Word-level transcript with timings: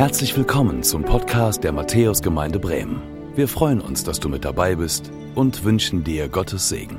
Herzlich 0.00 0.34
willkommen 0.34 0.82
zum 0.82 1.04
Podcast 1.04 1.62
der 1.62 1.72
Matthäusgemeinde 1.72 2.58
Bremen. 2.58 3.02
Wir 3.34 3.46
freuen 3.46 3.82
uns, 3.82 4.02
dass 4.02 4.18
du 4.18 4.30
mit 4.30 4.46
dabei 4.46 4.74
bist 4.74 5.12
und 5.34 5.62
wünschen 5.62 6.04
dir 6.04 6.26
Gottes 6.30 6.70
Segen. 6.70 6.96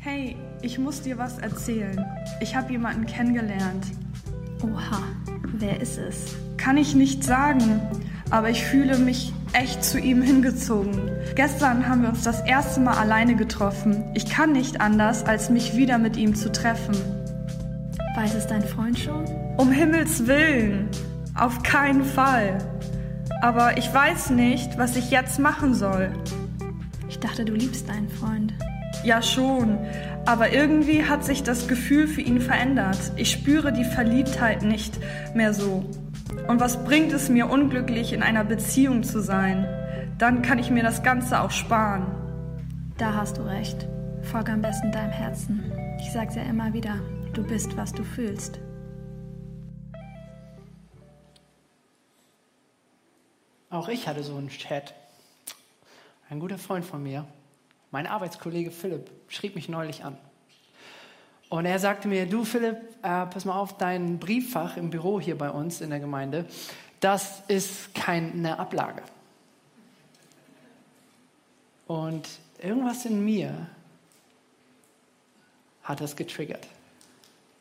Hey, 0.00 0.34
ich 0.62 0.80
muss 0.80 1.00
dir 1.00 1.16
was 1.16 1.38
erzählen. 1.38 2.04
Ich 2.40 2.56
habe 2.56 2.72
jemanden 2.72 3.06
kennengelernt. 3.06 3.86
Oha, 4.64 5.04
wer 5.44 5.80
ist 5.80 5.96
es? 5.96 6.34
Kann 6.56 6.76
ich 6.76 6.96
nicht 6.96 7.22
sagen, 7.22 7.80
aber 8.30 8.50
ich 8.50 8.64
fühle 8.64 8.98
mich 8.98 9.32
echt 9.52 9.84
zu 9.84 9.98
ihm 9.98 10.22
hingezogen. 10.22 11.10
Gestern 11.34 11.88
haben 11.88 12.02
wir 12.02 12.08
uns 12.10 12.22
das 12.22 12.40
erste 12.42 12.80
Mal 12.80 12.96
alleine 12.96 13.36
getroffen. 13.36 14.04
Ich 14.14 14.26
kann 14.26 14.52
nicht 14.52 14.80
anders, 14.80 15.24
als 15.24 15.50
mich 15.50 15.76
wieder 15.76 15.98
mit 15.98 16.16
ihm 16.16 16.34
zu 16.34 16.52
treffen. 16.52 16.94
Weiß 18.16 18.34
es 18.34 18.46
dein 18.46 18.62
Freund 18.62 18.98
schon? 18.98 19.24
Um 19.56 19.70
Himmels 19.70 20.26
willen. 20.26 20.88
Auf 21.34 21.62
keinen 21.62 22.04
Fall. 22.04 22.58
Aber 23.42 23.78
ich 23.78 23.92
weiß 23.92 24.30
nicht, 24.30 24.78
was 24.78 24.96
ich 24.96 25.10
jetzt 25.10 25.38
machen 25.38 25.74
soll. 25.74 26.10
Ich 27.08 27.18
dachte, 27.18 27.44
du 27.44 27.54
liebst 27.54 27.88
deinen 27.88 28.08
Freund. 28.08 28.54
Ja 29.04 29.22
schon, 29.22 29.78
aber 30.26 30.52
irgendwie 30.52 31.04
hat 31.04 31.24
sich 31.24 31.42
das 31.42 31.66
Gefühl 31.66 32.06
für 32.06 32.20
ihn 32.20 32.40
verändert. 32.40 32.98
Ich 33.16 33.30
spüre 33.30 33.72
die 33.72 33.84
Verliebtheit 33.84 34.62
nicht 34.62 34.98
mehr 35.34 35.54
so. 35.54 35.84
Und 36.48 36.60
was 36.60 36.84
bringt 36.84 37.12
es 37.12 37.28
mir, 37.28 37.48
unglücklich 37.48 38.12
in 38.12 38.22
einer 38.22 38.44
Beziehung 38.44 39.02
zu 39.02 39.20
sein? 39.20 39.66
Dann 40.18 40.42
kann 40.42 40.58
ich 40.58 40.70
mir 40.70 40.82
das 40.82 41.02
Ganze 41.02 41.40
auch 41.40 41.50
sparen. 41.50 42.06
Da 42.98 43.14
hast 43.14 43.38
du 43.38 43.42
recht. 43.42 43.88
Folge 44.22 44.52
am 44.52 44.62
besten 44.62 44.92
deinem 44.92 45.12
Herzen. 45.12 45.72
Ich 45.98 46.12
sag's 46.12 46.34
ja 46.34 46.42
immer 46.42 46.72
wieder, 46.72 47.00
du 47.32 47.42
bist, 47.42 47.76
was 47.76 47.92
du 47.92 48.04
fühlst. 48.04 48.60
Auch 53.70 53.88
ich 53.88 54.08
hatte 54.08 54.22
so 54.22 54.36
einen 54.36 54.48
Chat. 54.48 54.94
Ein 56.28 56.40
guter 56.40 56.58
Freund 56.58 56.84
von 56.84 57.02
mir, 57.02 57.24
mein 57.90 58.06
Arbeitskollege 58.06 58.70
Philipp, 58.70 59.10
schrieb 59.28 59.54
mich 59.54 59.68
neulich 59.68 60.04
an. 60.04 60.16
Und 61.50 61.66
er 61.66 61.80
sagte 61.80 62.06
mir, 62.06 62.26
du 62.26 62.44
Philipp, 62.44 62.76
äh, 63.02 63.26
pass 63.26 63.44
mal 63.44 63.58
auf, 63.58 63.76
dein 63.76 64.18
Brieffach 64.20 64.76
im 64.76 64.88
Büro 64.88 65.20
hier 65.20 65.36
bei 65.36 65.50
uns 65.50 65.80
in 65.80 65.90
der 65.90 65.98
Gemeinde, 65.98 66.46
das 67.00 67.42
ist 67.48 67.92
keine 67.92 68.58
Ablage. 68.58 69.02
Und 71.88 72.28
irgendwas 72.62 73.04
in 73.04 73.24
mir 73.24 73.66
hat 75.82 76.00
das 76.00 76.14
getriggert. 76.14 76.64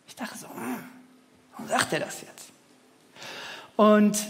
Ich 0.08 0.16
dachte 0.16 0.38
so, 0.38 0.48
hm, 0.48 0.84
warum 1.54 1.67
sagt 1.67 1.92
er 1.94 2.02
das 2.02 2.22
jetzt? 2.22 2.52
Und 3.76 4.23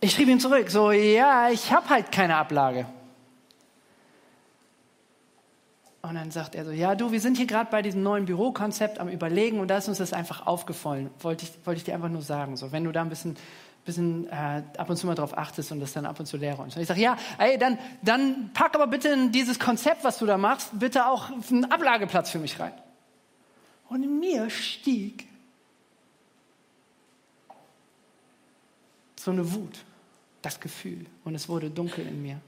ich 0.00 0.12
schrieb 0.12 0.28
ihm 0.28 0.40
zurück, 0.40 0.70
so, 0.70 0.90
ja, 0.90 1.50
ich 1.50 1.70
habe 1.70 1.86
halt 1.90 2.10
keine 2.10 2.36
Ablage. 2.36 2.86
Und 6.12 6.18
dann 6.18 6.30
sagt 6.30 6.54
er 6.54 6.66
so, 6.66 6.72
ja 6.72 6.94
du, 6.94 7.10
wir 7.10 7.22
sind 7.22 7.38
hier 7.38 7.46
gerade 7.46 7.70
bei 7.70 7.80
diesem 7.80 8.02
neuen 8.02 8.26
Bürokonzept 8.26 8.98
am 8.98 9.08
Überlegen 9.08 9.60
und 9.60 9.68
da 9.68 9.78
ist 9.78 9.88
uns 9.88 9.96
das 9.96 10.12
einfach 10.12 10.46
aufgefallen. 10.46 11.08
Wollte 11.20 11.46
ich, 11.46 11.66
wollte 11.66 11.78
ich 11.78 11.84
dir 11.84 11.94
einfach 11.94 12.10
nur 12.10 12.20
sagen, 12.20 12.58
so, 12.58 12.70
wenn 12.70 12.84
du 12.84 12.92
da 12.92 13.00
ein 13.00 13.08
bisschen, 13.08 13.34
bisschen 13.86 14.28
äh, 14.28 14.62
ab 14.76 14.90
und 14.90 14.98
zu 14.98 15.06
mal 15.06 15.14
drauf 15.14 15.38
achtest 15.38 15.72
und 15.72 15.80
das 15.80 15.94
dann 15.94 16.04
ab 16.04 16.20
und 16.20 16.26
zu 16.26 16.36
leer 16.36 16.56
räumst. 16.56 16.76
Und 16.76 16.82
ich 16.82 16.88
sage, 16.88 17.00
ja, 17.00 17.16
ey, 17.38 17.56
dann, 17.56 17.78
dann 18.02 18.50
pack 18.52 18.74
aber 18.74 18.88
bitte 18.88 19.08
in 19.08 19.32
dieses 19.32 19.58
Konzept, 19.58 20.04
was 20.04 20.18
du 20.18 20.26
da 20.26 20.36
machst, 20.36 20.78
bitte 20.78 21.06
auch 21.06 21.30
einen 21.50 21.64
Ablageplatz 21.72 22.28
für 22.28 22.38
mich 22.38 22.60
rein. 22.60 22.74
Und 23.88 24.02
in 24.02 24.20
mir 24.20 24.50
stieg 24.50 25.26
so 29.18 29.30
eine 29.30 29.50
Wut, 29.50 29.78
das 30.42 30.60
Gefühl 30.60 31.06
und 31.24 31.34
es 31.34 31.48
wurde 31.48 31.70
dunkel 31.70 32.06
in 32.06 32.20
mir. 32.20 32.38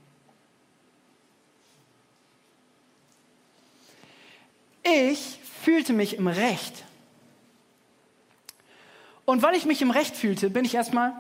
Ich 4.85 5.39
fühlte 5.63 5.93
mich 5.93 6.17
im 6.17 6.27
Recht. 6.27 6.85
Und 9.25 9.43
weil 9.43 9.55
ich 9.55 9.65
mich 9.65 9.81
im 9.81 9.91
Recht 9.91 10.15
fühlte, 10.15 10.51
bin 10.51 10.65
ich 10.65 10.75
erstmal 10.75 11.13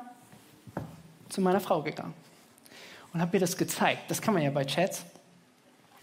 zu 1.30 1.41
meiner 1.41 1.60
Frau 1.60 1.82
gegangen 1.82 2.14
und 3.12 3.20
habe 3.20 3.36
ihr 3.36 3.41
das 3.41 3.56
gezeigt. 3.56 4.10
Das 4.10 4.20
kann 4.20 4.34
man 4.34 4.42
ja 4.42 4.50
bei 4.50 4.64
Chats. 4.64 5.04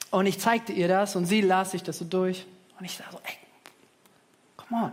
Und 0.10 0.26
ich 0.26 0.40
zeigte 0.40 0.74
ihr 0.74 0.88
das 0.88 1.16
und 1.16 1.26
sie 1.26 1.42
las 1.42 1.72
sich 1.72 1.84
das 1.84 2.00
so 2.00 2.06
durch. 2.06 2.46
Und 2.80 2.86
ich 2.86 2.98
sage 2.98 3.12
so, 3.12 3.20
ey, 3.24 3.36
come 4.58 4.86
on, 4.86 4.92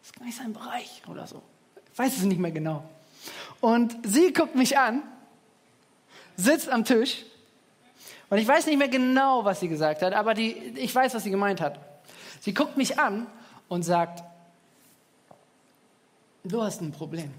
das 0.00 0.10
ist 0.10 0.16
gar 0.16 0.26
nicht 0.26 0.36
sein 0.36 0.52
Bereich 0.52 1.02
oder 1.08 1.26
so. 1.26 1.42
Ich 1.92 1.98
weiß 1.98 2.18
es 2.18 2.22
nicht 2.24 2.38
mehr 2.38 2.50
genau. 2.50 2.88
Und 3.60 3.96
sie 4.06 4.32
guckt 4.32 4.54
mich 4.54 4.78
an, 4.78 5.02
sitzt 6.36 6.68
am 6.68 6.84
Tisch 6.84 7.24
und 8.30 8.38
ich 8.38 8.46
weiß 8.46 8.66
nicht 8.66 8.78
mehr 8.78 8.88
genau, 8.88 9.44
was 9.44 9.60
sie 9.60 9.68
gesagt 9.68 10.02
hat, 10.02 10.12
aber 10.12 10.34
die, 10.34 10.52
ich 10.76 10.94
weiß, 10.94 11.14
was 11.14 11.24
sie 11.24 11.30
gemeint 11.30 11.60
hat. 11.60 11.78
Sie 12.40 12.52
guckt 12.52 12.76
mich 12.76 12.98
an 12.98 13.26
und 13.68 13.82
sagt, 13.82 14.22
du 16.44 16.62
hast 16.62 16.80
ein 16.80 16.92
Problem. 16.92 17.32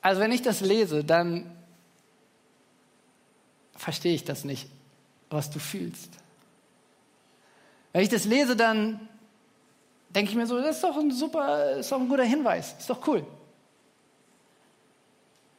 Also 0.00 0.20
wenn 0.20 0.32
ich 0.32 0.42
das 0.42 0.60
lese, 0.60 1.04
dann 1.04 1.48
verstehe 3.76 4.14
ich 4.14 4.24
das 4.24 4.44
nicht, 4.44 4.68
was 5.30 5.50
du 5.50 5.60
fühlst. 5.60 6.10
Wenn 7.92 8.02
ich 8.02 8.08
das 8.08 8.24
lese, 8.24 8.56
dann 8.56 9.08
denke 10.08 10.30
ich 10.30 10.36
mir 10.36 10.46
so, 10.46 10.60
das 10.60 10.76
ist 10.76 10.84
doch 10.84 10.96
ein 10.96 11.12
super, 11.12 11.76
ist 11.76 11.92
doch 11.92 12.00
ein 12.00 12.08
guter 12.08 12.24
Hinweis, 12.24 12.74
ist 12.78 12.90
doch 12.90 13.06
cool. 13.06 13.24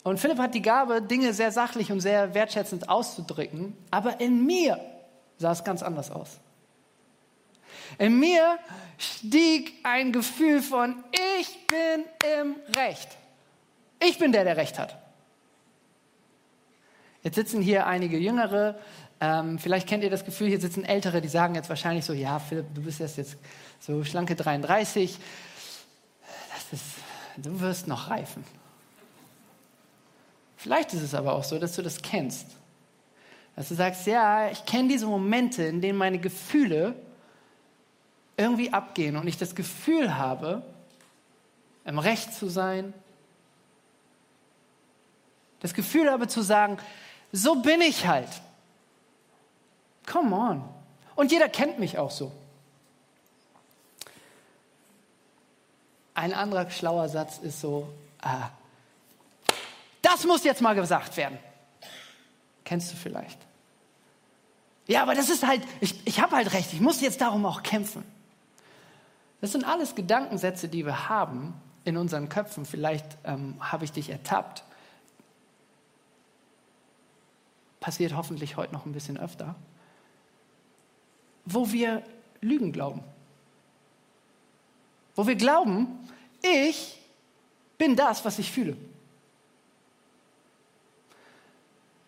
Und 0.03 0.19
Philipp 0.19 0.37
hat 0.37 0.53
die 0.53 0.61
Gabe, 0.61 1.01
Dinge 1.01 1.33
sehr 1.33 1.51
sachlich 1.51 1.91
und 1.91 2.01
sehr 2.01 2.33
wertschätzend 2.33 2.89
auszudrücken, 2.89 3.75
aber 3.89 4.19
in 4.19 4.45
mir 4.45 4.79
sah 5.37 5.51
es 5.51 5.63
ganz 5.63 5.81
anders 5.81 6.11
aus. 6.11 6.39
In 7.97 8.19
mir 8.19 8.59
stieg 8.97 9.73
ein 9.83 10.11
Gefühl 10.11 10.61
von, 10.61 11.03
ich 11.39 11.67
bin 11.67 12.05
im 12.41 12.55
Recht. 12.75 13.07
Ich 13.99 14.19
bin 14.19 14.31
der, 14.31 14.43
der 14.43 14.57
Recht 14.57 14.77
hat. 14.77 14.97
Jetzt 17.21 17.35
sitzen 17.35 17.61
hier 17.61 17.87
einige 17.87 18.17
Jüngere, 18.17 18.77
ähm, 19.21 19.57
vielleicht 19.57 19.87
kennt 19.87 20.03
ihr 20.03 20.09
das 20.09 20.25
Gefühl, 20.25 20.49
hier 20.49 20.59
sitzen 20.59 20.83
Ältere, 20.83 21.21
die 21.21 21.29
sagen 21.29 21.55
jetzt 21.55 21.69
wahrscheinlich 21.69 22.03
so, 22.03 22.11
ja, 22.11 22.39
Philipp, 22.39 22.65
du 22.73 22.81
bist 22.81 22.99
erst 22.99 23.15
jetzt 23.15 23.37
so 23.79 24.03
schlanke 24.03 24.35
33, 24.35 25.17
das 26.53 26.81
ist, 26.81 26.85
du 27.37 27.61
wirst 27.61 27.87
noch 27.87 28.09
reifen. 28.09 28.43
Vielleicht 30.63 30.93
ist 30.93 31.01
es 31.01 31.13
aber 31.13 31.33
auch 31.33 31.43
so, 31.43 31.59
dass 31.59 31.75
du 31.75 31.81
das 31.81 32.01
kennst. 32.01 32.47
Dass 33.57 33.67
du 33.67 33.75
sagst, 33.75 34.07
ja, 34.07 34.49
ich 34.49 34.63
kenne 34.63 34.87
diese 34.87 35.05
Momente, 35.05 35.63
in 35.63 35.81
denen 35.81 35.97
meine 35.97 36.19
Gefühle 36.19 36.95
irgendwie 38.37 38.71
abgehen 38.71 39.17
und 39.17 39.27
ich 39.27 39.37
das 39.37 39.55
Gefühl 39.55 40.15
habe, 40.15 40.63
im 41.83 41.99
Recht 41.99 42.33
zu 42.33 42.47
sein. 42.47 42.93
Das 45.59 45.73
Gefühl 45.73 46.09
habe 46.09 46.29
zu 46.29 46.41
sagen, 46.41 46.77
so 47.33 47.55
bin 47.55 47.81
ich 47.81 48.07
halt. 48.07 48.29
Come 50.09 50.33
on. 50.33 50.63
Und 51.17 51.33
jeder 51.33 51.49
kennt 51.49 51.77
mich 51.77 51.97
auch 51.97 52.11
so. 52.11 52.31
Ein 56.13 56.33
anderer 56.33 56.71
schlauer 56.71 57.09
Satz 57.09 57.39
ist 57.39 57.59
so, 57.59 57.89
ah, 58.21 58.49
das 60.03 60.25
muss 60.25 60.43
jetzt 60.43 60.61
mal 60.61 60.75
gesagt 60.75 61.17
werden. 61.17 61.39
Kennst 62.63 62.91
du 62.91 62.95
vielleicht? 62.95 63.39
Ja, 64.85 65.01
aber 65.01 65.15
das 65.15 65.29
ist 65.29 65.47
halt, 65.47 65.63
ich, 65.79 66.05
ich 66.05 66.19
habe 66.19 66.35
halt 66.35 66.53
recht, 66.53 66.73
ich 66.73 66.81
muss 66.81 67.01
jetzt 67.01 67.21
darum 67.21 67.45
auch 67.45 67.63
kämpfen. 67.63 68.03
Das 69.41 69.51
sind 69.51 69.65
alles 69.65 69.95
Gedankensätze, 69.95 70.67
die 70.67 70.85
wir 70.85 71.09
haben 71.09 71.53
in 71.85 71.97
unseren 71.97 72.29
Köpfen. 72.29 72.65
Vielleicht 72.65 73.05
ähm, 73.23 73.55
habe 73.59 73.85
ich 73.85 73.91
dich 73.91 74.09
ertappt. 74.09 74.63
Passiert 77.79 78.15
hoffentlich 78.15 78.55
heute 78.55 78.73
noch 78.73 78.85
ein 78.85 78.93
bisschen 78.93 79.17
öfter. 79.17 79.55
Wo 81.45 81.71
wir 81.71 82.03
Lügen 82.41 82.71
glauben. 82.71 83.03
Wo 85.15 85.27
wir 85.27 85.35
glauben, 85.35 85.87
ich 86.41 86.99
bin 87.77 87.95
das, 87.95 88.23
was 88.25 88.39
ich 88.39 88.51
fühle. 88.51 88.77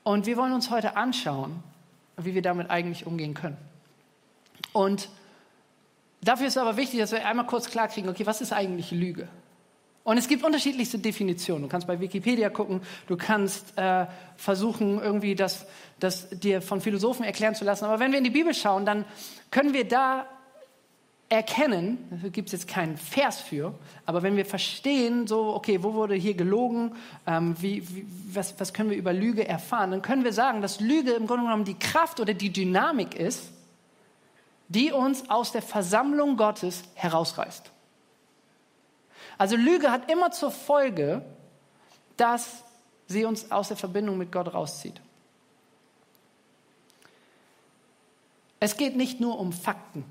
Und 0.05 0.27
wir 0.27 0.37
wollen 0.37 0.53
uns 0.53 0.69
heute 0.69 0.95
anschauen, 0.97 1.63
wie 2.15 2.35
wir 2.35 2.43
damit 2.43 2.69
eigentlich 2.69 3.07
umgehen 3.07 3.33
können. 3.33 3.57
Und 4.71 5.09
dafür 6.21 6.45
ist 6.45 6.59
aber 6.59 6.77
wichtig, 6.77 6.99
dass 6.99 7.11
wir 7.11 7.25
einmal 7.25 7.47
kurz 7.47 7.71
klarkriegen, 7.71 8.07
okay, 8.07 8.23
was 8.27 8.39
ist 8.39 8.53
eigentlich 8.53 8.91
Lüge? 8.91 9.27
Und 10.03 10.19
es 10.19 10.27
gibt 10.27 10.43
unterschiedlichste 10.43 10.99
Definitionen. 10.99 11.63
Du 11.63 11.69
kannst 11.69 11.87
bei 11.87 11.99
Wikipedia 11.99 12.51
gucken, 12.51 12.81
du 13.07 13.17
kannst 13.17 13.75
äh, 13.79 14.05
versuchen, 14.37 15.01
irgendwie 15.01 15.33
das, 15.33 15.65
das 15.99 16.29
dir 16.29 16.61
von 16.61 16.81
Philosophen 16.81 17.25
erklären 17.25 17.55
zu 17.55 17.65
lassen. 17.65 17.85
Aber 17.85 17.99
wenn 17.99 18.11
wir 18.11 18.19
in 18.19 18.23
die 18.23 18.29
Bibel 18.29 18.53
schauen, 18.53 18.85
dann 18.85 19.05
können 19.49 19.73
wir 19.73 19.87
da 19.87 20.27
erkennen, 21.35 21.97
da 22.23 22.29
gibt 22.29 22.47
es 22.47 22.53
jetzt 22.53 22.67
keinen 22.67 22.97
Vers 22.97 23.41
für, 23.41 23.73
aber 24.05 24.23
wenn 24.23 24.37
wir 24.37 24.45
verstehen, 24.45 25.27
so, 25.27 25.53
okay, 25.53 25.83
wo 25.83 25.93
wurde 25.93 26.15
hier 26.15 26.33
gelogen, 26.33 26.95
ähm, 27.27 27.55
wie, 27.59 27.87
wie, 27.89 28.05
was, 28.33 28.59
was 28.59 28.73
können 28.73 28.89
wir 28.89 28.97
über 28.97 29.13
Lüge 29.13 29.47
erfahren, 29.47 29.91
dann 29.91 30.01
können 30.01 30.23
wir 30.23 30.33
sagen, 30.33 30.61
dass 30.61 30.79
Lüge 30.79 31.11
im 31.11 31.27
Grunde 31.27 31.43
genommen 31.43 31.65
die 31.65 31.77
Kraft 31.77 32.19
oder 32.19 32.33
die 32.33 32.51
Dynamik 32.51 33.15
ist, 33.15 33.51
die 34.69 34.91
uns 34.91 35.29
aus 35.29 35.51
der 35.51 35.61
Versammlung 35.61 36.37
Gottes 36.37 36.83
herausreißt. 36.95 37.69
Also 39.37 39.57
Lüge 39.57 39.91
hat 39.91 40.09
immer 40.09 40.31
zur 40.31 40.51
Folge, 40.51 41.21
dass 42.15 42.63
sie 43.07 43.25
uns 43.25 43.51
aus 43.51 43.67
der 43.67 43.77
Verbindung 43.77 44.17
mit 44.17 44.31
Gott 44.31 44.53
rauszieht. 44.53 45.01
Es 48.61 48.77
geht 48.77 48.95
nicht 48.95 49.19
nur 49.19 49.37
um 49.37 49.51
Fakten, 49.51 50.05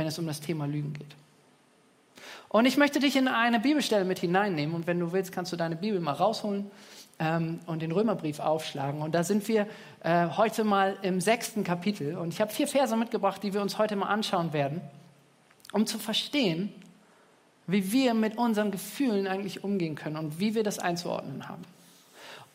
wenn 0.00 0.06
es 0.06 0.18
um 0.18 0.26
das 0.26 0.40
Thema 0.40 0.66
Lügen 0.66 0.94
geht. 0.94 1.14
Und 2.48 2.64
ich 2.64 2.78
möchte 2.78 3.00
dich 3.00 3.16
in 3.16 3.28
eine 3.28 3.60
Bibelstelle 3.60 4.06
mit 4.06 4.18
hineinnehmen. 4.18 4.74
Und 4.74 4.86
wenn 4.86 4.98
du 4.98 5.12
willst, 5.12 5.30
kannst 5.30 5.52
du 5.52 5.56
deine 5.56 5.76
Bibel 5.76 6.00
mal 6.00 6.14
rausholen 6.14 6.70
ähm, 7.18 7.60
und 7.66 7.82
den 7.82 7.92
Römerbrief 7.92 8.40
aufschlagen. 8.40 9.02
Und 9.02 9.14
da 9.14 9.24
sind 9.24 9.46
wir 9.46 9.66
äh, 10.02 10.26
heute 10.30 10.64
mal 10.64 10.96
im 11.02 11.20
sechsten 11.20 11.64
Kapitel. 11.64 12.16
Und 12.16 12.32
ich 12.32 12.40
habe 12.40 12.50
vier 12.50 12.66
Verse 12.66 12.96
mitgebracht, 12.96 13.42
die 13.42 13.52
wir 13.52 13.60
uns 13.60 13.76
heute 13.76 13.94
mal 13.94 14.06
anschauen 14.06 14.54
werden, 14.54 14.80
um 15.72 15.86
zu 15.86 15.98
verstehen, 15.98 16.72
wie 17.66 17.92
wir 17.92 18.14
mit 18.14 18.38
unseren 18.38 18.70
Gefühlen 18.70 19.26
eigentlich 19.26 19.62
umgehen 19.62 19.96
können 19.96 20.16
und 20.16 20.40
wie 20.40 20.54
wir 20.54 20.64
das 20.64 20.78
einzuordnen 20.78 21.46
haben. 21.46 21.62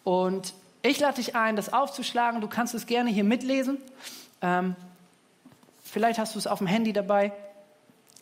Und 0.04 0.56
ich 0.82 1.00
lade 1.00 1.18
dich 1.18 1.36
ein, 1.36 1.56
das 1.56 1.72
aufzuschlagen. 1.72 2.42
Du 2.42 2.48
kannst 2.48 2.74
es 2.74 2.88
gerne 2.88 3.12
hier 3.12 3.24
mitlesen. 3.24 3.78
Ähm, 4.42 4.76
vielleicht 5.96 6.20
hast 6.20 6.36
du 6.36 6.40
es 6.40 6.46
auf 6.46 6.60
dem 6.60 6.68
Handy 6.68 6.92
dabei. 6.92 7.32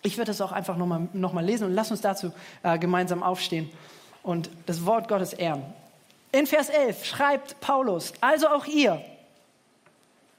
Ich 0.03 0.17
werde 0.17 0.31
es 0.31 0.39
auch 0.41 0.51
einfach 0.51 0.77
nochmal 0.77 1.07
noch 1.13 1.33
mal 1.33 1.43
lesen 1.43 1.65
und 1.65 1.73
lass 1.73 1.89
uns 1.91 2.01
dazu 2.01 2.31
äh, 2.61 2.77
gemeinsam 2.77 3.23
aufstehen 3.23 3.69
und 4.21 4.49
das 4.67 4.85
Wort 4.85 5.07
Gottes 5.07 5.33
ehren. 5.33 5.63
In 6.31 6.45
Vers 6.45 6.69
11 6.69 7.03
schreibt 7.03 7.59
Paulus, 7.61 8.13
also 8.21 8.47
auch 8.47 8.67
ihr, 8.67 9.03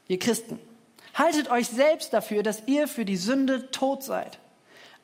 ihr 0.07 0.19
Christen, 0.21 0.61
haltet 1.13 1.51
euch 1.51 1.67
selbst 1.67 2.13
dafür, 2.13 2.45
dass 2.45 2.63
ihr 2.67 2.87
für 2.87 3.05
die 3.05 3.17
Sünde 3.17 3.71
tot 3.73 4.05
seid 4.05 4.39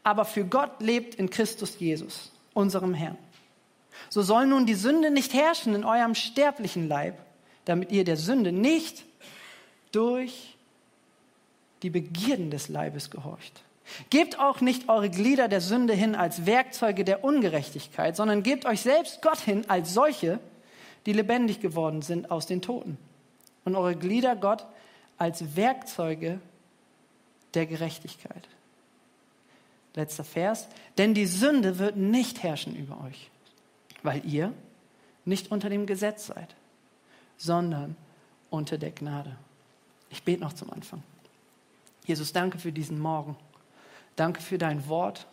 aber 0.02 0.24
für 0.24 0.44
Gott 0.44 0.80
lebt 0.80 1.14
in 1.14 1.30
Christus 1.30 1.78
Jesus, 1.78 2.32
unserem 2.54 2.94
Herrn. 2.94 3.18
So 4.08 4.22
soll 4.22 4.46
nun 4.46 4.66
die 4.66 4.74
Sünde 4.74 5.10
nicht 5.10 5.34
herrschen 5.34 5.74
in 5.74 5.84
eurem 5.84 6.14
sterblichen 6.14 6.88
Leib, 6.88 7.18
damit 7.64 7.92
ihr 7.92 8.04
der 8.04 8.16
Sünde 8.16 8.52
nicht 8.52 9.04
durch 9.92 10.56
die 11.82 11.90
Begierden 11.90 12.50
des 12.50 12.68
Leibes 12.68 13.10
gehorcht. 13.10 13.62
Gebt 14.10 14.38
auch 14.38 14.60
nicht 14.60 14.88
eure 14.88 15.10
Glieder 15.10 15.48
der 15.48 15.60
Sünde 15.60 15.94
hin 15.94 16.14
als 16.14 16.46
Werkzeuge 16.46 17.04
der 17.04 17.24
Ungerechtigkeit, 17.24 18.16
sondern 18.16 18.42
gebt 18.42 18.66
euch 18.66 18.82
selbst 18.82 19.22
Gott 19.22 19.40
hin 19.40 19.64
als 19.68 19.94
solche, 19.94 20.38
die 21.06 21.12
lebendig 21.12 21.60
geworden 21.60 22.02
sind 22.02 22.30
aus 22.30 22.46
den 22.46 22.62
Toten. 22.62 22.98
Und 23.64 23.74
eure 23.74 23.96
Glieder 23.96 24.36
Gott 24.36 24.66
als 25.18 25.56
Werkzeuge 25.56 26.40
der 27.54 27.66
Gerechtigkeit. 27.66 28.48
Letzter 29.94 30.24
Vers. 30.24 30.68
Denn 30.98 31.14
die 31.14 31.26
Sünde 31.26 31.78
wird 31.78 31.96
nicht 31.96 32.42
herrschen 32.42 32.76
über 32.76 33.02
euch, 33.04 33.30
weil 34.02 34.24
ihr 34.24 34.52
nicht 35.24 35.50
unter 35.50 35.68
dem 35.68 35.86
Gesetz 35.86 36.26
seid, 36.26 36.54
sondern 37.36 37.96
unter 38.50 38.78
der 38.78 38.92
Gnade. 38.92 39.36
Ich 40.10 40.22
bete 40.22 40.40
noch 40.40 40.52
zum 40.52 40.70
Anfang. 40.70 41.02
Jesus, 42.10 42.32
danke 42.32 42.58
für 42.58 42.72
diesen 42.72 42.98
Morgen. 42.98 43.36
Danke 44.16 44.42
für 44.42 44.58
dein 44.58 44.88
Wort. 44.88 45.26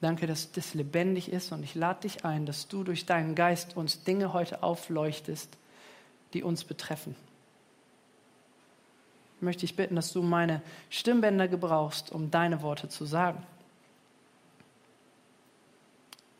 Danke, 0.00 0.26
dass 0.26 0.52
das 0.52 0.74
lebendig 0.74 1.32
ist 1.32 1.52
und 1.52 1.62
ich 1.62 1.74
lade 1.74 2.00
dich 2.00 2.24
ein, 2.24 2.44
dass 2.44 2.68
du 2.68 2.84
durch 2.84 3.06
deinen 3.06 3.34
Geist 3.34 3.76
uns 3.76 4.04
Dinge 4.04 4.32
heute 4.32 4.62
aufleuchtest, 4.62 5.56
die 6.34 6.42
uns 6.42 6.64
betreffen 6.64 7.16
möchte 9.40 9.64
ich 9.64 9.76
bitten, 9.76 9.96
dass 9.96 10.12
du 10.12 10.22
meine 10.22 10.62
Stimmbänder 10.90 11.48
gebrauchst, 11.48 12.10
um 12.10 12.30
deine 12.30 12.62
Worte 12.62 12.88
zu 12.88 13.04
sagen. 13.04 13.44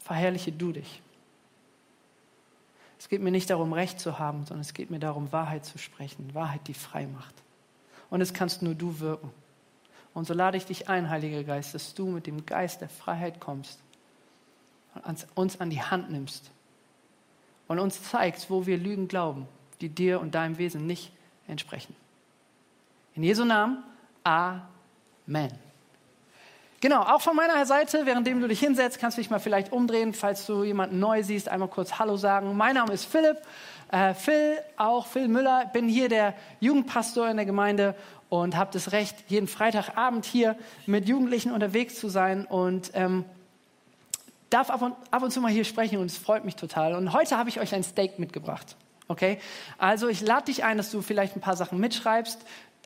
Verherrliche 0.00 0.52
du 0.52 0.72
dich. 0.72 1.02
Es 2.98 3.08
geht 3.08 3.22
mir 3.22 3.30
nicht 3.30 3.50
darum, 3.50 3.72
Recht 3.72 4.00
zu 4.00 4.18
haben, 4.18 4.44
sondern 4.44 4.62
es 4.62 4.74
geht 4.74 4.90
mir 4.90 4.98
darum, 4.98 5.30
Wahrheit 5.30 5.64
zu 5.64 5.78
sprechen, 5.78 6.34
Wahrheit, 6.34 6.66
die 6.66 6.74
frei 6.74 7.06
macht. 7.06 7.34
Und 8.10 8.20
es 8.20 8.32
kannst 8.32 8.62
nur 8.62 8.74
du 8.74 9.00
wirken. 9.00 9.30
Und 10.14 10.26
so 10.26 10.34
lade 10.34 10.56
ich 10.56 10.66
dich 10.66 10.88
ein, 10.88 11.10
Heiliger 11.10 11.44
Geist, 11.44 11.74
dass 11.74 11.94
du 11.94 12.06
mit 12.06 12.26
dem 12.26 12.44
Geist 12.46 12.80
der 12.80 12.88
Freiheit 12.88 13.40
kommst 13.40 13.80
und 14.94 15.26
uns 15.34 15.60
an 15.60 15.70
die 15.70 15.82
Hand 15.82 16.10
nimmst 16.10 16.50
und 17.68 17.78
uns 17.78 18.02
zeigst, 18.02 18.50
wo 18.50 18.66
wir 18.66 18.78
Lügen 18.78 19.06
glauben, 19.08 19.46
die 19.80 19.88
dir 19.88 20.20
und 20.20 20.34
deinem 20.34 20.58
Wesen 20.58 20.86
nicht 20.86 21.12
entsprechen. 21.46 21.94
In 23.14 23.22
Jesu 23.22 23.44
Namen, 23.44 23.84
Amen. 24.24 25.52
Genau, 26.80 27.00
auch 27.00 27.20
von 27.20 27.34
meiner 27.34 27.66
Seite, 27.66 28.06
währenddem 28.06 28.40
du 28.40 28.46
dich 28.46 28.60
hinsetzt, 28.60 29.00
kannst 29.00 29.18
du 29.18 29.20
dich 29.20 29.30
mal 29.30 29.40
vielleicht 29.40 29.72
umdrehen, 29.72 30.14
falls 30.14 30.46
du 30.46 30.62
jemanden 30.62 31.00
neu 31.00 31.24
siehst, 31.24 31.48
einmal 31.48 31.68
kurz 31.68 31.98
Hallo 31.98 32.16
sagen. 32.16 32.56
Mein 32.56 32.76
Name 32.76 32.92
ist 32.92 33.04
Philipp, 33.04 33.38
äh, 33.90 34.14
Phil, 34.14 34.58
auch 34.76 35.06
Phil 35.06 35.28
Müller, 35.28 35.66
bin 35.72 35.88
hier 35.88 36.08
der 36.08 36.34
Jugendpastor 36.60 37.28
in 37.28 37.36
der 37.36 37.46
Gemeinde 37.46 37.94
und 38.28 38.56
habe 38.56 38.70
das 38.72 38.92
Recht, 38.92 39.16
jeden 39.28 39.48
Freitagabend 39.48 40.24
hier 40.24 40.56
mit 40.86 41.08
Jugendlichen 41.08 41.52
unterwegs 41.52 41.98
zu 41.98 42.08
sein 42.08 42.44
und 42.44 42.90
ähm, 42.94 43.24
darf 44.50 44.70
ab 44.70 44.82
und, 44.82 44.94
ab 45.10 45.22
und 45.22 45.30
zu 45.30 45.40
mal 45.40 45.50
hier 45.50 45.64
sprechen 45.64 45.98
und 45.98 46.06
es 46.06 46.18
freut 46.18 46.44
mich 46.44 46.56
total. 46.56 46.94
Und 46.94 47.12
heute 47.12 47.36
habe 47.38 47.48
ich 47.48 47.60
euch 47.60 47.74
ein 47.74 47.82
Steak 47.82 48.18
mitgebracht. 48.18 48.76
Okay? 49.08 49.38
Also 49.78 50.08
ich 50.08 50.20
lade 50.20 50.46
dich 50.46 50.64
ein, 50.64 50.76
dass 50.76 50.90
du 50.90 51.00
vielleicht 51.02 51.36
ein 51.36 51.40
paar 51.40 51.56
Sachen 51.56 51.80
mitschreibst. 51.80 52.40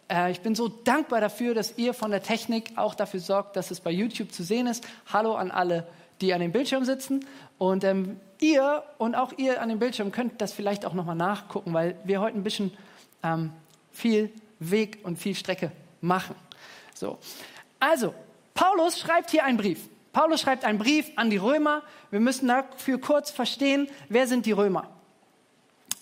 Äh, 0.08 0.30
ich 0.30 0.40
bin 0.40 0.54
so 0.54 0.68
dankbar 0.68 1.20
dafür, 1.20 1.54
dass 1.54 1.78
ihr 1.78 1.94
von 1.94 2.10
der 2.10 2.22
Technik 2.22 2.72
auch 2.76 2.94
dafür 2.94 3.20
sorgt, 3.20 3.56
dass 3.56 3.70
es 3.70 3.80
bei 3.80 3.90
YouTube 3.90 4.32
zu 4.32 4.44
sehen 4.44 4.66
ist. 4.66 4.86
Hallo 5.12 5.34
an 5.34 5.50
alle, 5.50 5.86
die 6.20 6.32
an 6.32 6.40
dem 6.40 6.52
Bildschirm 6.52 6.84
sitzen. 6.84 7.26
Und 7.58 7.84
ähm, 7.84 8.20
ihr 8.42 8.82
und 8.98 9.14
auch 9.14 9.32
ihr 9.36 9.62
an 9.62 9.68
dem 9.68 9.78
Bildschirm 9.78 10.12
könnt 10.12 10.40
das 10.40 10.52
vielleicht 10.52 10.84
auch 10.84 10.94
nochmal 10.94 11.16
nachgucken, 11.16 11.72
weil 11.72 11.96
wir 12.04 12.20
heute 12.20 12.36
ein 12.36 12.42
bisschen 12.42 12.76
ähm, 13.22 13.52
viel 13.92 14.30
Weg 14.58 14.98
und 15.02 15.18
viel 15.18 15.34
Strecke 15.34 15.72
machen. 16.00 16.34
So. 16.94 17.18
Also, 17.80 18.14
Paulus 18.54 18.98
schreibt 18.98 19.30
hier 19.30 19.44
einen 19.44 19.56
Brief. 19.56 19.88
Paulus 20.12 20.40
schreibt 20.40 20.64
einen 20.64 20.78
Brief 20.78 21.10
an 21.16 21.30
die 21.30 21.38
Römer. 21.38 21.82
Wir 22.10 22.20
müssen 22.20 22.48
dafür 22.48 23.00
kurz 23.00 23.30
verstehen, 23.30 23.88
wer 24.08 24.26
sind 24.26 24.46
die 24.46 24.52
Römer. 24.52 24.88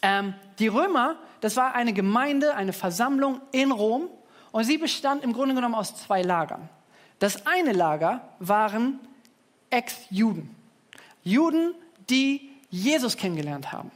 Ähm, 0.02 0.34
die 0.58 0.68
Römer 0.68 1.16
das 1.40 1.56
war 1.56 1.74
eine 1.74 1.92
Gemeinde, 1.92 2.54
eine 2.54 2.72
Versammlung 2.72 3.40
in 3.52 3.72
Rom 3.72 4.08
und 4.52 4.64
sie 4.64 4.78
bestand 4.78 5.24
im 5.24 5.32
Grunde 5.32 5.54
genommen 5.54 5.74
aus 5.74 5.96
zwei 5.96 6.22
Lagern. 6.22 6.68
Das 7.18 7.46
eine 7.46 7.72
Lager 7.72 8.20
waren 8.38 9.00
Ex-Juden. 9.70 10.54
Juden, 11.22 11.74
die 12.10 12.50
Jesus 12.70 13.16
kennengelernt 13.16 13.72
haben. 13.72 13.90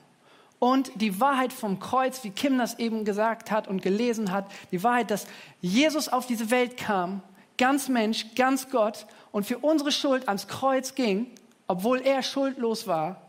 Und 0.59 0.91
die 0.95 1.21
Wahrheit 1.21 1.53
vom 1.53 1.79
Kreuz, 1.79 2.25
wie 2.25 2.31
Kim 2.31 2.59
das 2.59 2.79
eben 2.79 3.05
gesagt 3.05 3.51
hat 3.51 3.69
und 3.69 3.83
gelesen 3.83 4.31
hat, 4.31 4.51
die 4.71 4.83
Wahrheit, 4.83 5.11
dass 5.11 5.27
Jesus 5.61 6.09
auf 6.09 6.27
diese 6.27 6.51
Welt 6.51 6.77
kam, 6.77 7.23
ganz 7.59 7.89
Mensch, 7.89 8.35
ganz 8.35 8.71
Gott 8.71 9.07
und 9.31 9.45
für 9.45 9.59
unsere 9.59 9.93
Schuld 9.93 10.29
ans 10.29 10.49
Kreuz 10.49 10.95
ging, 10.95 11.27
obwohl 11.67 12.01
er 12.01 12.23
schuldlos 12.23 12.87
war, 12.87 13.21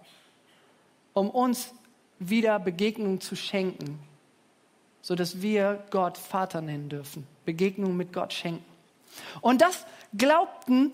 um 1.13 1.30
uns 1.30 1.74
wieder 2.20 2.60
Begegnung 2.60 3.22
zu 3.22 3.36
schenken, 3.36 4.00
sodass 5.01 5.42
wir 5.42 5.84
Gott 5.89 6.18
Vater 6.18 6.62
nennen 6.62 6.89
dürfen. 6.89 7.27
Begegnung 7.46 7.98
mit 7.98 8.13
Gott 8.13 8.34
schenken. 8.34 8.65
Und 9.42 9.62
das 9.62 9.86
glaubten 10.18 10.92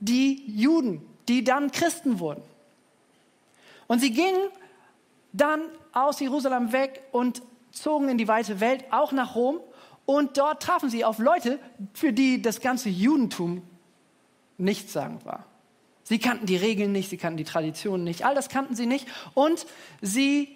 die 0.00 0.42
Juden, 0.46 1.04
die 1.28 1.44
dann 1.44 1.70
Christen 1.70 2.18
wurden. 2.18 2.42
Und 3.86 4.00
sie 4.00 4.10
gingen 4.12 4.48
dann 5.32 5.62
aus 5.92 6.20
Jerusalem 6.20 6.72
weg 6.72 7.02
und 7.12 7.42
zogen 7.70 8.08
in 8.08 8.18
die 8.18 8.28
weite 8.28 8.60
Welt, 8.60 8.84
auch 8.90 9.12
nach 9.12 9.34
Rom. 9.34 9.60
Und 10.06 10.38
dort 10.38 10.62
trafen 10.62 10.90
sie 10.90 11.04
auf 11.04 11.18
Leute, 11.18 11.58
für 11.92 12.12
die 12.12 12.42
das 12.42 12.60
ganze 12.60 12.88
Judentum 12.88 13.62
nichtssagend 14.58 15.24
war. 15.24 15.46
Sie 16.02 16.18
kannten 16.18 16.46
die 16.46 16.56
Regeln 16.56 16.92
nicht, 16.92 17.08
sie 17.08 17.16
kannten 17.16 17.38
die 17.38 17.44
Traditionen 17.44 18.04
nicht, 18.04 18.24
all 18.24 18.34
das 18.34 18.50
kannten 18.50 18.76
sie 18.76 18.86
nicht. 18.86 19.08
Und 19.32 19.66
sie 20.02 20.54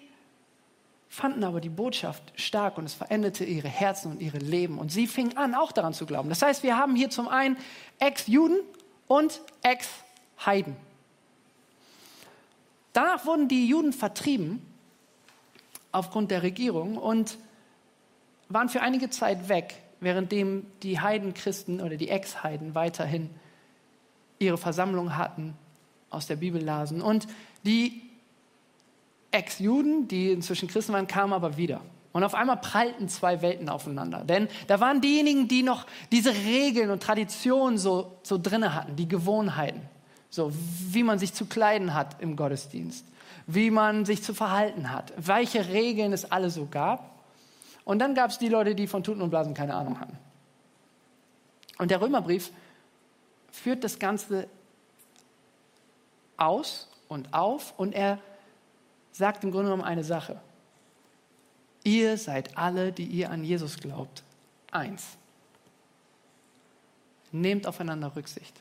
fanden 1.09 1.43
aber 1.43 1.59
die 1.59 1.69
Botschaft 1.69 2.21
stark 2.35 2.77
und 2.77 2.85
es 2.85 2.93
veränderte 2.93 3.43
ihre 3.43 3.67
Herzen 3.67 4.11
und 4.11 4.21
ihre 4.21 4.37
Leben. 4.37 4.77
Und 4.77 4.91
sie 4.91 5.07
fingen 5.07 5.35
an, 5.37 5.55
auch 5.55 5.71
daran 5.71 5.93
zu 5.93 6.05
glauben. 6.05 6.29
Das 6.29 6.43
heißt, 6.43 6.61
wir 6.61 6.77
haben 6.77 6.95
hier 6.95 7.09
zum 7.09 7.27
einen 7.27 7.57
Ex-Juden 7.97 8.59
und 9.07 9.41
Ex- 9.63 9.89
Heiden. 10.45 10.77
Danach 13.01 13.25
wurden 13.25 13.47
die 13.47 13.65
Juden 13.65 13.93
vertrieben 13.93 14.61
aufgrund 15.93 16.31
der 16.31 16.43
Regierung 16.43 16.97
und 16.97 17.37
waren 18.49 18.67
für 18.67 18.81
einige 18.81 19.09
Zeit 19.09 19.47
weg, 19.47 19.75
währenddem 20.01 20.65
die 20.83 20.99
Heidenchristen 20.99 21.79
oder 21.79 21.95
die 21.95 22.09
Ex-Heiden 22.09 22.75
weiterhin 22.75 23.29
ihre 24.37 24.57
Versammlung 24.57 25.15
hatten, 25.15 25.53
aus 26.09 26.27
der 26.27 26.35
Bibel 26.35 26.61
lasen. 26.61 27.01
Und 27.01 27.27
die 27.63 28.01
Ex-Juden, 29.31 30.09
die 30.09 30.33
inzwischen 30.33 30.67
Christen 30.67 30.91
waren, 30.91 31.07
kamen 31.07 31.31
aber 31.31 31.55
wieder. 31.55 31.79
Und 32.11 32.25
auf 32.25 32.35
einmal 32.35 32.57
prallten 32.57 33.07
zwei 33.07 33.41
Welten 33.41 33.69
aufeinander. 33.69 34.25
Denn 34.25 34.49
da 34.67 34.81
waren 34.81 34.99
diejenigen, 34.99 35.47
die 35.47 35.63
noch 35.63 35.85
diese 36.11 36.33
Regeln 36.33 36.89
und 36.89 37.01
Traditionen 37.01 37.77
so, 37.77 38.17
so 38.23 38.37
drinne 38.37 38.75
hatten, 38.75 38.97
die 38.97 39.07
Gewohnheiten. 39.07 39.87
So, 40.29 40.51
wie 40.53 41.03
man 41.03 41.19
sich 41.19 41.33
zu 41.33 41.45
kleiden 41.45 41.93
hat 41.93 42.21
im 42.21 42.35
Gottesdienst, 42.35 43.05
wie 43.47 43.71
man 43.71 44.05
sich 44.05 44.23
zu 44.23 44.33
verhalten 44.33 44.91
hat, 44.91 45.11
welche 45.17 45.69
Regeln 45.69 46.13
es 46.13 46.31
alle 46.31 46.49
so 46.49 46.65
gab. 46.65 47.19
Und 47.83 47.99
dann 47.99 48.13
gab 48.13 48.29
es 48.29 48.37
die 48.37 48.49
Leute, 48.49 48.75
die 48.75 48.85
von 48.85 49.03
Tuten 49.03 49.21
und 49.21 49.31
Blasen 49.31 49.55
keine 49.55 49.73
Ahnung 49.73 49.99
hatten. 49.99 50.17
Und 51.79 51.89
der 51.89 52.01
Römerbrief 52.01 52.51
führt 53.51 53.83
das 53.83 53.97
Ganze 53.97 54.47
aus 56.37 56.87
und 57.07 57.33
auf 57.33 57.73
und 57.77 57.93
er 57.93 58.19
sagt 59.11 59.43
im 59.43 59.51
Grunde 59.51 59.65
genommen 59.65 59.83
eine 59.83 60.03
Sache. 60.03 60.39
Ihr 61.83 62.17
seid 62.17 62.57
alle, 62.57 62.91
die 62.91 63.05
ihr 63.05 63.31
an 63.31 63.43
Jesus 63.43 63.77
glaubt, 63.77 64.23
eins. 64.71 65.17
Nehmt 67.31 67.65
aufeinander 67.67 68.15
Rücksicht. 68.15 68.59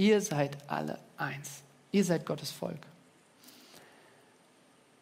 Ihr 0.00 0.22
seid 0.22 0.56
alle 0.66 0.98
eins. 1.18 1.62
Ihr 1.92 2.02
seid 2.06 2.24
Gottes 2.24 2.50
Volk. 2.50 2.78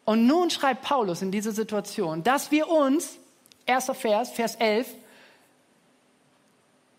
Und 0.04 0.26
nun 0.26 0.50
schreibt 0.50 0.82
Paulus 0.82 1.22
in 1.22 1.30
diese 1.30 1.52
Situation, 1.52 2.24
dass 2.24 2.50
wir 2.50 2.68
uns, 2.68 3.16
erster 3.64 3.94
Vers, 3.94 4.32
Vers 4.32 4.56
11, 4.56 4.92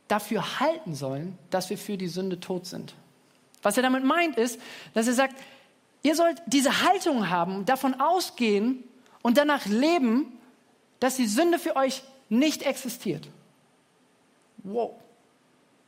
dafür 0.08 0.62
halten 0.62 0.96
sollen, 0.96 1.38
dass 1.50 1.70
wir 1.70 1.78
für 1.78 1.98
die 1.98 2.08
Sünde 2.08 2.40
tot 2.40 2.68
sind. 2.68 2.96
Was 3.64 3.76
er 3.76 3.84
damit 3.84 4.06
meint 4.06 4.38
ist, 4.38 4.62
dass 4.94 5.08
er 5.08 5.14
sagt, 5.14 5.36
ihr 6.02 6.16
sollt 6.16 6.42
diese 6.46 6.84
Haltung 6.84 7.30
haben, 7.30 7.66
davon 7.66 8.00
ausgehen 8.00 8.82
und 9.24 9.38
danach 9.38 9.66
leben, 9.66 10.40
dass 11.02 11.18
die 11.18 11.28
Sünde 11.28 11.60
für 11.60 11.76
euch 11.76 12.02
nicht 12.30 12.64
existiert. 12.64 13.28
Wow. 14.60 14.94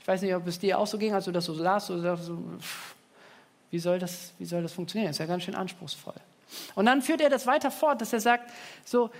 Ich 0.01 0.07
weiß 0.07 0.23
nicht, 0.23 0.33
ob 0.33 0.47
es 0.47 0.57
dir 0.57 0.79
auch 0.79 0.87
so 0.87 0.97
ging, 0.97 1.13
als 1.13 1.25
du 1.25 1.31
das 1.31 1.45
so 1.45 1.53
las, 1.53 1.91
oder 1.91 2.17
so, 2.17 2.37
wie 3.69 3.79
soll 3.79 3.99
das, 3.99 4.33
wie 4.39 4.45
soll 4.45 4.63
das 4.63 4.73
funktionieren? 4.73 5.09
Das 5.09 5.15
ist 5.15 5.19
ja 5.19 5.27
ganz 5.27 5.43
schön 5.43 5.55
anspruchsvoll. 5.55 6.15
Und 6.75 6.85
dann 6.87 7.01
führt 7.01 7.21
er 7.21 7.29
das 7.29 7.45
weiter 7.45 7.71
fort, 7.71 8.01
dass 8.01 8.11
er 8.11 8.19
sagt, 8.19 8.51
so, 8.83 9.11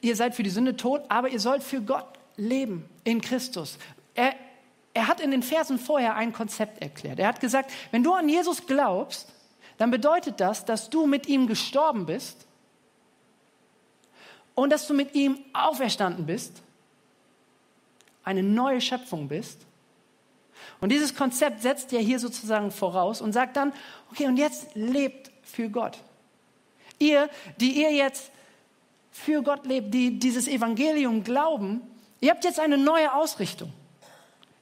ihr 0.00 0.16
seid 0.16 0.34
für 0.34 0.42
die 0.42 0.50
Sünde 0.50 0.76
tot, 0.76 1.02
aber 1.08 1.28
ihr 1.28 1.40
sollt 1.40 1.62
für 1.62 1.80
Gott 1.80 2.06
leben 2.36 2.88
in 3.04 3.20
Christus. 3.20 3.78
Er, 4.14 4.34
er 4.92 5.06
hat 5.06 5.20
in 5.20 5.30
den 5.30 5.42
Versen 5.42 5.78
vorher 5.78 6.16
ein 6.16 6.32
Konzept 6.32 6.82
erklärt. 6.82 7.18
Er 7.18 7.28
hat 7.28 7.40
gesagt, 7.40 7.70
wenn 7.92 8.02
du 8.02 8.12
an 8.12 8.28
Jesus 8.28 8.66
glaubst, 8.66 9.32
dann 9.78 9.90
bedeutet 9.90 10.40
das, 10.40 10.64
dass 10.64 10.90
du 10.90 11.06
mit 11.06 11.26
ihm 11.26 11.46
gestorben 11.46 12.06
bist 12.06 12.46
und 14.54 14.70
dass 14.70 14.86
du 14.86 14.94
mit 14.94 15.14
ihm 15.14 15.38
auferstanden 15.54 16.26
bist, 16.26 16.62
eine 18.24 18.42
neue 18.42 18.80
Schöpfung 18.80 19.28
bist. 19.28 19.66
Und 20.80 20.90
dieses 20.90 21.14
Konzept 21.14 21.62
setzt 21.62 21.92
ja 21.92 21.98
hier 21.98 22.18
sozusagen 22.18 22.70
voraus 22.70 23.20
und 23.20 23.32
sagt 23.32 23.56
dann, 23.56 23.72
okay, 24.10 24.26
und 24.26 24.36
jetzt 24.36 24.74
lebt 24.74 25.30
für 25.42 25.68
Gott. 25.68 25.98
Ihr, 26.98 27.28
die 27.58 27.80
ihr 27.80 27.92
jetzt 27.92 28.30
für 29.10 29.42
Gott 29.42 29.66
lebt, 29.66 29.92
die 29.92 30.18
dieses 30.18 30.48
Evangelium 30.48 31.24
glauben, 31.24 31.82
ihr 32.20 32.30
habt 32.30 32.44
jetzt 32.44 32.60
eine 32.60 32.78
neue 32.78 33.12
Ausrichtung. 33.14 33.72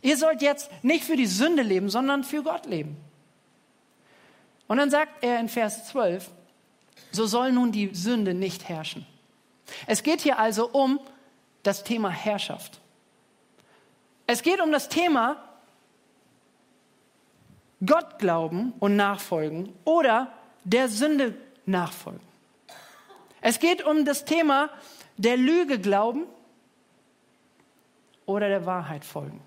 Ihr 0.03 0.17
sollt 0.17 0.43
jetzt 0.43 0.71
nicht 0.83 1.05
für 1.05 1.17
die 1.17 1.27
Sünde 1.27 1.63
leben, 1.63 1.91
sondern 1.91 2.25
für 2.25 2.43
Gott 2.43 2.67
leben. 2.67 2.97
Und 4.69 4.77
dann 4.77 4.91
sagt 4.91 5.25
er 5.25 5.41
in 5.41 5.49
Vers 5.49 5.89
12, 5.89 6.31
so 7.11 7.27
soll 7.27 7.53
nun 7.53 7.73
die 7.73 7.95
Sünde 7.95 8.35
nicht 8.35 8.69
herrschen. 8.69 9.07
Es 9.87 10.03
geht 10.03 10.21
hier 10.21 10.39
also 10.39 10.69
um 10.69 11.01
das 11.63 11.85
Thema 11.85 12.11
Herrschaft. 12.11 12.81
Es 14.31 14.43
geht 14.43 14.61
um 14.61 14.71
das 14.71 14.91
Thema 14.91 15.43
Gott 17.85 18.19
glauben 18.19 18.75
und 18.79 18.95
nachfolgen 18.95 19.73
oder 19.85 20.31
der 20.65 20.91
Sünde 20.91 21.35
nachfolgen. 21.65 22.21
Es 23.41 23.59
geht 23.59 23.83
um 23.83 24.05
das 24.05 24.27
Thema 24.27 24.69
der 25.17 25.39
Lüge 25.39 25.79
glauben 25.79 26.27
oder 28.27 28.49
der 28.49 28.67
Wahrheit 28.67 29.07
folgen. 29.07 29.41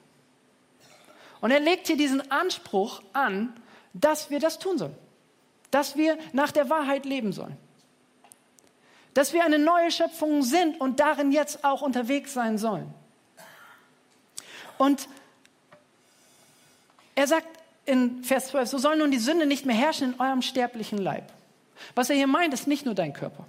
Und 1.41 1.51
er 1.51 1.59
legt 1.59 1.85
hier 1.85 1.97
diesen 1.97 2.31
Anspruch 2.31 3.03
an, 3.13 3.53
dass 3.93 4.31
wir 4.31 4.39
das 4.39 4.57
tun 4.57 4.79
sollen. 4.79 4.97
Dass 5.69 5.95
wir 5.95 6.17
nach 6.33 6.51
der 6.51 6.71
Wahrheit 6.71 7.05
leben 7.05 7.33
sollen. 7.33 7.57
Dass 9.13 9.31
wir 9.31 9.45
eine 9.45 9.59
neue 9.59 9.91
Schöpfung 9.91 10.41
sind 10.41 10.81
und 10.81 10.99
darin 10.99 11.31
jetzt 11.31 11.63
auch 11.63 11.83
unterwegs 11.83 12.33
sein 12.33 12.57
sollen. 12.57 12.91
Und 14.81 15.07
er 17.13 17.27
sagt 17.27 17.45
in 17.85 18.23
Vers 18.23 18.47
12, 18.47 18.67
so 18.67 18.77
soll 18.79 18.97
nun 18.97 19.11
die 19.11 19.19
Sünde 19.19 19.45
nicht 19.45 19.63
mehr 19.63 19.75
herrschen 19.75 20.13
in 20.13 20.19
eurem 20.19 20.41
sterblichen 20.41 20.97
Leib. 20.97 21.31
Was 21.93 22.09
er 22.09 22.15
hier 22.15 22.25
meint, 22.25 22.51
ist 22.51 22.65
nicht 22.65 22.83
nur 22.83 22.95
dein 22.95 23.13
Körper, 23.13 23.45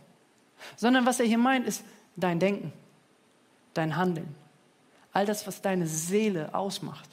sondern 0.76 1.06
was 1.06 1.20
er 1.20 1.26
hier 1.26 1.38
meint, 1.38 1.66
ist 1.66 1.84
dein 2.16 2.38
Denken, 2.38 2.70
dein 3.72 3.96
Handeln, 3.96 4.34
all 5.14 5.24
das, 5.24 5.46
was 5.46 5.62
deine 5.62 5.86
Seele 5.86 6.54
ausmacht. 6.54 7.08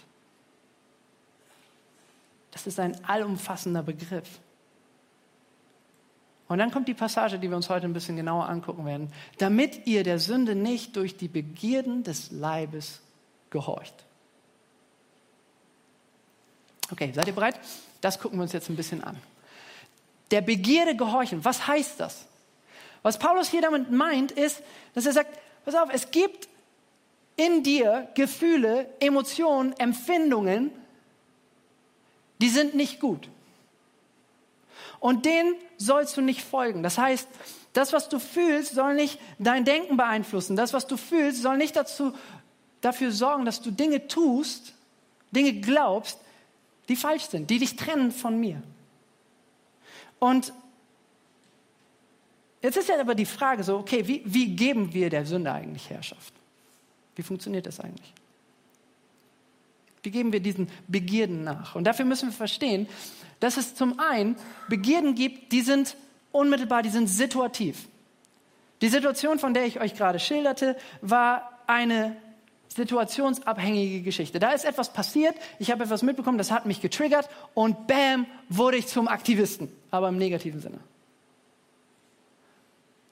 Das 2.51 2.67
ist 2.67 2.77
ein 2.77 3.01
allumfassender 3.05 3.83
Begriff. 3.83 4.27
Und 6.49 6.57
dann 6.57 6.71
kommt 6.71 6.89
die 6.89 6.93
Passage, 6.93 7.39
die 7.39 7.49
wir 7.49 7.55
uns 7.55 7.69
heute 7.69 7.85
ein 7.85 7.93
bisschen 7.93 8.17
genauer 8.17 8.49
angucken 8.49 8.85
werden. 8.85 9.13
Damit 9.37 9.87
ihr 9.87 10.03
der 10.03 10.19
Sünde 10.19 10.55
nicht 10.55 10.97
durch 10.97 11.15
die 11.15 11.29
Begierden 11.29 12.03
des 12.03 12.31
Leibes 12.31 12.99
gehorcht. 13.49 14.08
Okay, 16.91 17.11
seid 17.13 17.27
ihr 17.27 17.33
bereit? 17.33 17.59
Das 18.01 18.19
gucken 18.19 18.39
wir 18.39 18.43
uns 18.43 18.53
jetzt 18.53 18.69
ein 18.69 18.75
bisschen 18.75 19.03
an. 19.03 19.17
Der 20.31 20.41
Begierde 20.41 20.95
gehorchen, 20.95 21.43
was 21.43 21.67
heißt 21.67 21.99
das? 21.99 22.25
Was 23.01 23.17
Paulus 23.17 23.49
hier 23.49 23.61
damit 23.61 23.91
meint, 23.91 24.31
ist, 24.31 24.61
dass 24.93 25.05
er 25.05 25.13
sagt, 25.13 25.37
pass 25.65 25.75
auf, 25.75 25.89
es 25.91 26.11
gibt 26.11 26.47
in 27.35 27.63
dir 27.63 28.09
Gefühle, 28.15 28.89
Emotionen, 28.99 29.73
Empfindungen, 29.79 30.71
die 32.41 32.49
sind 32.49 32.75
nicht 32.75 32.99
gut. 32.99 33.29
Und 34.99 35.25
denen 35.25 35.55
sollst 35.77 36.17
du 36.17 36.21
nicht 36.21 36.41
folgen. 36.43 36.83
Das 36.83 36.97
heißt, 36.97 37.27
das, 37.73 37.93
was 37.93 38.09
du 38.09 38.19
fühlst, 38.19 38.73
soll 38.73 38.95
nicht 38.95 39.19
dein 39.37 39.63
Denken 39.63 39.95
beeinflussen. 39.95 40.55
Das, 40.55 40.73
was 40.73 40.87
du 40.87 40.97
fühlst, 40.97 41.41
soll 41.41 41.57
nicht 41.57 41.75
dazu, 41.75 42.13
dafür 42.81 43.11
sorgen, 43.11 43.45
dass 43.45 43.61
du 43.61 43.71
Dinge 43.71 44.07
tust, 44.07 44.73
Dinge 45.31 45.53
glaubst, 45.53 46.19
die 46.89 46.95
falsch 46.95 47.25
sind, 47.25 47.49
die 47.49 47.59
dich 47.59 47.75
trennen 47.75 48.11
von 48.11 48.39
mir. 48.39 48.61
Und 50.17 50.51
jetzt 52.61 52.77
ist 52.77 52.89
ja 52.89 52.99
aber 52.99 53.15
die 53.15 53.25
Frage 53.25 53.63
so, 53.63 53.77
okay, 53.77 54.05
wie, 54.07 54.21
wie 54.25 54.55
geben 54.55 54.93
wir 54.93 55.09
der 55.09 55.25
Sünde 55.25 55.51
eigentlich 55.51 55.89
Herrschaft? 55.89 56.33
Wie 57.15 57.23
funktioniert 57.23 57.65
das 57.65 57.79
eigentlich? 57.79 58.13
Wie 60.03 60.11
geben 60.11 60.31
wir 60.33 60.39
diesen 60.39 60.69
Begierden 60.87 61.43
nach? 61.43 61.75
Und 61.75 61.83
dafür 61.83 62.05
müssen 62.05 62.29
wir 62.29 62.33
verstehen, 62.33 62.87
dass 63.39 63.57
es 63.57 63.75
zum 63.75 63.99
einen 63.99 64.35
Begierden 64.67 65.15
gibt, 65.15 65.51
die 65.51 65.61
sind 65.61 65.95
unmittelbar, 66.31 66.81
die 66.83 66.89
sind 66.89 67.07
situativ. 67.07 67.87
Die 68.81 68.89
Situation, 68.89 69.39
von 69.39 69.53
der 69.53 69.65
ich 69.65 69.79
euch 69.79 69.95
gerade 69.95 70.19
schilderte, 70.19 70.77
war 71.01 71.59
eine 71.67 72.15
situationsabhängige 72.69 74.01
Geschichte. 74.01 74.39
Da 74.39 74.51
ist 74.51 74.63
etwas 74.63 74.93
passiert, 74.93 75.35
ich 75.57 75.71
habe 75.71 75.83
etwas 75.83 76.03
mitbekommen, 76.03 76.37
das 76.37 76.51
hat 76.51 76.65
mich 76.65 76.81
getriggert 76.81 77.29
und 77.53 77.87
bam, 77.87 78.25
wurde 78.47 78.77
ich 78.77 78.87
zum 78.87 79.07
Aktivisten, 79.07 79.69
aber 79.91 80.09
im 80.09 80.17
negativen 80.17 80.61
Sinne. 80.61 80.79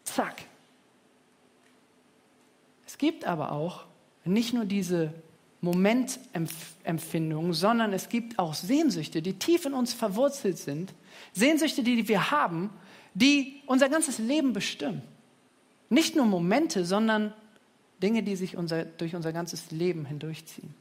Zack. 0.03 0.43
Es 2.85 2.97
gibt 2.97 3.25
aber 3.25 3.51
auch 3.51 3.85
nicht 4.23 4.53
nur 4.53 4.65
diese 4.65 5.13
Momentempfindungen, 5.61 7.53
sondern 7.53 7.93
es 7.93 8.09
gibt 8.09 8.39
auch 8.39 8.53
Sehnsüchte, 8.53 9.21
die 9.21 9.33
tief 9.33 9.65
in 9.65 9.73
uns 9.73 9.93
verwurzelt 9.93 10.57
sind. 10.57 10.93
Sehnsüchte, 11.33 11.83
die 11.83 12.07
wir 12.07 12.31
haben, 12.31 12.69
die 13.13 13.61
unser 13.65 13.89
ganzes 13.89 14.19
Leben 14.19 14.53
bestimmen. 14.53 15.01
Nicht 15.89 16.15
nur 16.15 16.25
Momente, 16.25 16.85
sondern 16.85 17.33
Dinge, 18.01 18.23
die 18.23 18.35
sich 18.35 18.57
unser, 18.57 18.85
durch 18.85 19.15
unser 19.15 19.33
ganzes 19.33 19.71
Leben 19.71 20.05
hindurchziehen. 20.05 20.73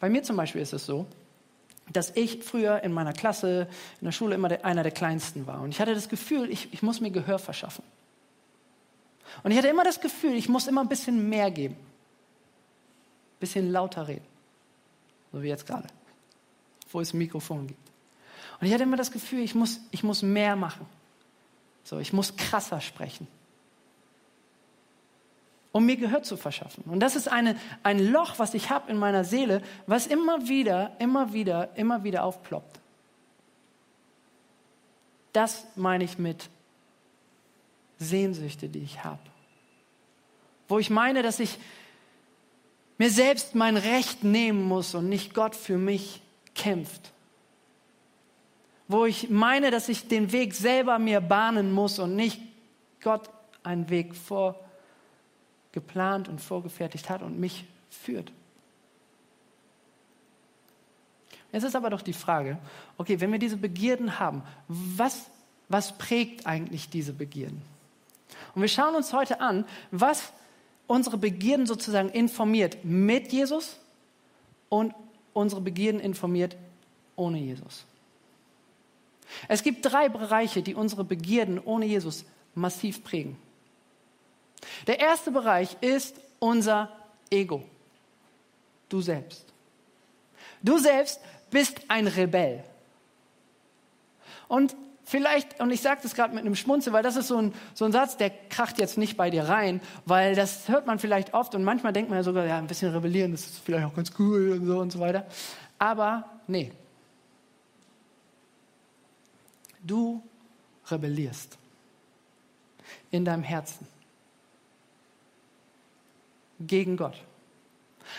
Bei 0.00 0.10
mir 0.10 0.22
zum 0.22 0.36
Beispiel 0.36 0.60
ist 0.60 0.72
es 0.72 0.84
so, 0.84 1.06
dass 1.92 2.10
ich 2.16 2.44
früher 2.44 2.82
in 2.82 2.92
meiner 2.92 3.12
Klasse, 3.12 3.68
in 4.00 4.04
der 4.04 4.12
Schule 4.12 4.34
immer 4.34 4.48
der, 4.48 4.64
einer 4.64 4.82
der 4.82 4.92
Kleinsten 4.92 5.46
war. 5.46 5.60
Und 5.60 5.70
ich 5.70 5.80
hatte 5.80 5.94
das 5.94 6.08
Gefühl, 6.08 6.50
ich, 6.50 6.72
ich 6.72 6.82
muss 6.82 7.00
mir 7.00 7.10
Gehör 7.10 7.38
verschaffen. 7.38 7.84
Und 9.42 9.50
ich 9.50 9.58
hatte 9.58 9.68
immer 9.68 9.84
das 9.84 10.00
Gefühl, 10.00 10.34
ich 10.34 10.48
muss 10.48 10.66
immer 10.66 10.80
ein 10.80 10.88
bisschen 10.88 11.28
mehr 11.28 11.50
geben. 11.50 11.74
Ein 11.74 13.40
bisschen 13.40 13.70
lauter 13.70 14.06
reden. 14.08 14.24
So 15.32 15.42
wie 15.42 15.48
jetzt 15.48 15.66
gerade. 15.66 15.88
Wo 16.90 17.00
es 17.00 17.12
ein 17.12 17.18
Mikrofon 17.18 17.66
gibt. 17.66 17.90
Und 18.60 18.66
ich 18.66 18.72
hatte 18.72 18.84
immer 18.84 18.96
das 18.96 19.10
Gefühl, 19.10 19.40
ich 19.40 19.54
muss, 19.54 19.80
ich 19.90 20.04
muss 20.04 20.22
mehr 20.22 20.56
machen. 20.56 20.86
So, 21.82 21.98
ich 21.98 22.12
muss 22.12 22.36
krasser 22.36 22.80
sprechen. 22.80 23.26
Um 25.74 25.86
mir 25.86 25.96
Gehör 25.96 26.22
zu 26.22 26.36
verschaffen. 26.36 26.84
Und 26.84 27.00
das 27.00 27.16
ist 27.16 27.26
eine, 27.26 27.56
ein 27.82 27.98
Loch, 28.12 28.38
was 28.38 28.54
ich 28.54 28.70
habe 28.70 28.92
in 28.92 28.96
meiner 28.96 29.24
Seele, 29.24 29.60
was 29.88 30.06
immer 30.06 30.46
wieder, 30.46 30.92
immer 31.00 31.32
wieder, 31.32 31.76
immer 31.76 32.04
wieder 32.04 32.22
aufploppt. 32.22 32.78
Das 35.32 35.66
meine 35.74 36.04
ich 36.04 36.16
mit 36.16 36.48
Sehnsüchte, 37.98 38.68
die 38.68 38.84
ich 38.84 39.02
habe. 39.02 39.18
Wo 40.68 40.78
ich 40.78 40.90
meine, 40.90 41.24
dass 41.24 41.40
ich 41.40 41.58
mir 42.96 43.10
selbst 43.10 43.56
mein 43.56 43.76
Recht 43.76 44.22
nehmen 44.22 44.62
muss 44.62 44.94
und 44.94 45.08
nicht 45.08 45.34
Gott 45.34 45.56
für 45.56 45.76
mich 45.76 46.22
kämpft. 46.54 47.10
Wo 48.86 49.06
ich 49.06 49.28
meine, 49.28 49.72
dass 49.72 49.88
ich 49.88 50.06
den 50.06 50.30
Weg 50.30 50.54
selber 50.54 51.00
mir 51.00 51.20
bahnen 51.20 51.72
muss 51.72 51.98
und 51.98 52.14
nicht 52.14 52.40
Gott 53.02 53.28
einen 53.64 53.90
Weg 53.90 54.14
vorgeplant 55.74 56.28
und 56.28 56.40
vorgefertigt 56.40 57.10
hat 57.10 57.22
und 57.22 57.38
mich 57.38 57.64
führt. 57.90 58.32
Jetzt 61.52 61.64
ist 61.64 61.76
aber 61.76 61.90
doch 61.90 62.02
die 62.02 62.12
Frage, 62.12 62.58
okay, 62.96 63.20
wenn 63.20 63.32
wir 63.32 63.38
diese 63.38 63.56
Begierden 63.56 64.18
haben, 64.18 64.42
was, 64.68 65.26
was 65.68 65.96
prägt 65.98 66.46
eigentlich 66.46 66.90
diese 66.90 67.12
Begierden? 67.12 67.62
Und 68.54 68.62
wir 68.62 68.68
schauen 68.68 68.94
uns 68.94 69.12
heute 69.12 69.40
an, 69.40 69.64
was 69.90 70.32
unsere 70.86 71.16
Begierden 71.16 71.66
sozusagen 71.66 72.08
informiert 72.08 72.84
mit 72.84 73.32
Jesus 73.32 73.78
und 74.68 74.94
unsere 75.32 75.60
Begierden 75.60 76.00
informiert 76.00 76.56
ohne 77.16 77.38
Jesus. 77.38 77.84
Es 79.48 79.62
gibt 79.62 79.84
drei 79.84 80.08
Bereiche, 80.08 80.62
die 80.62 80.74
unsere 80.74 81.04
Begierden 81.04 81.58
ohne 81.58 81.86
Jesus 81.86 82.24
massiv 82.54 83.02
prägen. 83.02 83.36
Der 84.86 85.00
erste 85.00 85.30
Bereich 85.30 85.76
ist 85.80 86.16
unser 86.38 86.90
Ego. 87.30 87.62
Du 88.88 89.00
selbst. 89.00 89.44
Du 90.62 90.78
selbst 90.78 91.20
bist 91.50 91.80
ein 91.88 92.06
Rebell. 92.06 92.64
Und 94.48 94.76
vielleicht, 95.04 95.60
und 95.60 95.70
ich 95.70 95.80
sage 95.80 96.00
das 96.02 96.14
gerade 96.14 96.34
mit 96.34 96.44
einem 96.44 96.54
Schmunzel, 96.54 96.92
weil 96.92 97.02
das 97.02 97.16
ist 97.16 97.28
so 97.28 97.38
ein, 97.38 97.54
so 97.74 97.84
ein 97.84 97.92
Satz, 97.92 98.16
der 98.16 98.30
kracht 98.30 98.78
jetzt 98.78 98.98
nicht 98.98 99.16
bei 99.16 99.30
dir 99.30 99.44
rein, 99.44 99.80
weil 100.06 100.34
das 100.34 100.68
hört 100.68 100.86
man 100.86 100.98
vielleicht 100.98 101.34
oft 101.34 101.54
und 101.54 101.64
manchmal 101.64 101.92
denkt 101.92 102.10
man 102.10 102.18
ja 102.18 102.22
sogar, 102.22 102.46
ja, 102.46 102.58
ein 102.58 102.66
bisschen 102.66 102.92
rebellieren, 102.92 103.32
das 103.32 103.42
ist 103.42 103.58
vielleicht 103.58 103.86
auch 103.86 103.94
ganz 103.94 104.12
cool 104.18 104.52
und 104.52 104.66
so 104.66 104.78
und 104.78 104.90
so 104.90 105.00
weiter. 105.00 105.26
Aber 105.78 106.24
nee. 106.46 106.72
Du 109.82 110.22
rebellierst 110.86 111.58
in 113.10 113.24
deinem 113.24 113.42
Herzen 113.42 113.86
gegen 116.60 116.96
Gott. 116.96 117.16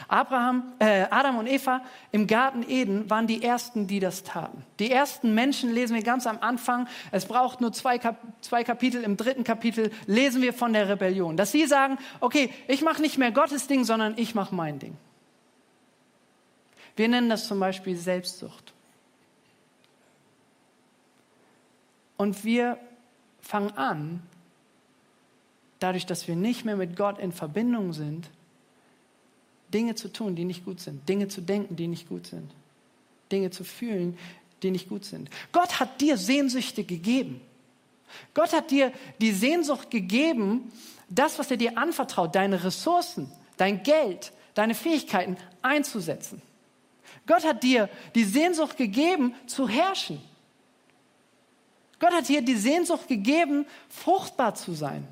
Abraham, 0.07 0.73
äh, 0.79 1.05
Adam 1.09 1.37
und 1.37 1.47
Eva 1.47 1.81
im 2.11 2.27
Garten 2.27 2.63
Eden 2.67 3.09
waren 3.09 3.27
die 3.27 3.43
ersten, 3.43 3.87
die 3.87 3.99
das 3.99 4.23
taten. 4.23 4.63
Die 4.79 4.91
ersten 4.91 5.33
Menschen 5.33 5.71
lesen 5.71 5.95
wir 5.95 6.03
ganz 6.03 6.27
am 6.27 6.39
Anfang. 6.39 6.87
Es 7.11 7.25
braucht 7.25 7.61
nur 7.61 7.71
zwei, 7.71 7.97
Kap 7.97 8.17
zwei 8.41 8.63
Kapitel. 8.63 9.03
Im 9.03 9.17
dritten 9.17 9.43
Kapitel 9.43 9.91
lesen 10.07 10.41
wir 10.41 10.53
von 10.53 10.74
der 10.74 10.89
Rebellion. 10.89 11.37
Dass 11.37 11.51
sie 11.51 11.65
sagen, 11.65 11.98
okay, 12.19 12.51
ich 12.67 12.81
mache 12.81 13.01
nicht 13.01 13.17
mehr 13.17 13.31
Gottes 13.31 13.67
Ding, 13.67 13.83
sondern 13.83 14.13
ich 14.17 14.35
mache 14.35 14.53
mein 14.53 14.79
Ding. 14.79 14.98
Wir 16.95 17.07
nennen 17.07 17.29
das 17.29 17.48
zum 17.48 17.59
Beispiel 17.59 17.95
Selbstsucht. 17.95 18.74
Und 22.17 22.45
wir 22.45 22.77
fangen 23.41 23.71
an, 23.77 24.24
dadurch, 25.79 26.05
dass 26.05 26.27
wir 26.27 26.35
nicht 26.35 26.66
mehr 26.66 26.75
mit 26.75 26.96
Gott 26.96 27.20
in 27.20 27.31
Verbindung 27.31 27.94
sind, 27.94 28.29
Dinge 29.74 29.96
zu 29.96 30.11
tun, 30.11 30.35
die 30.35 30.46
nicht 30.46 30.64
gut 30.64 30.79
sind, 30.79 31.07
Dinge 31.09 31.27
zu 31.27 31.42
denken, 31.42 31.75
die 31.75 31.88
nicht 31.88 32.07
gut 32.07 32.27
sind, 32.27 32.51
Dinge 33.31 33.50
zu 33.50 33.64
fühlen, 33.64 34.18
die 34.64 34.72
nicht 34.72 34.90
gut 34.90 35.05
sind. 35.05 35.29
Gott 35.51 35.79
hat 35.79 36.01
dir 36.01 36.18
Sehnsüchte 36.18 36.83
gegeben. 36.83 37.42
Gott 38.33 38.53
hat 38.53 38.72
dir 38.72 38.92
die 39.20 39.31
Sehnsucht 39.31 39.92
gegeben, 39.92 40.72
das, 41.09 41.38
was 41.40 41.51
er 41.51 41.57
dir 41.57 41.77
anvertraut, 41.77 42.35
deine 42.35 42.64
Ressourcen, 42.64 43.31
dein 43.57 43.83
Geld, 43.83 44.31
deine 44.53 44.75
Fähigkeiten 44.75 45.38
einzusetzen. 45.61 46.42
Gott 47.27 47.46
hat 47.46 47.64
dir 47.64 47.90
die 48.14 48.24
Sehnsucht 48.24 48.77
gegeben, 48.77 49.33
zu 49.48 49.68
herrschen. 49.68 50.22
Gott 52.00 52.14
hat 52.14 52.27
dir 52.27 52.42
die 52.42 52.55
Sehnsucht 52.55 53.07
gegeben, 53.07 53.66
fruchtbar 53.90 54.55
zu 54.55 54.74
sein. 54.74 55.07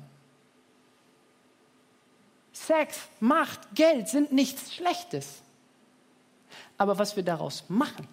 Sex, 2.66 2.98
Macht, 3.20 3.60
Geld 3.74 4.08
sind 4.08 4.32
nichts 4.32 4.74
Schlechtes. 4.74 5.42
Aber 6.78 6.98
was 6.98 7.16
wir 7.16 7.22
daraus 7.22 7.64
machen, 7.68 8.06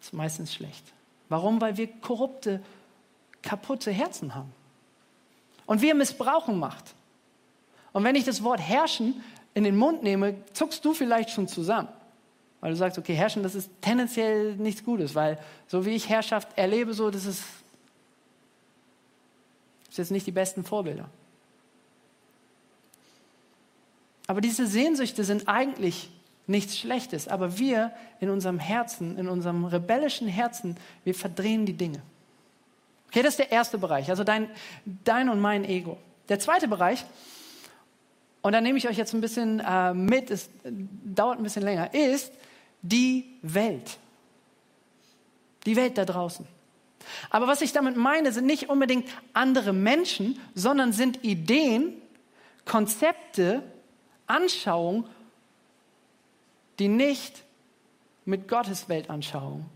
ist 0.00 0.12
meistens 0.12 0.54
schlecht. 0.54 0.84
Warum? 1.28 1.60
Weil 1.60 1.76
wir 1.76 1.88
korrupte, 1.88 2.62
kaputte 3.42 3.90
Herzen 3.90 4.34
haben. 4.34 4.52
Und 5.66 5.82
wir 5.82 5.94
missbrauchen 5.94 6.58
Macht. 6.58 6.94
Und 7.92 8.04
wenn 8.04 8.14
ich 8.14 8.24
das 8.24 8.42
Wort 8.42 8.60
herrschen 8.60 9.22
in 9.54 9.64
den 9.64 9.76
Mund 9.76 10.02
nehme, 10.02 10.36
zuckst 10.52 10.84
du 10.84 10.94
vielleicht 10.94 11.30
schon 11.30 11.48
zusammen. 11.48 11.88
Weil 12.60 12.70
du 12.70 12.76
sagst, 12.76 12.98
okay, 12.98 13.14
herrschen, 13.14 13.42
das 13.42 13.54
ist 13.54 13.70
tendenziell 13.80 14.56
nichts 14.56 14.84
Gutes, 14.84 15.14
weil 15.14 15.38
so 15.66 15.84
wie 15.84 15.90
ich 15.90 16.08
Herrschaft 16.08 16.48
erlebe, 16.56 16.94
so, 16.94 17.10
das 17.10 17.26
ist, 17.26 17.44
das 19.84 19.90
ist 19.90 19.98
jetzt 19.98 20.10
nicht 20.10 20.26
die 20.26 20.32
besten 20.32 20.64
Vorbilder. 20.64 21.08
Aber 24.26 24.40
diese 24.40 24.66
Sehnsüchte 24.66 25.24
sind 25.24 25.48
eigentlich 25.48 26.10
nichts 26.46 26.78
Schlechtes. 26.78 27.28
Aber 27.28 27.58
wir 27.58 27.92
in 28.20 28.30
unserem 28.30 28.58
Herzen, 28.58 29.18
in 29.18 29.28
unserem 29.28 29.64
rebellischen 29.64 30.28
Herzen, 30.28 30.76
wir 31.04 31.14
verdrehen 31.14 31.66
die 31.66 31.74
Dinge. 31.74 32.02
Okay, 33.08 33.22
das 33.22 33.34
ist 33.34 33.38
der 33.38 33.52
erste 33.52 33.78
Bereich, 33.78 34.10
also 34.10 34.24
dein, 34.24 34.50
dein 35.04 35.28
und 35.28 35.40
mein 35.40 35.64
Ego. 35.64 35.98
Der 36.28 36.40
zweite 36.40 36.66
Bereich, 36.66 37.04
und 38.42 38.52
da 38.52 38.60
nehme 38.60 38.76
ich 38.76 38.88
euch 38.88 38.96
jetzt 38.96 39.14
ein 39.14 39.20
bisschen 39.20 39.60
äh, 39.60 39.94
mit, 39.94 40.30
es 40.30 40.50
dauert 40.64 41.38
ein 41.38 41.44
bisschen 41.44 41.62
länger, 41.62 41.94
ist 41.94 42.32
die 42.82 43.38
Welt. 43.42 43.98
Die 45.64 45.76
Welt 45.76 45.96
da 45.96 46.04
draußen. 46.04 46.46
Aber 47.30 47.46
was 47.46 47.62
ich 47.62 47.72
damit 47.72 47.96
meine, 47.96 48.32
sind 48.32 48.46
nicht 48.46 48.68
unbedingt 48.68 49.08
andere 49.32 49.72
Menschen, 49.72 50.38
sondern 50.54 50.92
sind 50.92 51.22
Ideen, 51.22 51.94
Konzepte, 52.64 53.62
Anschauung, 54.26 55.06
die 56.78 56.88
nicht 56.88 57.44
mit 58.24 58.48
Gottes 58.48 58.88
Weltanschauung, 58.88 59.66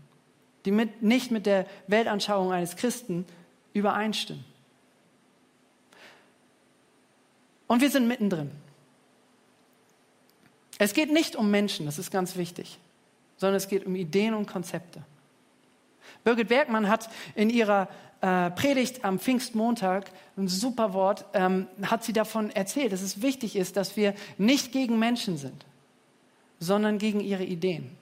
die 0.65 0.71
mit, 0.71 1.01
nicht 1.01 1.31
mit 1.31 1.45
der 1.45 1.65
Weltanschauung 1.87 2.51
eines 2.51 2.75
Christen 2.75 3.25
übereinstimmen. 3.73 4.43
Und 7.67 7.81
wir 7.81 7.91
sind 7.91 8.07
mittendrin. 8.07 8.49
Es 10.79 10.93
geht 10.93 11.11
nicht 11.11 11.35
um 11.35 11.51
Menschen, 11.51 11.85
das 11.85 11.99
ist 11.99 12.09
ganz 12.09 12.35
wichtig, 12.35 12.79
sondern 13.37 13.57
es 13.57 13.67
geht 13.67 13.85
um 13.85 13.95
Ideen 13.95 14.33
und 14.33 14.47
Konzepte. 14.47 15.03
Birgit 16.23 16.47
Bergmann 16.47 16.87
hat 16.87 17.09
in 17.35 17.49
ihrer 17.49 17.87
äh, 18.21 18.51
Predigt 18.51 19.05
am 19.05 19.19
Pfingstmontag, 19.19 20.11
ein 20.37 20.47
super 20.47 20.93
Wort, 20.93 21.25
ähm, 21.33 21.67
hat 21.83 22.03
sie 22.03 22.13
davon 22.13 22.49
erzählt, 22.51 22.91
dass 22.91 23.01
es 23.01 23.21
wichtig 23.21 23.55
ist, 23.55 23.77
dass 23.77 23.95
wir 23.95 24.13
nicht 24.37 24.71
gegen 24.71 24.99
Menschen 24.99 25.37
sind, 25.37 25.65
sondern 26.59 26.97
gegen 26.97 27.21
ihre 27.21 27.43
Ideen. 27.43 27.97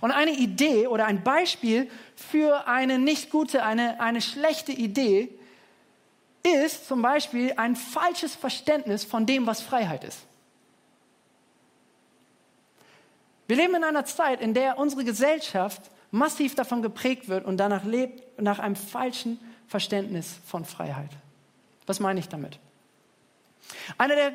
Und 0.00 0.10
eine 0.10 0.32
Idee 0.32 0.86
oder 0.88 1.06
ein 1.06 1.22
Beispiel 1.22 1.90
für 2.14 2.66
eine 2.66 2.98
nicht 2.98 3.30
gute, 3.30 3.64
eine, 3.64 4.00
eine 4.00 4.20
schlechte 4.20 4.72
Idee 4.72 5.30
ist 6.42 6.88
zum 6.88 7.02
Beispiel 7.02 7.52
ein 7.56 7.76
falsches 7.76 8.34
Verständnis 8.34 9.04
von 9.04 9.26
dem, 9.26 9.46
was 9.46 9.60
Freiheit 9.60 10.04
ist. 10.04 10.20
Wir 13.46 13.56
leben 13.56 13.74
in 13.74 13.84
einer 13.84 14.04
Zeit, 14.04 14.40
in 14.40 14.54
der 14.54 14.78
unsere 14.78 15.04
Gesellschaft 15.04 15.82
massiv 16.10 16.54
davon 16.54 16.82
geprägt 16.82 17.28
wird 17.28 17.44
und 17.44 17.56
danach 17.58 17.84
lebt, 17.84 18.40
nach 18.40 18.58
einem 18.58 18.76
falschen 18.76 19.38
Verständnis 19.68 20.38
von 20.46 20.64
Freiheit. 20.64 21.10
Was 21.86 22.00
meine 22.00 22.20
ich 22.20 22.28
damit? 22.28 22.58
Einer 23.98 24.16
der 24.16 24.32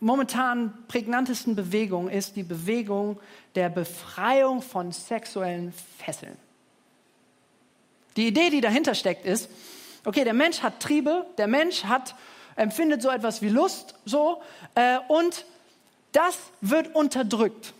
momentan 0.00 0.72
prägnantesten 0.88 1.54
Bewegung 1.56 2.08
ist 2.08 2.36
die 2.36 2.42
Bewegung 2.42 3.18
der 3.54 3.68
Befreiung 3.68 4.62
von 4.62 4.92
sexuellen 4.92 5.72
Fesseln. 5.98 6.36
Die 8.16 8.26
Idee, 8.26 8.50
die 8.50 8.60
dahinter 8.60 8.94
steckt, 8.94 9.24
ist, 9.24 9.48
okay, 10.04 10.24
der 10.24 10.34
Mensch 10.34 10.62
hat 10.62 10.80
Triebe, 10.80 11.26
der 11.38 11.46
Mensch 11.46 11.84
hat, 11.84 12.14
empfindet 12.56 13.02
so 13.02 13.10
etwas 13.10 13.42
wie 13.42 13.48
Lust, 13.48 13.94
so, 14.04 14.42
äh, 14.74 14.98
und 15.08 15.44
das 16.12 16.36
wird 16.60 16.94
unterdrückt. 16.94 17.74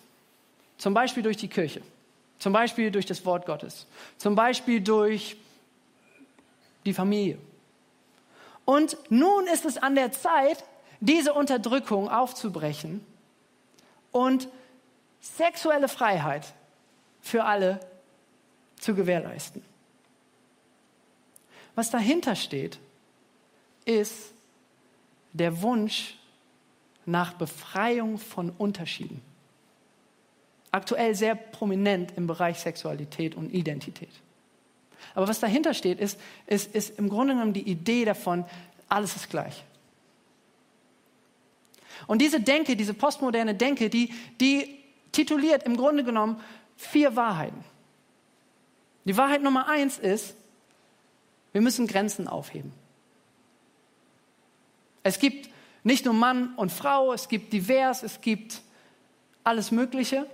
Zum 0.76 0.94
Beispiel 0.94 1.24
durch 1.24 1.36
die 1.36 1.48
Kirche, 1.48 1.82
zum 2.38 2.52
Beispiel 2.52 2.90
durch 2.90 3.06
das 3.06 3.24
Wort 3.24 3.46
Gottes, 3.46 3.86
zum 4.16 4.34
Beispiel 4.34 4.80
durch 4.80 5.36
die 6.84 6.94
Familie. 6.94 7.38
Und 8.64 8.96
nun 9.10 9.46
ist 9.46 9.64
es 9.64 9.78
an 9.78 9.94
der 9.94 10.12
Zeit, 10.12 10.64
diese 11.00 11.32
Unterdrückung 11.32 12.08
aufzubrechen 12.08 13.04
und 14.12 14.48
sexuelle 15.20 15.88
Freiheit 15.88 16.52
für 17.20 17.44
alle 17.44 17.80
zu 18.78 18.94
gewährleisten. 18.94 19.62
Was 21.74 21.90
dahinter 21.90 22.34
steht, 22.34 22.78
ist 23.84 24.32
der 25.32 25.62
Wunsch 25.62 26.16
nach 27.06 27.34
Befreiung 27.34 28.18
von 28.18 28.50
Unterschieden. 28.50 29.22
Aktuell 30.70 31.14
sehr 31.14 31.34
prominent 31.34 32.12
im 32.16 32.26
Bereich 32.26 32.58
Sexualität 32.58 33.34
und 33.34 33.52
Identität. 33.54 34.10
Aber 35.14 35.28
was 35.28 35.40
dahinter 35.40 35.74
steht, 35.74 35.98
ist, 35.98 36.18
ist, 36.46 36.74
ist 36.74 36.98
im 36.98 37.08
Grunde 37.08 37.34
genommen 37.34 37.52
die 37.52 37.68
Idee 37.68 38.04
davon, 38.04 38.44
alles 38.88 39.16
ist 39.16 39.30
gleich. 39.30 39.64
Und 42.06 42.22
diese 42.22 42.40
Denke, 42.40 42.76
diese 42.76 42.94
postmoderne 42.94 43.54
Denke, 43.54 43.90
die, 43.90 44.12
die 44.40 44.78
tituliert 45.12 45.64
im 45.64 45.76
Grunde 45.76 46.04
genommen 46.04 46.40
vier 46.76 47.16
Wahrheiten. 47.16 47.64
Die 49.04 49.16
Wahrheit 49.16 49.42
Nummer 49.42 49.68
eins 49.68 49.98
ist, 49.98 50.36
wir 51.52 51.60
müssen 51.60 51.86
Grenzen 51.86 52.28
aufheben. 52.28 52.72
Es 55.02 55.18
gibt 55.18 55.48
nicht 55.82 56.04
nur 56.04 56.14
Mann 56.14 56.54
und 56.56 56.70
Frau, 56.70 57.12
es 57.12 57.28
gibt 57.28 57.52
divers, 57.52 58.02
es 58.02 58.20
gibt 58.20 58.60
alles 59.44 59.70
Mögliche. 59.70 60.26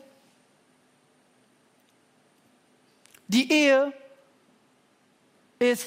Die 3.29 3.51
Ehe 3.51 3.93
ist 5.59 5.87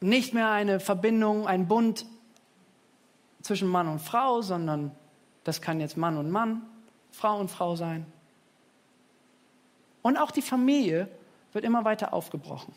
nicht 0.00 0.32
mehr 0.32 0.50
eine 0.50 0.80
Verbindung, 0.80 1.46
ein 1.46 1.68
Bund 1.68 2.06
zwischen 3.42 3.68
Mann 3.68 3.88
und 3.88 4.00
Frau, 4.00 4.42
sondern 4.42 4.92
das 5.44 5.60
kann 5.60 5.80
jetzt 5.80 5.96
Mann 5.96 6.16
und 6.16 6.30
Mann, 6.30 6.62
Frau 7.10 7.38
und 7.38 7.50
Frau 7.50 7.76
sein. 7.76 8.06
Und 10.02 10.16
auch 10.16 10.30
die 10.30 10.42
Familie 10.42 11.08
wird 11.52 11.64
immer 11.64 11.84
weiter 11.84 12.12
aufgebrochen. 12.14 12.74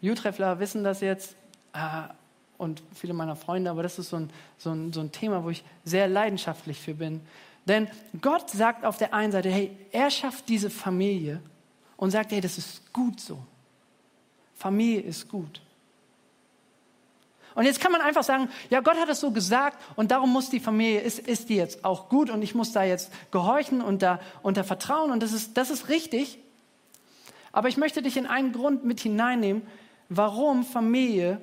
Jutreffler 0.00 0.58
wissen 0.58 0.82
das 0.82 1.00
jetzt 1.00 1.36
äh, 1.72 2.02
und 2.58 2.82
viele 2.94 3.14
meiner 3.14 3.36
Freunde, 3.36 3.70
aber 3.70 3.82
das 3.82 3.98
ist 3.98 4.10
so 4.10 4.16
ein, 4.16 4.30
so, 4.58 4.70
ein, 4.70 4.92
so 4.92 5.00
ein 5.00 5.12
Thema, 5.12 5.44
wo 5.44 5.50
ich 5.50 5.64
sehr 5.84 6.08
leidenschaftlich 6.08 6.80
für 6.80 6.94
bin. 6.94 7.20
Denn 7.66 7.88
Gott 8.20 8.50
sagt 8.50 8.84
auf 8.84 8.96
der 8.96 9.14
einen 9.14 9.32
Seite, 9.32 9.48
hey, 9.48 9.76
er 9.92 10.10
schafft 10.10 10.48
diese 10.48 10.70
Familie 10.70 11.40
und 11.96 12.10
sagt, 12.10 12.32
hey, 12.32 12.40
das 12.40 12.58
ist 12.58 12.92
gut 12.92 13.20
so. 13.20 13.38
Familie 14.56 15.00
ist 15.02 15.28
gut. 15.28 15.60
Und 17.54 17.64
jetzt 17.64 17.80
kann 17.80 17.92
man 17.92 18.00
einfach 18.00 18.24
sagen, 18.24 18.48
ja, 18.70 18.80
Gott 18.80 18.96
hat 18.96 19.08
es 19.08 19.20
so 19.20 19.30
gesagt 19.30 19.76
und 19.96 20.10
darum 20.10 20.32
muss 20.32 20.48
die 20.48 20.60
Familie, 20.60 21.00
ist, 21.00 21.18
ist 21.18 21.48
die 21.48 21.56
jetzt 21.56 21.84
auch 21.84 22.08
gut 22.08 22.30
und 22.30 22.42
ich 22.42 22.54
muss 22.54 22.72
da 22.72 22.82
jetzt 22.82 23.12
gehorchen 23.30 23.82
und 23.82 24.02
da, 24.02 24.20
da 24.42 24.62
vertrauen 24.64 25.10
und 25.10 25.22
das 25.22 25.32
ist, 25.32 25.56
das 25.56 25.70
ist 25.70 25.88
richtig. 25.88 26.38
Aber 27.52 27.68
ich 27.68 27.76
möchte 27.76 28.00
dich 28.02 28.16
in 28.16 28.26
einen 28.26 28.52
Grund 28.52 28.84
mit 28.84 29.00
hineinnehmen, 29.00 29.62
warum 30.08 30.64
Familie, 30.64 31.40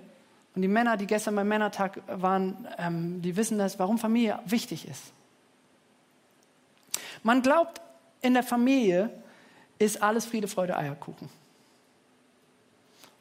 und 0.55 0.63
die 0.63 0.67
Männer, 0.67 0.97
die 0.97 1.05
gestern 1.05 1.36
beim 1.36 1.47
Männertag 1.47 2.01
waren, 2.08 2.67
ähm, 2.77 3.21
die 3.21 3.38
wissen 3.38 3.60
das, 3.60 3.77
warum 3.77 3.99
Familie 3.99 4.39
wichtig 4.45 4.88
ist. 4.88 5.13
Man 7.23 7.41
glaubt, 7.41 7.82
in 8.21 8.34
der 8.34 8.43
Familie 8.43 9.10
ist 9.77 10.01
alles 10.01 10.25
Friede, 10.25 10.47
Freude, 10.47 10.77
Eierkuchen. 10.77 11.29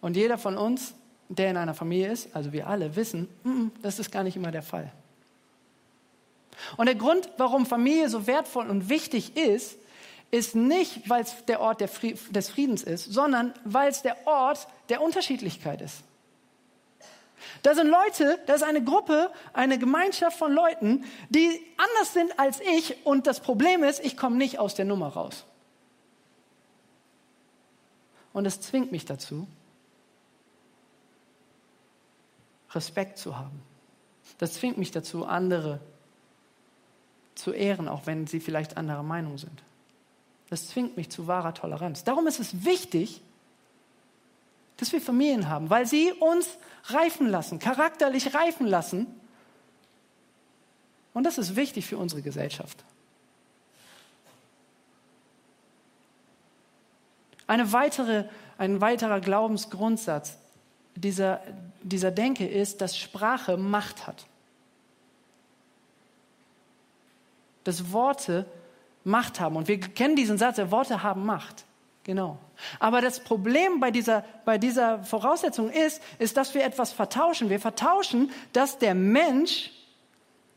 Und 0.01 0.17
jeder 0.17 0.39
von 0.39 0.57
uns 0.57 0.95
der 1.29 1.51
in 1.51 1.57
einer 1.57 1.75
Familie 1.75 2.11
ist, 2.11 2.35
also 2.35 2.53
wir 2.53 2.67
alle 2.67 2.97
wissen, 2.97 3.29
das 3.83 3.99
ist 3.99 4.11
gar 4.11 4.23
nicht 4.23 4.37
immer 4.37 4.51
der 4.51 4.63
Fall. 4.63 4.91
Und 6.77 6.87
der 6.87 6.95
Grund, 6.95 7.29
warum 7.37 7.67
Familie 7.67 8.09
so 8.09 8.27
wertvoll 8.27 8.69
und 8.69 8.89
wichtig 8.89 9.37
ist, 9.37 9.77
ist 10.31 10.55
nicht, 10.57 11.09
weil 11.09 11.23
es 11.23 11.45
der 11.47 11.61
Ort 11.61 11.81
des 11.81 12.49
Friedens 12.49 12.83
ist, 12.83 13.05
sondern 13.05 13.55
weil 13.65 13.91
es 13.91 14.03
der 14.03 14.27
Ort 14.27 14.67
der 14.89 15.01
Unterschiedlichkeit 15.01 15.81
ist. 15.81 16.03
Da 17.63 17.75
sind 17.75 17.89
Leute, 17.89 18.39
da 18.47 18.55
ist 18.55 18.63
eine 18.63 18.83
Gruppe, 18.83 19.31
eine 19.53 19.79
Gemeinschaft 19.79 20.39
von 20.39 20.53
Leuten, 20.53 21.05
die 21.29 21.61
anders 21.77 22.13
sind 22.13 22.39
als 22.39 22.61
ich 22.61 23.07
und 23.07 23.27
das 23.27 23.41
Problem 23.41 23.83
ist, 23.83 24.05
ich 24.05 24.17
komme 24.17 24.37
nicht 24.37 24.59
aus 24.59 24.75
der 24.75 24.85
Nummer 24.85 25.09
raus. 25.09 25.45
Und 28.33 28.47
es 28.47 28.61
zwingt 28.61 28.93
mich 28.93 29.05
dazu, 29.05 29.47
Respekt 32.71 33.19
zu 33.19 33.39
haben. 33.39 33.63
Das 34.39 34.55
zwingt 34.55 34.79
mich 34.79 34.91
dazu, 34.91 35.25
andere 35.25 35.81
zu 37.35 37.53
ehren, 37.53 37.89
auch 37.89 38.07
wenn 38.07 38.27
sie 38.27 38.41
vielleicht 38.41 38.77
anderer 38.77 39.03
Meinung 39.03 39.39
sind. 39.39 39.63
Das 40.51 40.69
zwingt 40.69 40.97
mich 40.97 41.11
zu 41.11 41.27
wahrer 41.27 41.55
Toleranz. 41.55 42.05
Darum 42.05 42.27
ist 42.27 42.41
es 42.41 42.65
wichtig, 42.65 43.23
dass 44.79 44.93
wir 44.93 45.01
Familien 45.01 45.49
haben, 45.49 45.69
weil 45.71 45.87
sie 45.87 46.13
uns 46.13 46.49
reifen 46.85 47.29
lassen, 47.29 47.59
charakterlich 47.59 48.35
reifen 48.35 48.67
lassen. 48.67 49.07
Und 51.13 51.25
das 51.25 51.37
ist 51.37 51.57
wichtig 51.57 51.87
für 51.87 51.99
unsere 51.99 52.23
Gesellschaft. 52.23 52.85
Eine 57.47 57.73
weitere, 57.73 58.25
ein 58.57 58.81
weiterer 58.81 59.21
Glaubensgrundsatz 59.21 60.39
dieser, 60.95 61.41
dieser 61.83 62.11
Denke 62.11 62.47
ist, 62.47 62.81
dass 62.81 62.97
Sprache 62.97 63.57
Macht 63.57 64.07
hat. 64.07 64.27
Dass 67.65 67.93
Worte 67.93 68.47
Macht 69.05 69.41
haben. 69.41 69.57
Und 69.57 69.67
wir 69.69 69.81
kennen 69.81 70.15
diesen 70.15 70.39
Satz, 70.39 70.59
Worte 70.71 71.03
haben 71.03 71.25
Macht. 71.25 71.65
Genau. 72.09 72.39
Aber 72.79 73.03
das 73.03 73.21
Problem 73.21 73.81
bei 73.81 73.91
dieser, 73.91 74.25
bei 74.47 74.57
dieser 74.57 75.05
Voraussetzung 75.05 75.69
ist, 75.69 76.03
ist, 76.19 76.39
dass 76.39 76.55
wir 76.55 76.65
etwas 76.65 76.91
vertauschen. 76.91 77.51
Wir 77.51 77.61
vertauschen, 77.61 78.31
dass 78.55 78.79
der 78.79 78.95
Mensch 78.95 79.73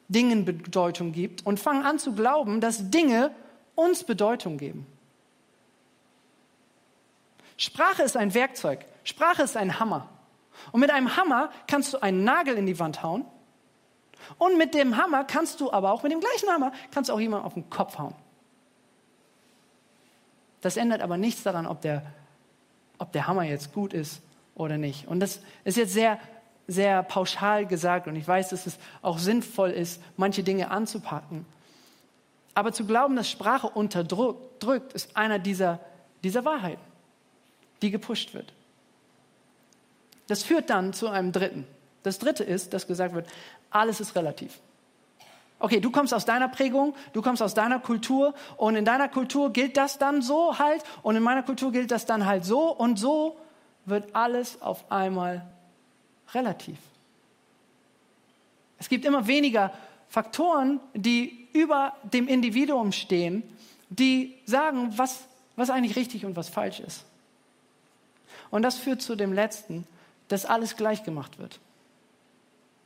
Dingen 0.07 0.45
Bedeutung 0.45 1.11
gibt 1.11 1.45
und 1.45 1.59
fangen 1.59 1.85
an 1.85 1.99
zu 1.99 2.13
glauben, 2.13 2.61
dass 2.61 2.89
Dinge 2.89 3.31
uns 3.75 4.05
Bedeutung 4.05 4.57
geben. 4.57 4.87
Sprache 7.57 8.03
ist 8.03 8.15
ein 8.15 8.33
Werkzeug. 8.33 8.85
Sprache 9.03 9.43
ist 9.43 9.57
ein 9.57 9.77
Hammer. 9.77 10.07
Und 10.71 10.79
mit 10.79 10.89
einem 10.89 11.17
Hammer 11.17 11.51
kannst 11.67 11.93
du 11.93 12.01
einen 12.01 12.23
Nagel 12.23 12.55
in 12.55 12.65
die 12.65 12.79
Wand 12.79 13.03
hauen. 13.03 13.25
Und 14.37 14.57
mit 14.57 14.73
dem 14.73 14.95
Hammer 14.95 15.25
kannst 15.25 15.59
du 15.59 15.69
aber 15.69 15.91
auch, 15.91 16.01
mit 16.01 16.13
dem 16.13 16.21
gleichen 16.21 16.47
Hammer, 16.47 16.71
kannst 16.91 17.09
du 17.09 17.13
auch 17.13 17.19
jemanden 17.19 17.45
auf 17.45 17.55
den 17.55 17.69
Kopf 17.69 17.97
hauen. 17.97 18.15
Das 20.61 20.77
ändert 20.77 21.01
aber 21.01 21.17
nichts 21.17 21.43
daran, 21.43 21.65
ob 21.65 21.81
der, 21.81 22.03
ob 22.97 23.11
der 23.11 23.27
Hammer 23.27 23.43
jetzt 23.43 23.73
gut 23.73 23.93
ist 23.93 24.21
oder 24.55 24.77
nicht. 24.77 25.07
Und 25.07 25.19
das 25.19 25.41
ist 25.63 25.77
jetzt 25.77 25.93
sehr, 25.93 26.19
sehr 26.67 27.03
pauschal 27.03 27.65
gesagt. 27.65 28.07
Und 28.07 28.15
ich 28.15 28.27
weiß, 28.27 28.49
dass 28.49 28.67
es 28.67 28.77
auch 29.01 29.17
sinnvoll 29.17 29.71
ist, 29.71 30.01
manche 30.17 30.43
Dinge 30.43 30.71
anzupacken. 30.71 31.45
Aber 32.53 32.73
zu 32.73 32.85
glauben, 32.85 33.15
dass 33.15 33.29
Sprache 33.29 33.67
unterdrückt, 33.67 34.93
ist 34.93 35.15
einer 35.17 35.39
dieser, 35.39 35.79
dieser 36.23 36.45
Wahrheiten, 36.45 36.81
die 37.81 37.91
gepusht 37.91 38.33
wird. 38.33 38.53
Das 40.27 40.43
führt 40.43 40.69
dann 40.69 40.93
zu 40.93 41.09
einem 41.09 41.31
dritten. 41.31 41.65
Das 42.03 42.19
dritte 42.19 42.43
ist, 42.43 42.73
dass 42.73 42.87
gesagt 42.87 43.13
wird, 43.13 43.27
alles 43.69 43.99
ist 43.99 44.15
relativ. 44.15 44.59
Okay, 45.61 45.79
du 45.79 45.91
kommst 45.91 46.13
aus 46.13 46.25
deiner 46.25 46.47
Prägung, 46.47 46.95
du 47.13 47.21
kommst 47.21 47.41
aus 47.41 47.53
deiner 47.53 47.79
Kultur 47.79 48.33
und 48.57 48.75
in 48.75 48.83
deiner 48.83 49.07
Kultur 49.07 49.53
gilt 49.53 49.77
das 49.77 49.99
dann 49.99 50.21
so 50.21 50.57
halt 50.57 50.83
und 51.03 51.15
in 51.15 51.23
meiner 51.23 51.43
Kultur 51.43 51.71
gilt 51.71 51.91
das 51.91 52.05
dann 52.05 52.25
halt 52.25 52.45
so 52.45 52.71
und 52.75 52.97
so 52.97 53.37
wird 53.85 54.15
alles 54.15 54.61
auf 54.61 54.91
einmal 54.91 55.45
relativ. 56.33 56.77
Es 58.79 58.89
gibt 58.89 59.05
immer 59.05 59.27
weniger 59.27 59.71
Faktoren, 60.09 60.79
die 60.95 61.47
über 61.53 61.95
dem 62.03 62.27
Individuum 62.27 62.91
stehen, 62.91 63.43
die 63.89 64.35
sagen, 64.45 64.97
was, 64.97 65.25
was 65.55 65.69
eigentlich 65.69 65.95
richtig 65.95 66.25
und 66.25 66.35
was 66.35 66.49
falsch 66.49 66.79
ist. 66.79 67.05
Und 68.49 68.63
das 68.63 68.77
führt 68.77 69.01
zu 69.01 69.15
dem 69.15 69.31
letzten, 69.31 69.85
dass 70.27 70.45
alles 70.45 70.75
gleich 70.75 71.03
gemacht 71.03 71.37
wird. 71.37 71.59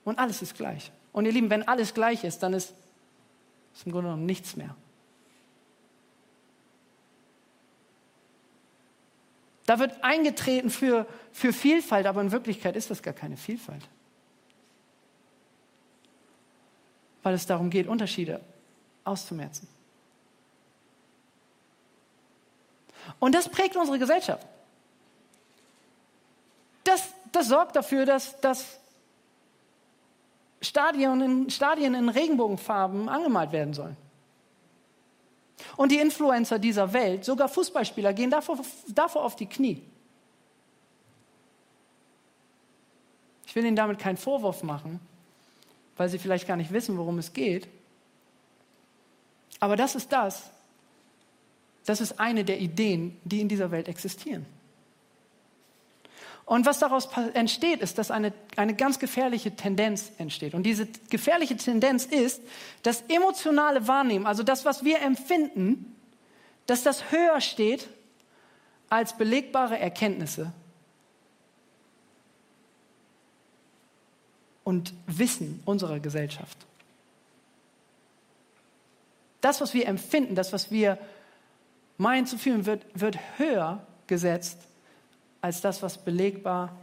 und 0.03 0.19
alles 0.19 0.41
ist 0.41 0.55
gleich. 0.55 0.91
Und 1.15 1.23
ihr 1.25 1.31
Lieben, 1.31 1.49
wenn 1.49 1.65
alles 1.65 1.93
gleich 1.93 2.25
ist, 2.25 2.43
dann 2.43 2.51
ist 2.51 2.73
es 3.73 3.85
im 3.85 3.93
Grunde 3.93 4.07
genommen 4.09 4.25
nichts 4.25 4.57
mehr. 4.57 4.75
Da 9.65 9.79
wird 9.79 10.03
eingetreten 10.03 10.69
für, 10.69 11.07
für 11.31 11.53
Vielfalt, 11.53 12.05
aber 12.05 12.19
in 12.19 12.33
Wirklichkeit 12.33 12.75
ist 12.75 12.89
das 12.89 13.01
gar 13.01 13.13
keine 13.13 13.37
Vielfalt. 13.37 13.87
Weil 17.23 17.33
es 17.33 17.45
darum 17.45 17.69
geht, 17.69 17.87
Unterschiede 17.87 18.41
auszumerzen. 19.05 19.69
Und 23.19 23.33
das 23.33 23.47
prägt 23.47 23.77
unsere 23.77 23.99
Gesellschaft. 23.99 24.45
Das, 26.83 27.07
das 27.31 27.47
sorgt 27.47 27.77
dafür, 27.77 28.05
dass, 28.05 28.37
dass 28.41 28.81
Stadien, 30.61 31.21
in, 31.21 31.49
Stadien 31.49 31.93
in 31.93 32.09
Regenbogenfarben 32.09 33.09
angemalt 33.09 33.51
werden 33.51 33.73
sollen. 33.73 33.97
Und 35.77 35.91
die 35.91 35.99
Influencer 35.99 36.59
dieser 36.59 36.91
Welt, 36.93 37.25
sogar 37.25 37.47
Fußballspieler, 37.49 38.13
gehen 38.13 38.29
davor, 38.29 38.59
davor 38.87 39.23
auf 39.23 39.35
die 39.35 39.45
Knie. 39.45 39.81
Ich 43.45 43.55
will 43.55 43.65
ihnen 43.65 43.75
damit 43.75 43.99
keinen 43.99 44.17
Vorwurf 44.17 44.63
machen, 44.63 44.99
weil 45.95 46.09
sie 46.09 46.19
vielleicht 46.19 46.47
gar 46.47 46.57
nicht 46.57 46.71
wissen, 46.71 46.97
worum 46.97 47.19
es 47.19 47.31
geht. 47.31 47.67
Aber 49.59 49.75
das 49.75 49.95
ist 49.95 50.11
das. 50.11 50.49
Das 51.85 52.01
ist 52.01 52.19
eine 52.19 52.43
der 52.43 52.59
Ideen, 52.59 53.17
die 53.23 53.41
in 53.41 53.47
dieser 53.47 53.71
Welt 53.71 53.87
existieren. 53.87 54.45
Und 56.45 56.67
was 56.67 56.77
daraus 56.77 57.09
entsteht, 57.33 57.81
ist, 57.81 57.97
dass 57.97 58.11
eine, 58.11 58.31
eine 58.55 58.75
ganz 58.75 58.99
gefährliche 58.99 59.55
Tendenz 59.55 60.11
entsteht. 60.19 60.53
Und 60.53 60.63
diese 60.63 60.87
gefährliche 61.09 61.57
Tendenz 61.57 62.05
ist, 62.05 62.41
dass 62.83 63.01
emotionale 63.07 63.87
Wahrnehmen, 63.87 64.27
also 64.27 64.43
das, 64.43 64.63
was 64.63 64.83
wir 64.83 65.01
empfinden, 65.01 65.95
dass 66.67 66.83
das 66.83 67.11
höher 67.11 67.41
steht 67.41 67.87
als 68.89 69.17
belegbare 69.17 69.79
Erkenntnisse 69.79 70.51
und 74.63 74.93
Wissen 75.07 75.63
unserer 75.65 75.99
Gesellschaft. 75.99 76.57
Das, 79.41 79.61
was 79.61 79.73
wir 79.73 79.87
empfinden, 79.87 80.35
das, 80.35 80.53
was 80.53 80.69
wir 80.69 80.99
meinen 81.97 82.27
zu 82.27 82.37
fühlen, 82.37 82.67
wird, 82.67 82.85
wird 82.93 83.17
höher 83.37 83.85
gesetzt 84.05 84.59
als 85.45 85.61
das, 85.61 85.83
was 85.83 85.99
belegbar, 85.99 86.75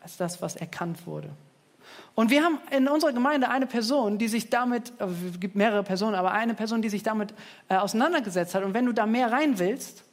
als 0.00 0.16
das, 0.16 0.40
was 0.40 0.54
erkannt 0.54 1.04
wurde. 1.04 1.30
Und 2.14 2.30
wir 2.30 2.44
haben 2.44 2.60
in 2.70 2.86
unserer 2.86 3.12
Gemeinde 3.12 3.48
eine 3.48 3.66
Person, 3.66 4.18
die 4.18 4.28
sich 4.28 4.50
damit, 4.50 4.92
äh, 5.00 5.06
es 5.32 5.40
gibt 5.40 5.56
mehrere 5.56 5.82
Personen, 5.82 6.14
aber 6.14 6.30
eine 6.30 6.54
Person, 6.54 6.80
die 6.80 6.88
sich 6.88 7.02
damit 7.02 7.34
äh, 7.68 7.74
auseinandergesetzt 7.74 8.54
hat. 8.54 8.62
Und 8.62 8.72
wenn 8.72 8.86
du 8.86 8.92
da 8.92 9.04
mehr 9.04 9.32
rein 9.32 9.58
willst, 9.58 10.04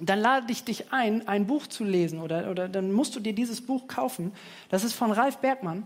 dann 0.00 0.18
lade 0.18 0.50
ich 0.50 0.64
dich 0.64 0.94
ein, 0.94 1.28
ein 1.28 1.46
Buch 1.46 1.66
zu 1.66 1.84
lesen 1.84 2.22
oder, 2.22 2.50
oder 2.50 2.70
dann 2.70 2.90
musst 2.90 3.14
du 3.14 3.20
dir 3.20 3.34
dieses 3.34 3.60
Buch 3.60 3.86
kaufen. 3.86 4.32
Das 4.70 4.82
ist 4.82 4.94
von 4.94 5.12
Ralf 5.12 5.36
Bergmann. 5.38 5.84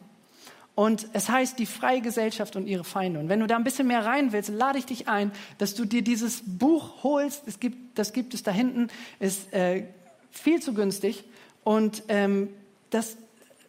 Und 0.77 1.09
es 1.15 1.29
heißt 1.29 1.59
die 1.59 1.67
freie 1.67 2.01
Gesellschaft 2.01 2.55
und 2.55 2.69
ihre 2.69 2.85
Feinde. 2.85 3.19
Und 3.19 3.29
wenn 3.29 3.41
du 3.41 3.49
da 3.49 3.57
ein 3.57 3.65
bisschen 3.65 3.89
mehr 3.89 4.07
rein 4.07 4.31
willst, 4.31 4.51
lade 4.51 4.79
ich 4.79 4.87
dich 4.87 5.09
ein, 5.09 5.33
dass 5.59 5.75
du 5.75 5.85
dir 5.85 6.03
dieses 6.03 6.45
Buch 6.47 7.03
holst. 7.03 7.49
Es 7.49 7.59
gibt, 7.59 7.99
das 7.99 8.13
gibt 8.13 8.33
es 8.33 8.45
da 8.45 8.53
hinten. 8.53 8.87
Ist 9.19 9.53
äh, 9.53 9.89
viel 10.31 10.61
zu 10.61 10.75
günstig. 10.75 11.25
Und 11.65 12.03
ähm, 12.09 12.49
das 12.91 13.17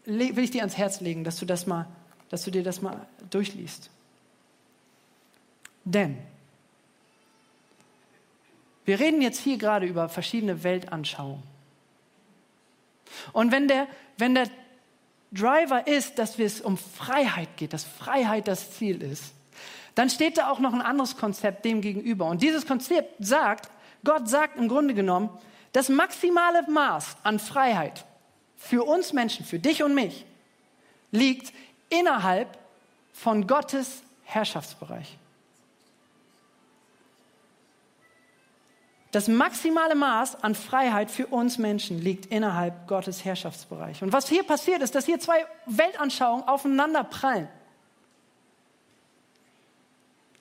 will 0.05 0.39
ich 0.39 0.51
dir 0.51 0.61
ans 0.61 0.77
Herz 0.77 1.01
legen, 1.01 1.23
dass 1.23 1.37
du, 1.37 1.45
das 1.45 1.67
mal, 1.67 1.87
dass 2.29 2.43
du 2.43 2.51
dir 2.51 2.63
das 2.63 2.81
mal 2.81 3.07
durchliest. 3.29 3.89
Denn 5.85 6.17
wir 8.85 8.99
reden 8.99 9.21
jetzt 9.21 9.39
hier 9.39 9.57
gerade 9.57 9.85
über 9.85 10.09
verschiedene 10.09 10.63
Weltanschauungen. 10.63 11.43
Und 13.33 13.51
wenn 13.51 13.67
der, 13.67 13.87
wenn 14.17 14.35
der 14.35 14.49
Driver 15.31 15.87
ist, 15.87 16.17
dass 16.17 16.39
es 16.39 16.61
um 16.61 16.77
Freiheit 16.77 17.57
geht, 17.57 17.73
dass 17.73 17.83
Freiheit 17.83 18.47
das 18.47 18.71
Ziel 18.71 19.01
ist, 19.01 19.33
dann 19.95 20.09
steht 20.09 20.37
da 20.37 20.49
auch 20.49 20.59
noch 20.59 20.73
ein 20.73 20.81
anderes 20.81 21.17
Konzept 21.17 21.65
dem 21.65 21.81
gegenüber. 21.81 22.27
Und 22.27 22.41
dieses 22.41 22.65
Konzept 22.65 23.13
sagt, 23.19 23.69
Gott 24.03 24.29
sagt 24.29 24.57
im 24.57 24.67
Grunde 24.67 24.93
genommen, 24.93 25.29
das 25.73 25.89
maximale 25.89 26.69
Maß 26.69 27.17
an 27.23 27.39
Freiheit 27.39 28.05
für 28.57 28.83
uns 28.83 29.13
Menschen, 29.13 29.45
für 29.45 29.59
dich 29.59 29.83
und 29.83 29.93
mich, 29.93 30.25
liegt 31.11 31.53
innerhalb 31.89 32.57
von 33.13 33.47
Gottes 33.47 34.03
Herrschaftsbereich. 34.23 35.17
Das 39.11 39.27
maximale 39.27 39.95
Maß 39.95 40.43
an 40.43 40.53
Freiheit 40.53 41.09
für 41.09 41.25
uns 41.27 41.57
Menschen 41.57 41.99
liegt 41.99 42.27
innerhalb 42.27 42.87
Gottes 42.87 43.25
Herrschaftsbereich. 43.25 44.03
Und 44.03 44.13
was 44.13 44.29
hier 44.29 44.43
passiert 44.43 44.83
ist, 44.83 44.93
dass 44.93 45.05
hier 45.05 45.19
zwei 45.19 45.47
Weltanschauungen 45.65 46.47
aufeinander 46.47 47.03
prallen. 47.03 47.47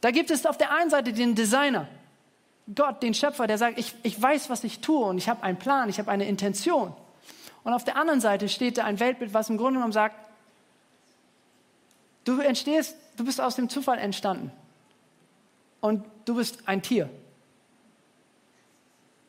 Da 0.03 0.11
gibt 0.11 0.31
es 0.31 0.45
auf 0.45 0.59
der 0.59 0.71
einen 0.71 0.91
Seite 0.91 1.13
den 1.15 1.35
Designer, 1.35 1.89
Gott, 2.75 3.03
den 3.03 3.15
Schöpfer, 3.15 3.47
der 3.47 3.59
sagt, 3.59 3.79
ich, 3.79 3.95
ich 4.03 4.21
weiß, 4.21 4.51
was 4.51 4.65
ich 4.65 4.81
tue 4.81 5.05
und 5.07 5.19
ich 5.19 5.29
habe 5.29 5.43
einen 5.43 5.59
Plan, 5.59 5.89
ich 5.89 5.99
habe 5.99 6.11
eine 6.11 6.27
Intention. 6.27 6.95
Und 7.65 7.73
auf 7.73 7.85
der 7.85 7.97
anderen 7.97 8.21
Seite 8.21 8.49
steht 8.49 8.79
da 8.79 8.85
ein 8.85 9.01
Weltbild, 9.01 9.35
was 9.35 9.49
im 9.49 9.57
Grunde 9.57 9.75
genommen 9.75 9.93
sagt, 9.93 10.17
du 12.25 12.41
entstehst, 12.41 12.97
du 13.17 13.25
bist 13.25 13.41
aus 13.41 13.57
dem 13.57 13.69
Zufall 13.69 13.99
entstanden. 13.99 14.53
Und 15.81 16.05
du 16.25 16.35
bist 16.35 16.67
ein 16.67 16.83
Tier, 16.83 17.09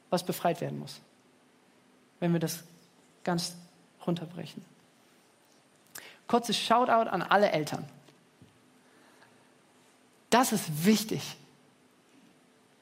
was 0.09 0.25
befreit 0.25 0.61
werden 0.61 0.79
muss. 0.79 0.99
Wenn 2.19 2.33
wir 2.33 2.39
das 2.39 2.63
ganz 3.23 3.55
runterbrechen. 4.05 4.65
Kurzes 6.27 6.57
Shoutout 6.57 7.09
an 7.09 7.21
alle 7.21 7.51
Eltern. 7.51 7.85
Das 10.29 10.51
ist 10.51 10.85
wichtig. 10.85 11.37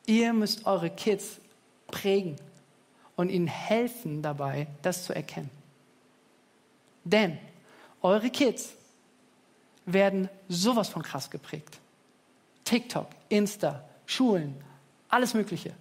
Ihr 0.07 0.33
müsst 0.33 0.65
eure 0.65 0.89
Kids 0.89 1.39
prägen 1.87 2.37
und 3.17 3.29
ihnen 3.29 3.47
helfen 3.47 4.21
dabei, 4.21 4.67
das 4.81 5.03
zu 5.03 5.13
erkennen. 5.13 5.51
Denn 7.03 7.37
eure 8.01 8.29
Kids 8.29 8.73
werden 9.85 10.29
sowas 10.47 10.87
von 10.87 11.03
krass 11.03 11.29
geprägt. 11.29 11.77
TikTok, 12.63 13.07
Insta, 13.29 13.83
Schulen, 14.05 14.55
alles 15.09 15.33
Mögliche. 15.33 15.73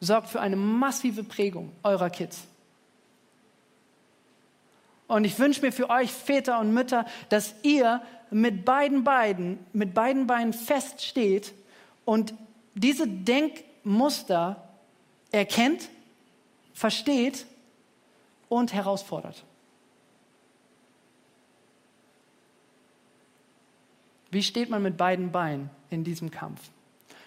Sorgt 0.00 0.28
für 0.28 0.40
eine 0.40 0.56
massive 0.56 1.24
Prägung 1.24 1.72
eurer 1.82 2.08
Kids. 2.08 2.46
Und 5.08 5.24
ich 5.24 5.38
wünsche 5.38 5.60
mir 5.60 5.72
für 5.72 5.90
euch 5.90 6.10
Väter 6.10 6.58
und 6.58 6.72
Mütter, 6.72 7.04
dass 7.28 7.54
ihr 7.62 8.02
mit 8.30 8.64
beiden 8.64 9.04
Beinen, 9.04 9.58
mit 9.74 9.92
beiden 9.92 10.26
Beinen 10.26 10.54
feststeht 10.54 11.52
und 12.10 12.34
diese 12.74 13.06
Denkmuster 13.06 14.68
erkennt, 15.30 15.88
versteht 16.74 17.46
und 18.48 18.72
herausfordert. 18.72 19.44
Wie 24.32 24.42
steht 24.42 24.70
man 24.70 24.82
mit 24.82 24.96
beiden 24.96 25.30
Beinen 25.30 25.70
in 25.88 26.02
diesem 26.02 26.32
Kampf? 26.32 26.60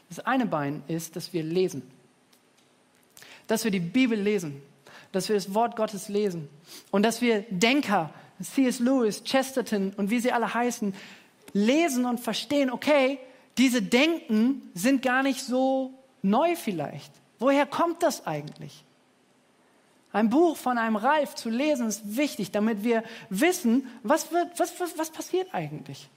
Das 0.10 0.19
eine 0.19 0.46
Bein 0.46 0.84
ist, 0.89 1.15
dass 1.15 1.32
wir 1.32 1.43
lesen. 1.43 1.89
Dass 3.48 3.63
wir 3.63 3.72
die 3.72 3.80
Bibel 3.80 4.19
lesen. 4.19 4.62
Dass 5.13 5.30
wir 5.30 5.36
das 5.38 5.54
Wort 5.54 5.78
Gottes 5.78 6.10
lesen. 6.10 6.50
Und 6.91 7.04
dass 7.04 7.22
wir 7.22 7.46
Denker, 7.50 8.13
C.S. 8.41 8.80
Lewis, 8.80 9.24
Chesterton 9.24 9.93
und 9.96 10.10
wie 10.10 10.19
sie 10.19 10.34
alle 10.34 10.54
heißen, 10.54 10.93
lesen 11.54 12.06
und 12.06 12.19
verstehen, 12.19 12.69
okay, 12.69 13.17
diese 13.58 13.82
Denken 13.82 14.72
sind 14.74 15.02
gar 15.02 15.24
nicht 15.24 15.42
so 15.42 15.94
neu 16.22 16.56
vielleicht. 16.56 17.12
Woher 17.39 17.66
kommt 17.66 18.04
das 18.04 18.26
eigentlich? 18.26 18.84
Ein 20.12 20.30
Buch 20.30 20.58
von 20.58 20.78
einem 20.78 20.96
Ralf 20.96 21.36
zu 21.36 21.50
lesen 21.50 21.88
ist 21.88 22.16
wichtig, 22.16 22.52
damit 22.52 22.84
wir 22.84 23.04
wissen, 23.30 23.88
was, 24.04 24.32
wird, 24.32 24.60
was, 24.60 24.80
was, 24.80 24.98
was 24.98 25.10
passiert 25.10 25.54
eigentlich. 25.54 26.10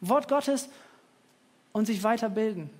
Wort 0.00 0.28
Gottes 0.28 0.68
und 1.72 1.86
sich 1.86 2.02
weiterbilden. 2.02 2.70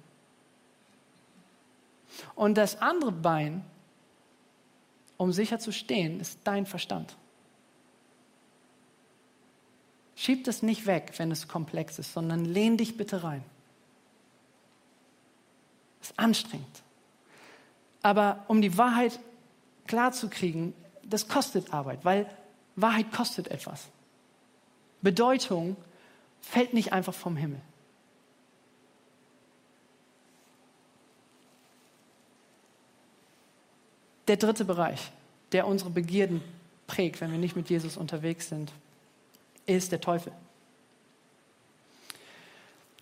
Und 2.34 2.56
das 2.56 2.80
andere 2.80 3.12
Bein, 3.12 3.64
um 5.16 5.32
sicher 5.32 5.58
zu 5.58 5.72
stehen, 5.72 6.18
ist 6.18 6.40
dein 6.44 6.66
Verstand. 6.66 7.16
Schieb 10.20 10.44
das 10.44 10.62
nicht 10.62 10.84
weg, 10.84 11.14
wenn 11.16 11.30
es 11.30 11.48
komplex 11.48 11.98
ist, 11.98 12.12
sondern 12.12 12.44
lehn 12.44 12.76
dich 12.76 12.98
bitte 12.98 13.24
rein. 13.24 13.42
Das 15.98 16.10
ist 16.10 16.18
anstrengend. 16.18 16.82
Aber 18.02 18.44
um 18.46 18.60
die 18.60 18.76
Wahrheit 18.76 19.18
klar 19.86 20.12
zu 20.12 20.28
kriegen, 20.28 20.74
das 21.02 21.26
kostet 21.26 21.72
Arbeit, 21.72 22.04
weil 22.04 22.30
Wahrheit 22.76 23.10
kostet 23.12 23.48
etwas. 23.48 23.88
Bedeutung 25.00 25.74
fällt 26.42 26.74
nicht 26.74 26.92
einfach 26.92 27.14
vom 27.14 27.34
Himmel. 27.38 27.62
Der 34.28 34.36
dritte 34.36 34.66
Bereich, 34.66 35.12
der 35.52 35.66
unsere 35.66 35.88
Begierden 35.88 36.42
prägt, 36.86 37.22
wenn 37.22 37.32
wir 37.32 37.38
nicht 37.38 37.56
mit 37.56 37.70
Jesus 37.70 37.96
unterwegs 37.96 38.50
sind, 38.50 38.70
ist 39.76 39.92
der 39.92 40.00
Teufel. 40.00 40.32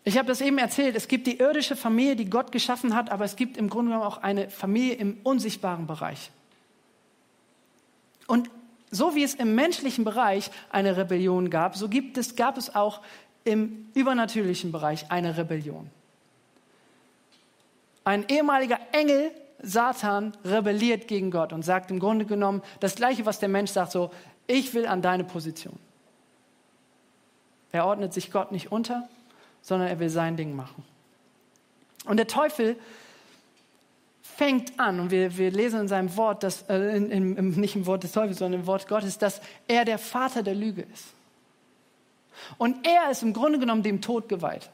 Ich 0.05 0.17
habe 0.17 0.29
das 0.29 0.41
eben 0.41 0.57
erzählt, 0.57 0.97
es 0.97 1.07
gibt 1.07 1.27
die 1.27 1.39
irdische 1.39 1.77
Familie, 1.77 2.17
die 2.17 2.31
Gott 2.31 2.51
geschaffen 2.51 2.95
hat, 2.95 3.11
aber 3.11 3.27
es 3.27 3.37
gibt 3.37 3.59
im 3.59 3.69
Grunde 3.69 3.91
genommen 3.91 4.07
auch 4.07 4.23
eine 4.23 4.49
Familie 4.49 4.95
im 4.95 5.19
unsichtbaren 5.23 5.87
Bereich. 5.87 6.31
Und 8.27 8.49
so 8.91 9.15
wie 9.15 9.23
es 9.23 9.35
im 9.35 9.55
menschlichen 9.55 10.05
Bereich 10.05 10.51
eine 10.71 10.97
Rebellion 10.97 11.51
gab, 11.51 11.77
so 11.77 11.89
gibt 11.89 12.17
es, 12.17 12.37
gab 12.37 12.57
es 12.57 12.75
auch 12.75 13.03
im 13.45 13.89
übernatürlichen 13.95 14.73
Bereich 14.73 15.11
eine 15.11 15.37
Rebellion. 15.37 15.91
Ein 18.05 18.25
ehemaliger 18.29 18.79
Engel, 18.93 19.31
Satan, 19.63 20.35
rebelliert 20.45 21.09
gegen 21.09 21.31
Gott 21.31 21.53
und 21.53 21.65
sagt 21.65 21.91
im 21.91 21.99
Grunde 21.99 22.25
genommen 22.25 22.63
das 22.81 22.95
Gleiche, 22.95 23.27
was 23.27 23.41
der 23.41 23.51
Mensch 23.51 23.73
sagt, 23.73 23.93
so, 23.93 24.11
ich 24.47 24.73
will 24.73 24.87
an 24.87 25.03
deine 25.03 25.25
Position. 25.25 25.79
Er 27.73 27.87
ordnet 27.87 28.13
sich 28.13 28.31
Gott 28.31 28.53
nicht 28.53 28.73
unter, 28.73 29.09
sondern 29.63 29.89
er 29.89 29.99
will 29.99 30.11
sein 30.11 30.37
Ding 30.37 30.55
machen. 30.55 30.85
Und 32.05 32.17
der 32.17 32.27
Teufel 32.27 32.77
fängt 34.23 34.79
an, 34.79 35.01
und 35.01 35.11
wir, 35.11 35.37
wir 35.37 35.51
lesen 35.51 35.81
in 35.81 35.89
seinem 35.89 36.17
Wort, 36.17 36.43
dass, 36.43 36.63
äh, 36.69 36.97
in, 36.97 37.11
in, 37.11 37.51
nicht 37.61 37.77
im 37.77 37.87
Wort 37.87 38.05
des 38.05 38.13
Teufels, 38.13 38.39
sondern 38.39 38.61
im 38.61 38.67
Wort 38.67 38.87
Gottes, 38.87 39.19
dass 39.19 39.41
er 39.67 39.85
der 39.85 39.99
Vater 39.99 40.43
der 40.43 40.55
Lüge 40.55 40.83
ist. 40.83 41.09
Und 42.57 42.87
er 42.87 43.11
ist 43.11 43.23
im 43.23 43.33
Grunde 43.33 43.59
genommen 43.59 43.83
dem 43.83 44.01
Tod 44.01 44.29
geweiht. 44.29 44.71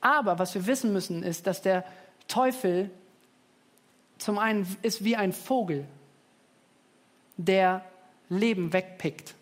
Aber 0.00 0.38
was 0.38 0.54
wir 0.54 0.66
wissen 0.66 0.92
müssen, 0.92 1.22
ist, 1.22 1.46
dass 1.46 1.62
der 1.62 1.84
Teufel 2.28 2.90
zum 4.18 4.38
einen 4.38 4.76
ist 4.82 5.02
wie 5.02 5.16
ein 5.16 5.32
Vogel, 5.32 5.86
der 7.36 7.84
Leben 8.28 8.72
wegpickt. 8.72 9.34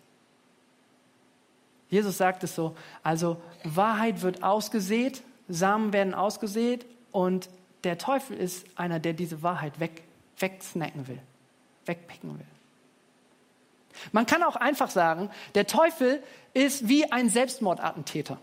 Jesus 1.93 2.17
sagt 2.17 2.43
es 2.43 2.55
so, 2.55 2.75
also 3.03 3.39
Wahrheit 3.63 4.23
wird 4.23 4.41
ausgesät, 4.41 5.21
Samen 5.47 5.93
werden 5.93 6.15
ausgesät 6.15 6.87
und 7.11 7.51
der 7.83 7.99
Teufel 7.99 8.35
ist 8.35 8.65
einer, 8.75 8.99
der 8.99 9.13
diese 9.13 9.43
Wahrheit 9.43 9.79
weg, 9.79 10.01
wegsnacken 10.39 11.07
will, 11.07 11.19
wegpicken 11.85 12.39
will. 12.39 12.45
Man 14.11 14.25
kann 14.25 14.41
auch 14.41 14.55
einfach 14.55 14.89
sagen, 14.89 15.29
der 15.53 15.67
Teufel 15.67 16.23
ist 16.55 16.87
wie 16.87 17.11
ein 17.11 17.29
Selbstmordattentäter. 17.29 18.39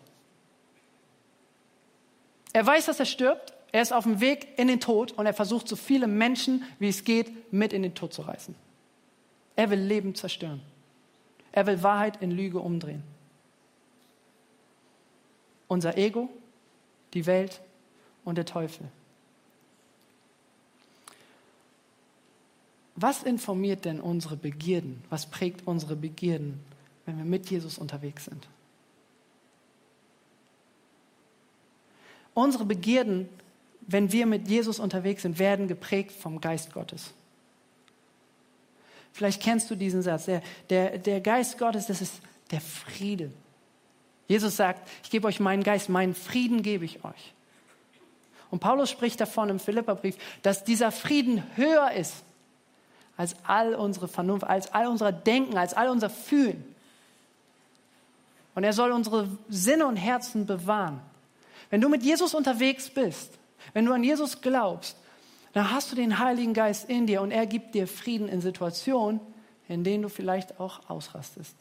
Er 2.53 2.65
weiß, 2.65 2.87
dass 2.87 3.01
er 3.01 3.07
stirbt, 3.07 3.53
er 3.73 3.83
ist 3.83 3.93
auf 3.93 4.05
dem 4.05 4.21
Weg 4.21 4.61
in 4.61 4.69
den 4.69 4.79
Tod 4.79 5.11
und 5.11 5.27
er 5.27 5.35
versucht, 5.35 5.67
so 5.67 5.75
viele 5.75 6.07
Menschen, 6.07 6.63
wie 6.79 6.89
es 6.89 7.03
geht, 7.03 7.53
mit 7.53 7.73
in 7.73 7.83
den 7.83 7.97
Tod 7.97 8.15
zu 8.15 8.23
reißen. 8.23 8.55
Er 9.57 9.71
will 9.71 9.81
Leben 9.81 10.15
zerstören. 10.15 10.63
Er 11.51 11.67
will 11.67 11.83
Wahrheit 11.83 12.23
in 12.23 12.31
Lüge 12.31 12.61
umdrehen 12.61 13.03
unser 15.71 15.97
Ego, 15.97 16.29
die 17.15 17.27
Welt 17.27 17.61
und 18.25 18.37
der 18.37 18.45
Teufel. 18.45 18.89
Was 22.97 23.23
informiert 23.23 23.85
denn 23.85 24.01
unsere 24.01 24.37
Begierden? 24.37 25.03
Was 25.11 25.27
prägt 25.27 25.67
unsere 25.69 25.95
Begierden, 25.95 26.61
wenn 27.07 27.19
wir 27.19 27.25
mit 27.25 27.49
Jesus 27.51 27.79
unterwegs 27.79 28.25
sind? 28.25 28.49
Unsere 32.35 32.65
Begierden, 32.65 33.29
wenn 33.83 34.11
wir 34.11 34.27
mit 34.27 34.49
Jesus 34.49 34.81
unterwegs 34.81 35.23
sind, 35.23 35.39
werden 35.39 35.69
geprägt 35.69 36.11
vom 36.11 36.41
Geist 36.41 36.73
Gottes. 36.73 37.13
Vielleicht 39.13 39.41
kennst 39.41 39.71
du 39.71 39.77
diesen 39.77 40.03
Satz. 40.03 40.25
Der, 40.25 40.43
der, 40.69 40.99
der 40.99 41.21
Geist 41.21 41.59
Gottes, 41.59 41.87
das 41.87 42.01
ist 42.01 42.15
der 42.51 42.61
Friede, 42.61 43.31
Jesus 44.31 44.57
sagt, 44.57 44.89
ich 45.03 45.11
gebe 45.11 45.27
euch 45.27 45.41
meinen 45.41 45.65
Geist, 45.65 45.89
meinen 45.89 46.15
Frieden 46.15 46.63
gebe 46.63 46.85
ich 46.85 47.05
euch. 47.05 47.35
Und 48.53 48.61
Paulus 48.61 48.89
spricht 48.89 49.21
davon 49.21 49.49
im 49.49 49.59
Philipperbrief, 49.59 50.17
dass 50.43 50.63
dieser 50.63 50.93
Frieden 50.93 51.43
höher 51.57 51.91
ist 51.91 52.23
als 53.17 53.35
all 53.43 53.75
unsere 53.75 54.07
Vernunft, 54.07 54.45
als 54.45 54.73
all 54.73 54.87
unser 54.87 55.11
Denken, 55.11 55.59
als 55.59 55.75
all 55.75 55.89
unser 55.89 56.11
Fühlen. 56.11 56.65
Und 58.55 58.63
er 58.63 58.73
soll 58.73 58.93
unsere 58.93 59.27
Sinne 59.49 59.89
und 59.89 59.97
Herzen 59.97 60.47
bewahren. 60.47 61.01
Wenn 61.69 61.81
du 61.81 61.89
mit 61.89 62.05
Jesus 62.05 62.33
unterwegs 62.33 62.89
bist, 62.89 63.37
wenn 63.73 63.85
du 63.85 63.93
an 63.93 64.05
Jesus 64.05 64.41
glaubst, 64.41 64.97
dann 65.55 65.73
hast 65.73 65.91
du 65.91 65.97
den 65.97 66.21
Heiligen 66.21 66.55
Geist 66.55 66.89
in 66.89 67.09
dir 67.09 67.21
und 67.21 67.33
er 67.33 67.47
gibt 67.47 67.75
dir 67.75 67.89
Frieden 67.89 68.29
in 68.29 68.41
Situationen, 68.41 69.19
in 69.67 69.83
denen 69.83 70.05
du 70.05 70.09
vielleicht 70.09 70.61
auch 70.61 70.89
ausrastest. 70.89 71.57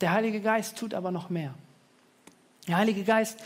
Der 0.00 0.12
Heilige 0.12 0.40
Geist 0.40 0.76
tut 0.76 0.94
aber 0.94 1.10
noch 1.10 1.30
mehr. 1.30 1.54
Der 2.66 2.76
Heilige 2.76 3.04
Geist, 3.04 3.38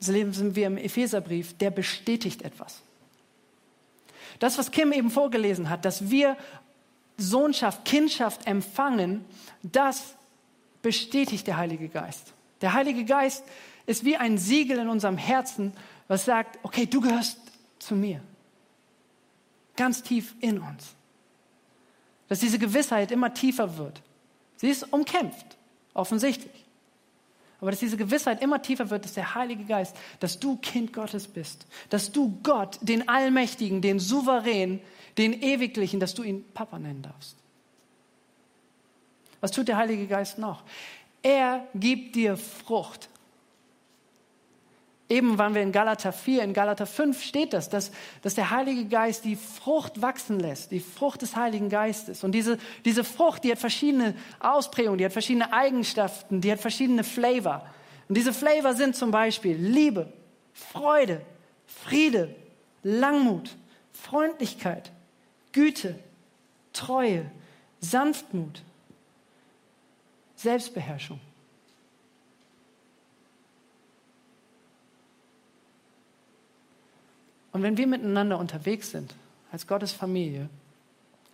so 0.00 0.12
lesen 0.12 0.54
wir 0.54 0.66
im 0.66 0.78
Epheserbrief, 0.78 1.56
der 1.58 1.70
bestätigt 1.70 2.42
etwas. 2.42 2.80
Das, 4.38 4.58
was 4.58 4.70
Kim 4.70 4.92
eben 4.92 5.10
vorgelesen 5.10 5.68
hat, 5.68 5.84
dass 5.84 6.10
wir 6.10 6.36
Sohnschaft, 7.16 7.84
Kindschaft 7.84 8.46
empfangen, 8.46 9.24
das 9.62 10.14
bestätigt 10.82 11.46
der 11.46 11.56
Heilige 11.56 11.88
Geist. 11.88 12.32
Der 12.60 12.72
Heilige 12.72 13.04
Geist 13.04 13.44
ist 13.86 14.04
wie 14.04 14.16
ein 14.16 14.38
Siegel 14.38 14.78
in 14.78 14.88
unserem 14.88 15.18
Herzen, 15.18 15.72
was 16.06 16.24
sagt, 16.24 16.58
okay, 16.62 16.86
du 16.86 17.00
gehörst 17.00 17.38
zu 17.78 17.94
mir. 17.94 18.20
Ganz 19.76 20.02
tief 20.02 20.34
in 20.40 20.60
uns. 20.60 20.94
Dass 22.28 22.40
diese 22.40 22.58
Gewissheit 22.58 23.10
immer 23.10 23.34
tiefer 23.34 23.78
wird. 23.78 24.02
Sie 24.56 24.68
ist 24.68 24.92
umkämpft. 24.92 25.57
Offensichtlich. 25.98 26.64
Aber 27.60 27.72
dass 27.72 27.80
diese 27.80 27.96
Gewissheit 27.96 28.40
immer 28.40 28.62
tiefer 28.62 28.88
wird, 28.88 29.04
dass 29.04 29.14
der 29.14 29.34
Heilige 29.34 29.64
Geist, 29.64 29.96
dass 30.20 30.38
du 30.38 30.56
Kind 30.58 30.92
Gottes 30.92 31.26
bist, 31.26 31.66
dass 31.90 32.12
du 32.12 32.38
Gott, 32.44 32.78
den 32.80 33.08
Allmächtigen, 33.08 33.82
den 33.82 33.98
Souverän, 33.98 34.78
den 35.18 35.32
Ewiglichen, 35.32 35.98
dass 35.98 36.14
du 36.14 36.22
ihn 36.22 36.44
Papa 36.54 36.78
nennen 36.78 37.02
darfst. 37.02 37.36
Was 39.40 39.50
tut 39.50 39.66
der 39.66 39.76
Heilige 39.76 40.06
Geist 40.06 40.38
noch? 40.38 40.62
Er 41.20 41.66
gibt 41.74 42.14
dir 42.14 42.36
Frucht. 42.36 43.08
Eben 45.10 45.38
waren 45.38 45.54
wir 45.54 45.62
in 45.62 45.72
Galater 45.72 46.12
4, 46.12 46.42
in 46.42 46.52
Galater 46.52 46.84
5 46.84 47.22
steht 47.22 47.54
das, 47.54 47.70
dass, 47.70 47.90
dass 48.20 48.34
der 48.34 48.50
Heilige 48.50 48.84
Geist 48.84 49.24
die 49.24 49.36
Frucht 49.36 50.02
wachsen 50.02 50.38
lässt, 50.38 50.70
die 50.70 50.80
Frucht 50.80 51.22
des 51.22 51.34
Heiligen 51.34 51.70
Geistes. 51.70 52.24
Und 52.24 52.32
diese, 52.32 52.58
diese 52.84 53.04
Frucht, 53.04 53.42
die 53.44 53.50
hat 53.50 53.58
verschiedene 53.58 54.14
Ausprägungen, 54.38 54.98
die 54.98 55.06
hat 55.06 55.12
verschiedene 55.12 55.50
Eigenschaften, 55.50 56.42
die 56.42 56.52
hat 56.52 56.60
verschiedene 56.60 57.04
Flavor. 57.04 57.66
Und 58.08 58.18
diese 58.18 58.34
Flavor 58.34 58.74
sind 58.74 58.96
zum 58.96 59.10
Beispiel 59.10 59.56
Liebe, 59.56 60.12
Freude, 60.52 61.22
Friede, 61.66 62.34
Langmut, 62.82 63.56
Freundlichkeit, 63.92 64.92
Güte, 65.52 65.98
Treue, 66.74 67.30
Sanftmut, 67.80 68.62
Selbstbeherrschung. 70.36 71.18
Und 77.52 77.62
wenn 77.62 77.76
wir 77.76 77.86
miteinander 77.86 78.38
unterwegs 78.38 78.90
sind, 78.90 79.14
als 79.50 79.66
Gottes 79.66 79.92
Familie, 79.92 80.48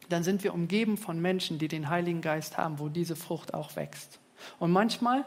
dann 0.08 0.22
sind 0.22 0.44
wir 0.44 0.54
umgeben 0.54 0.96
von 0.96 1.20
Menschen, 1.20 1.58
die 1.58 1.68
den 1.68 1.88
Heiligen 1.88 2.20
Geist 2.20 2.56
haben, 2.56 2.78
wo 2.78 2.88
diese 2.88 3.16
Frucht 3.16 3.54
auch 3.54 3.76
wächst. 3.76 4.18
Und 4.58 4.70
manchmal 4.70 5.24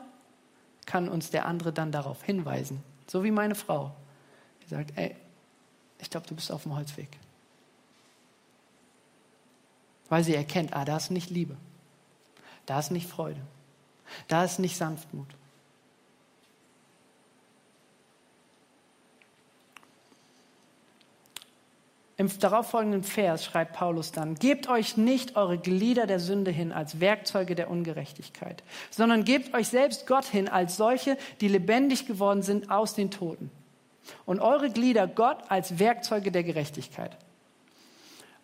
kann 0.85 1.09
uns 1.09 1.29
der 1.29 1.45
andere 1.45 1.73
dann 1.73 1.91
darauf 1.91 2.23
hinweisen, 2.23 2.83
so 3.07 3.23
wie 3.23 3.31
meine 3.31 3.55
Frau, 3.55 3.93
die 4.63 4.69
sagt, 4.69 4.93
ey, 4.95 5.15
ich 5.99 6.09
glaube, 6.09 6.27
du 6.27 6.35
bist 6.35 6.51
auf 6.51 6.63
dem 6.63 6.75
Holzweg. 6.75 7.09
Weil 10.09 10.23
sie 10.23 10.35
erkennt, 10.35 10.73
ah, 10.73 10.85
da 10.85 10.97
ist 10.97 11.11
nicht 11.11 11.29
Liebe, 11.29 11.57
da 12.65 12.79
ist 12.79 12.91
nicht 12.91 13.09
Freude, 13.09 13.41
da 14.27 14.43
ist 14.43 14.59
nicht 14.59 14.77
Sanftmut. 14.77 15.27
Im 22.19 22.29
darauffolgenden 22.39 23.03
Vers 23.03 23.45
schreibt 23.45 23.73
Paulus 23.73 24.11
dann, 24.11 24.35
gebt 24.35 24.67
euch 24.69 24.97
nicht 24.97 25.35
eure 25.35 25.59
Glieder 25.59 26.07
der 26.07 26.19
Sünde 26.19 26.49
hin 26.49 26.71
als 26.71 26.99
Werkzeuge 26.99 27.53
der 27.53 27.69
Ungerechtigkeit, 27.69 28.63
sondern 28.89 29.23
gebt 29.23 29.53
euch 29.53 29.67
selbst 29.67 30.07
Gott 30.07 30.25
hin 30.25 30.49
als 30.49 30.77
solche, 30.77 31.15
die 31.41 31.47
lebendig 31.47 32.07
geworden 32.07 32.41
sind 32.41 32.71
aus 32.71 32.95
den 32.95 33.11
Toten. 33.11 33.51
und 34.25 34.39
eure 34.39 34.69
Glieder 34.69 35.07
Gott 35.07 35.37
als 35.49 35.79
Werkzeuge 35.79 36.31
der 36.31 36.43
Gerechtigkeit. 36.43 37.17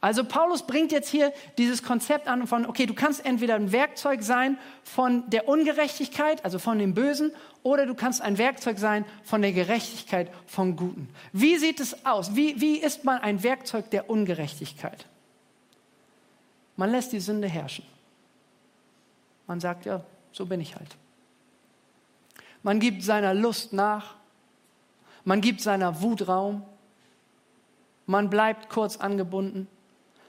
Also 0.03 0.25
Paulus 0.25 0.63
bringt 0.63 0.91
jetzt 0.91 1.07
hier 1.07 1.31
dieses 1.57 1.81
Konzept 1.81 2.27
an 2.27 2.45
von, 2.45 2.65
okay, 2.65 2.85
du 2.85 2.93
kannst 2.93 3.25
entweder 3.25 3.55
ein 3.55 3.71
Werkzeug 3.71 4.21
sein 4.21 4.57
von 4.83 5.29
der 5.29 5.47
Ungerechtigkeit, 5.47 6.43
also 6.43 6.59
von 6.59 6.77
dem 6.77 6.93
Bösen, 6.93 7.31
oder 7.63 7.85
du 7.85 7.95
kannst 7.95 8.21
ein 8.21 8.37
Werkzeug 8.37 8.79
sein 8.79 9.05
von 9.23 9.41
der 9.41 9.53
Gerechtigkeit, 9.53 10.29
vom 10.45 10.75
Guten. 10.75 11.07
Wie 11.31 11.55
sieht 11.57 11.79
es 11.79 12.05
aus? 12.05 12.35
Wie, 12.35 12.59
wie 12.59 12.79
ist 12.79 13.05
man 13.05 13.21
ein 13.21 13.43
Werkzeug 13.43 13.91
der 13.91 14.09
Ungerechtigkeit? 14.09 15.05
Man 16.75 16.91
lässt 16.91 17.13
die 17.13 17.21
Sünde 17.21 17.47
herrschen. 17.47 17.85
Man 19.47 19.61
sagt, 19.61 19.85
ja, 19.85 20.03
so 20.33 20.45
bin 20.45 20.59
ich 20.59 20.75
halt. 20.75 20.97
Man 22.61 22.81
gibt 22.81 23.03
seiner 23.03 23.33
Lust 23.33 23.71
nach. 23.71 24.15
Man 25.23 25.39
gibt 25.39 25.61
seiner 25.61 26.01
Wut 26.01 26.27
Raum. 26.27 26.61
Man 28.05 28.29
bleibt 28.29 28.67
kurz 28.67 28.97
angebunden. 28.97 29.69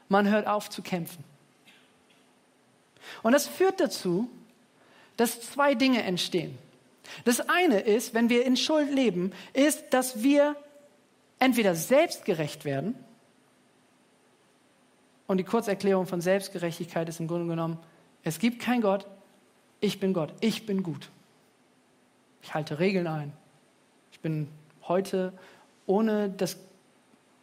Man 0.09 0.29
hört 0.29 0.47
auf 0.47 0.71
zu 0.71 0.83
kämpfen. 0.83 1.25
Und 3.23 3.33
das 3.33 3.47
führt 3.47 3.81
dazu, 3.81 4.29
dass 5.17 5.41
zwei 5.41 5.75
Dinge 5.75 6.03
entstehen. 6.03 6.59
Das 7.25 7.41
eine 7.49 7.81
ist, 7.81 8.15
wenn 8.15 8.29
wir 8.29 8.45
in 8.45 8.57
Schuld 8.57 8.91
leben, 8.93 9.33
ist, 9.53 9.85
dass 9.91 10.23
wir 10.23 10.57
entweder 11.39 11.75
selbstgerecht 11.75 12.65
werden, 12.65 12.95
und 15.27 15.39
die 15.39 15.45
Kurzerklärung 15.45 16.07
von 16.07 16.21
Selbstgerechtigkeit 16.21 17.09
ist 17.09 17.21
im 17.21 17.29
Grunde 17.29 17.47
genommen, 17.47 17.79
es 18.23 18.39
gibt 18.39 18.61
keinen 18.61 18.83
Gott, 18.83 19.07
ich 19.81 20.01
bin 20.01 20.13
Gott, 20.13 20.33
ich 20.41 20.67
bin 20.67 20.83
gut. 20.83 21.11
Ich 22.43 22.55
halte 22.55 22.79
Regeln 22.79 23.07
ein. 23.07 23.33
Ich 24.13 24.21
bin 24.21 24.49
heute, 24.87 25.33
ohne 25.87 26.29
das, 26.29 26.59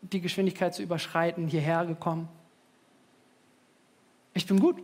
die 0.02 0.22
Geschwindigkeit 0.22 0.76
zu 0.76 0.84
überschreiten, 0.84 1.48
hierher 1.48 1.86
gekommen. 1.86 2.30
Ich 4.34 4.48
bin 4.48 4.60
gut. 4.60 4.78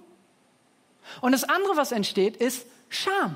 Und 1.22 1.32
das 1.32 1.44
andere, 1.44 1.78
was 1.78 1.92
entsteht, 1.92 2.38
ist 2.38 2.66
Scham. 2.90 3.36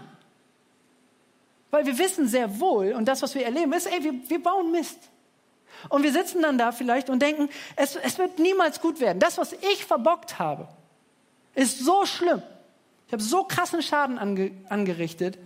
Weil 1.70 1.86
wir 1.86 1.98
wissen 1.98 2.28
sehr 2.28 2.60
wohl, 2.60 2.94
und 2.94 3.06
das, 3.06 3.22
was 3.22 3.34
wir 3.34 3.46
erleben, 3.46 3.72
ist, 3.74 3.88
ey, 3.88 4.04
wir, 4.04 4.14
wir 4.30 4.44
bauen 4.44 4.72
Mist. 4.72 5.00
Und 5.90 6.04
wir 6.04 6.12
sitzen 6.12 6.42
dann 6.42 6.58
da 6.58 6.72
vielleicht 6.72 7.10
und 7.10 7.22
denken, 7.22 7.50
es, 7.76 7.96
es 7.96 8.18
wird 8.18 8.40
niemals 8.40 8.82
gut 8.82 9.00
werden. 9.00 9.20
Das, 9.20 9.38
was 9.38 9.54
ich 9.54 9.86
verbockt 9.86 10.38
habe, 10.38 10.68
ist 11.56 11.80
so 11.80 12.06
schlimm. 12.06 12.42
Ich 13.08 13.14
habe 13.14 13.24
so 13.24 13.44
krassen 13.44 13.82
Schaden 13.82 14.18
ange, 14.18 14.52
angerichtet, 14.70 15.38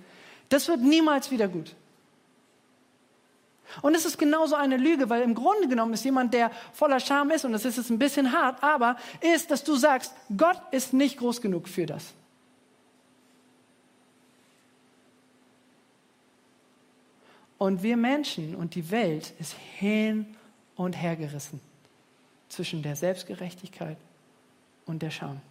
das 0.49 0.67
wird 0.67 0.81
niemals 0.81 1.31
wieder 1.31 1.47
gut. 1.47 1.75
Und 3.81 3.95
es 3.95 4.05
ist 4.05 4.17
genauso 4.17 4.55
eine 4.55 4.77
Lüge, 4.77 5.09
weil 5.09 5.21
im 5.21 5.35
Grunde 5.35 5.67
genommen 5.67 5.93
ist 5.93 6.05
jemand, 6.05 6.33
der 6.33 6.51
voller 6.73 6.99
Scham 6.99 7.31
ist, 7.31 7.45
und 7.45 7.51
das 7.51 7.65
ist 7.65 7.77
jetzt 7.77 7.89
ein 7.89 7.99
bisschen 7.99 8.31
hart, 8.31 8.61
aber 8.63 8.97
ist, 9.21 9.51
dass 9.51 9.63
du 9.63 9.75
sagst, 9.75 10.13
Gott 10.35 10.61
ist 10.71 10.93
nicht 10.93 11.17
groß 11.17 11.41
genug 11.41 11.67
für 11.67 11.85
das. 11.85 12.13
Und 17.57 17.83
wir 17.83 17.97
Menschen 17.97 18.55
und 18.55 18.75
die 18.75 18.91
Welt 18.91 19.33
ist 19.39 19.53
hin 19.77 20.35
und 20.75 20.93
her 20.93 21.15
gerissen 21.15 21.61
zwischen 22.49 22.83
der 22.83 22.95
Selbstgerechtigkeit 22.95 23.97
und 24.85 25.01
der 25.01 25.11
Scham. 25.11 25.41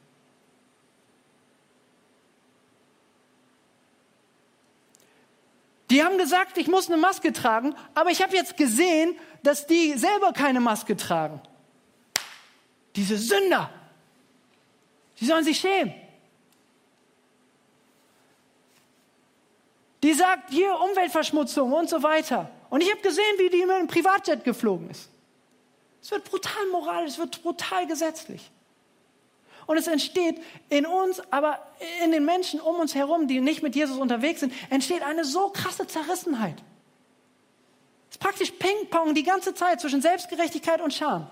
Die 5.91 6.03
haben 6.03 6.19
gesagt, 6.19 6.57
ich 6.57 6.67
muss 6.69 6.89
eine 6.89 6.97
Maske 6.97 7.33
tragen, 7.33 7.75
aber 7.95 8.11
ich 8.11 8.23
habe 8.23 8.35
jetzt 8.35 8.57
gesehen, 8.57 9.17
dass 9.43 9.67
die 9.67 9.95
selber 9.99 10.33
keine 10.33 10.61
Maske 10.61 10.97
tragen. 10.97 11.41
Diese 12.97 13.19
Sünder, 13.19 13.71
die 15.21 15.27
sollen 15.27 15.45
sich 15.45 15.59
schämen. 15.59 15.95
Die 20.03 20.13
sagt, 20.13 20.51
hier 20.51 20.79
Umweltverschmutzung 20.81 21.73
und 21.73 21.89
so 21.89 22.03
weiter. 22.03 22.51
Und 22.71 22.83
ich 22.83 22.91
habe 22.91 23.01
gesehen, 23.01 23.39
wie 23.39 23.49
die 23.49 23.65
mit 23.65 23.71
einem 23.71 23.89
Privatjet 23.89 24.45
geflogen 24.45 24.91
ist. 24.91 25.09
Es 26.03 26.11
wird 26.11 26.25
brutal 26.25 26.67
moralisch, 26.71 27.13
es 27.13 27.19
wird 27.19 27.43
brutal 27.43 27.87
gesetzlich. 27.87 28.51
Und 29.67 29.77
es 29.77 29.87
entsteht 29.87 30.41
in 30.69 30.87
uns, 30.87 31.23
aber 31.31 31.59
in 32.05 32.11
den 32.11 32.25
Menschen 32.25 32.61
um 32.61 32.77
uns 32.77 32.95
herum, 32.95 33.29
die 33.29 33.41
nicht 33.41 33.63
mit 33.63 33.75
Jesus 33.75 33.97
unterwegs 33.97 34.41
sind, 34.41 34.53
entsteht 34.71 35.03
eine 35.03 35.25
so 35.25 35.49
krasse 35.51 35.87
Zerrissenheit. 35.87 36.63
Es 38.11 38.17
ist 38.17 38.21
praktisch 38.21 38.51
Ping-Pong 38.53 39.15
die 39.15 39.23
ganze 39.23 39.55
Zeit 39.55 39.81
zwischen 39.81 40.03
Selbstgerechtigkeit 40.03 40.81
und 40.81 40.93
Scham. 40.93 41.29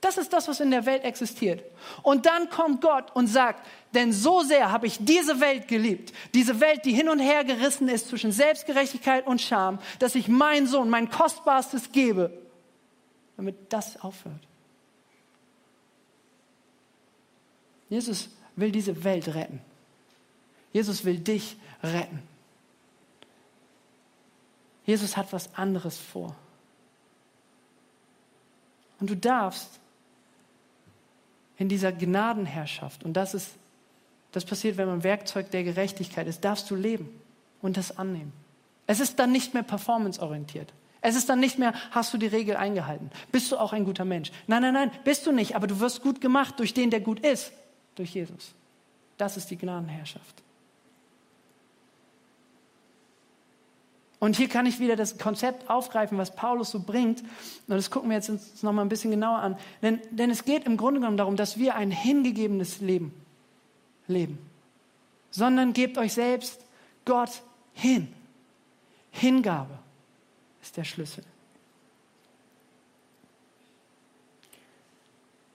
Das 0.00 0.18
ist 0.18 0.32
das, 0.32 0.46
was 0.46 0.60
in 0.60 0.70
der 0.70 0.86
Welt 0.86 1.04
existiert. 1.04 1.64
Und 2.02 2.26
dann 2.26 2.48
kommt 2.48 2.80
Gott 2.80 3.10
und 3.14 3.26
sagt, 3.26 3.66
denn 3.92 4.12
so 4.12 4.42
sehr 4.42 4.70
habe 4.70 4.86
ich 4.86 4.98
diese 5.00 5.40
Welt 5.40 5.68
geliebt, 5.68 6.12
diese 6.32 6.60
Welt, 6.60 6.84
die 6.84 6.92
hin 6.92 7.08
und 7.08 7.18
her 7.18 7.44
gerissen 7.44 7.88
ist 7.88 8.08
zwischen 8.08 8.30
Selbstgerechtigkeit 8.30 9.26
und 9.26 9.40
Scham, 9.40 9.78
dass 9.98 10.14
ich 10.14 10.28
meinen 10.28 10.66
Sohn, 10.66 10.90
mein 10.90 11.10
Kostbarstes 11.10 11.90
gebe, 11.92 12.30
damit 13.36 13.56
das 13.72 14.00
aufhört. 14.02 14.46
Jesus 17.88 18.28
will 18.56 18.72
diese 18.72 19.04
Welt 19.04 19.28
retten. 19.34 19.60
Jesus 20.72 21.04
will 21.04 21.18
dich 21.18 21.56
retten. 21.82 22.22
Jesus 24.84 25.16
hat 25.16 25.32
was 25.32 25.54
anderes 25.54 25.98
vor. 25.98 26.34
Und 29.00 29.10
du 29.10 29.16
darfst 29.16 29.68
in 31.58 31.68
dieser 31.68 31.92
Gnadenherrschaft, 31.92 33.04
und 33.04 33.14
das 33.14 33.34
ist, 33.34 33.50
das 34.32 34.44
passiert, 34.44 34.76
wenn 34.76 34.88
man 34.88 35.02
Werkzeug 35.02 35.50
der 35.50 35.64
Gerechtigkeit 35.64 36.26
ist, 36.26 36.44
darfst 36.44 36.70
du 36.70 36.74
leben 36.74 37.08
und 37.62 37.76
das 37.76 37.98
annehmen. 37.98 38.32
Es 38.86 39.00
ist 39.00 39.18
dann 39.18 39.32
nicht 39.32 39.54
mehr 39.54 39.62
performanceorientiert. 39.62 40.72
Es 41.00 41.16
ist 41.16 41.28
dann 41.28 41.40
nicht 41.40 41.58
mehr, 41.58 41.72
hast 41.90 42.12
du 42.14 42.18
die 42.18 42.26
Regel 42.26 42.56
eingehalten? 42.56 43.10
Bist 43.32 43.52
du 43.52 43.58
auch 43.58 43.72
ein 43.72 43.84
guter 43.84 44.04
Mensch? 44.04 44.30
Nein, 44.46 44.62
nein, 44.62 44.74
nein, 44.74 44.90
bist 45.04 45.26
du 45.26 45.32
nicht, 45.32 45.56
aber 45.56 45.66
du 45.66 45.80
wirst 45.80 46.02
gut 46.02 46.20
gemacht 46.20 46.58
durch 46.58 46.74
den, 46.74 46.90
der 46.90 47.00
gut 47.00 47.20
ist 47.20 47.52
durch 47.96 48.14
Jesus. 48.14 48.54
Das 49.16 49.36
ist 49.36 49.50
die 49.50 49.56
Gnadenherrschaft. 49.56 50.42
Und 54.18 54.36
hier 54.36 54.48
kann 54.48 54.64
ich 54.66 54.80
wieder 54.80 54.96
das 54.96 55.18
Konzept 55.18 55.68
aufgreifen, 55.68 56.16
was 56.16 56.34
Paulus 56.34 56.70
so 56.70 56.80
bringt. 56.80 57.20
Und 57.20 57.28
das 57.68 57.90
gucken 57.90 58.08
wir 58.08 58.16
jetzt 58.16 58.30
uns 58.30 58.62
noch 58.62 58.72
mal 58.72 58.82
ein 58.82 58.88
bisschen 58.88 59.10
genauer 59.10 59.38
an. 59.38 59.58
Denn, 59.82 60.00
denn 60.10 60.30
es 60.30 60.44
geht 60.44 60.64
im 60.64 60.76
Grunde 60.76 61.00
genommen 61.00 61.18
darum, 61.18 61.36
dass 61.36 61.58
wir 61.58 61.74
ein 61.74 61.90
hingegebenes 61.90 62.80
Leben 62.80 63.12
leben. 64.08 64.38
Sondern 65.30 65.74
gebt 65.74 65.98
euch 65.98 66.14
selbst 66.14 66.60
Gott 67.04 67.42
hin. 67.74 68.08
Hingabe 69.10 69.78
ist 70.62 70.76
der 70.76 70.84
Schlüssel. 70.84 71.24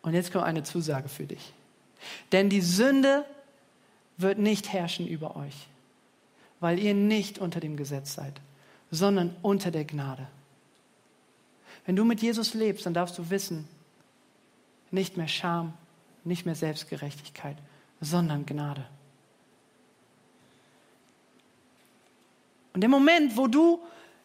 Und 0.04 0.14
jetzt 0.14 0.32
kommt 0.32 0.46
eine 0.46 0.64
Zusage 0.64 1.10
für 1.10 1.26
dich. 1.26 1.54
Denn 2.32 2.50
die 2.50 2.62
Sünde 2.62 3.26
wird 4.18 4.38
nicht 4.38 4.72
herrschen 4.72 5.08
über 5.08 5.36
euch, 5.36 5.68
weil 6.60 6.80
ihr 6.80 6.94
nicht 6.94 7.40
unter 7.40 7.60
dem 7.60 7.78
Gesetz 7.78 8.14
seid, 8.14 8.34
sondern 8.90 9.36
unter 9.42 9.72
der 9.72 9.86
Gnade. 9.86 10.28
Wenn 11.86 11.96
du 11.96 12.06
mit 12.06 12.22
Jesus 12.22 12.54
lebst, 12.54 12.86
dann 12.86 12.94
darfst 12.94 13.18
du 13.18 13.30
wissen, 13.30 13.68
nicht 14.92 15.18
mehr 15.18 15.28
Scham, 15.28 15.74
nicht 16.24 16.46
mehr 16.46 16.56
Selbstgerechtigkeit, 16.56 17.58
sondern 18.00 18.46
Gnade. 18.46 18.86
Und 22.74 22.82
der 22.82 22.90
Moment, 22.90 23.36
wo 23.38 23.48
du 23.48 23.82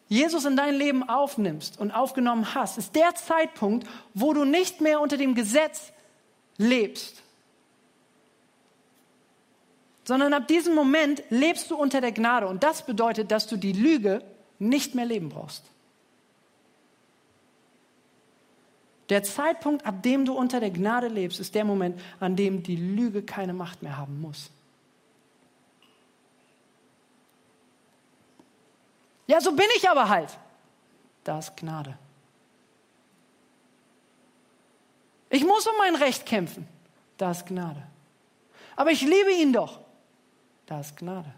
Jesus 0.07 0.45
in 0.45 0.55
dein 0.55 0.75
Leben 0.75 1.07
aufnimmst 1.07 1.79
und 1.79 1.91
aufgenommen 1.91 2.53
hast, 2.53 2.77
ist 2.77 2.95
der 2.95 3.13
Zeitpunkt, 3.15 3.87
wo 4.13 4.33
du 4.33 4.45
nicht 4.45 4.79
mehr 4.79 5.01
unter 5.01 5.17
dem 5.17 5.35
Gesetz 5.35 5.91
lebst, 6.57 7.23
sondern 10.07 10.33
ab 10.33 10.47
diesem 10.47 10.73
Moment 10.73 11.21
lebst 11.29 11.69
du 11.69 11.75
unter 11.75 11.99
der 11.99 12.13
Gnade. 12.13 12.47
Und 12.47 12.63
das 12.63 12.85
bedeutet, 12.85 13.29
dass 13.29 13.45
du 13.45 13.57
die 13.57 13.73
Lüge 13.73 14.23
nicht 14.57 14.95
mehr 14.95 15.05
leben 15.05 15.27
brauchst. 15.27 15.65
Der 19.09 19.23
Zeitpunkt, 19.23 19.85
ab 19.85 20.01
dem 20.03 20.23
du 20.23 20.33
unter 20.33 20.61
der 20.61 20.71
Gnade 20.71 21.09
lebst, 21.09 21.41
ist 21.41 21.55
der 21.55 21.65
Moment, 21.65 21.99
an 22.21 22.37
dem 22.37 22.63
die 22.63 22.77
Lüge 22.77 23.21
keine 23.21 23.51
Macht 23.51 23.83
mehr 23.83 23.97
haben 23.97 24.21
muss. 24.21 24.49
Ja, 29.27 29.41
so 29.41 29.51
bin 29.51 29.67
ich 29.75 29.89
aber 29.89 30.07
halt. 30.07 30.37
Da 31.25 31.39
ist 31.39 31.57
Gnade. 31.57 31.97
Ich 35.29 35.43
muss 35.43 35.67
um 35.67 35.73
mein 35.77 35.95
Recht 35.95 36.25
kämpfen. 36.25 36.65
Da 37.17 37.31
ist 37.31 37.45
Gnade. 37.45 37.83
Aber 38.77 38.91
ich 38.91 39.01
liebe 39.01 39.33
ihn 39.33 39.51
doch. 39.51 39.81
Da 40.67 40.81
ist 40.81 40.95
Gnade. 40.97 41.33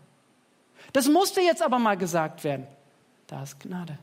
Das 0.91 1.07
musste 1.07 1.39
jetzt 1.39 1.61
aber 1.61 1.79
mal 1.79 1.95
gesagt 1.95 2.43
werden. 2.43 2.67
Da 3.27 3.43
ist 3.43 3.59
Gnade. 3.59 3.97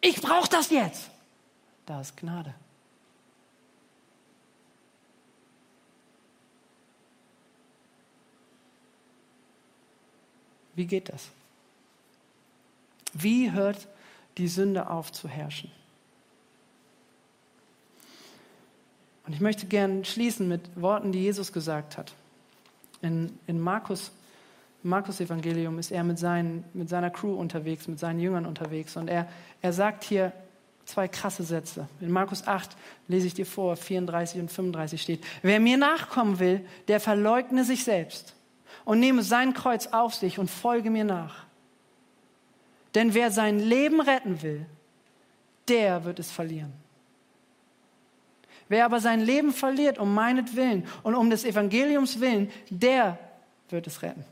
Ich 0.00 0.20
brauche 0.20 0.48
das 0.48 0.70
jetzt. 0.70 1.10
Da 1.86 2.00
ist 2.00 2.16
Gnade. 2.16 2.54
Wie 10.74 10.86
geht 10.86 11.10
das? 11.10 11.28
Wie 13.12 13.52
hört 13.52 13.86
die 14.38 14.48
Sünde 14.48 14.88
auf 14.88 15.12
zu 15.12 15.28
herrschen? 15.28 15.70
Und 19.26 19.34
ich 19.34 19.40
möchte 19.40 19.66
gerne 19.66 20.04
schließen 20.04 20.48
mit 20.48 20.80
Worten, 20.80 21.12
die 21.12 21.20
Jesus 21.20 21.52
gesagt 21.52 21.98
hat. 21.98 22.14
In, 23.02 23.38
in 23.46 23.60
Markus, 23.60 24.12
Markus 24.82 25.20
Evangelium 25.20 25.78
ist 25.78 25.90
er 25.90 26.04
mit, 26.04 26.18
seinen, 26.18 26.64
mit 26.72 26.88
seiner 26.88 27.10
Crew 27.10 27.34
unterwegs, 27.34 27.88
mit 27.88 27.98
seinen 27.98 28.20
Jüngern 28.20 28.46
unterwegs. 28.46 28.96
Und 28.96 29.08
er, 29.08 29.28
er 29.62 29.72
sagt 29.72 30.04
hier 30.04 30.32
zwei 30.84 31.08
krasse 31.08 31.42
Sätze. 31.42 31.88
In 32.00 32.10
Markus 32.10 32.46
8 32.46 32.76
lese 33.08 33.26
ich 33.26 33.34
dir 33.34 33.46
vor, 33.46 33.76
34 33.76 34.40
und 34.40 34.50
35 34.50 35.00
steht, 35.00 35.24
wer 35.42 35.60
mir 35.60 35.76
nachkommen 35.76 36.38
will, 36.38 36.64
der 36.88 37.00
verleugne 37.00 37.64
sich 37.64 37.84
selbst 37.84 38.34
und 38.84 39.00
nehme 39.00 39.22
sein 39.22 39.54
Kreuz 39.54 39.88
auf 39.88 40.14
sich 40.14 40.38
und 40.38 40.50
folge 40.50 40.90
mir 40.90 41.04
nach. 41.04 41.44
Denn 42.94 43.14
wer 43.14 43.30
sein 43.30 43.60
Leben 43.60 44.00
retten 44.00 44.42
will, 44.42 44.66
der 45.68 46.04
wird 46.04 46.18
es 46.18 46.30
verlieren. 46.30 46.72
Wer 48.70 48.84
aber 48.84 49.00
sein 49.00 49.20
Leben 49.20 49.52
verliert 49.52 49.98
um 49.98 50.14
meinetwillen 50.14 50.86
und 51.02 51.16
um 51.16 51.28
des 51.28 51.44
Evangeliums 51.44 52.20
willen, 52.20 52.52
der 52.70 53.18
wird 53.68 53.88
es 53.88 54.00
retten. 54.00 54.24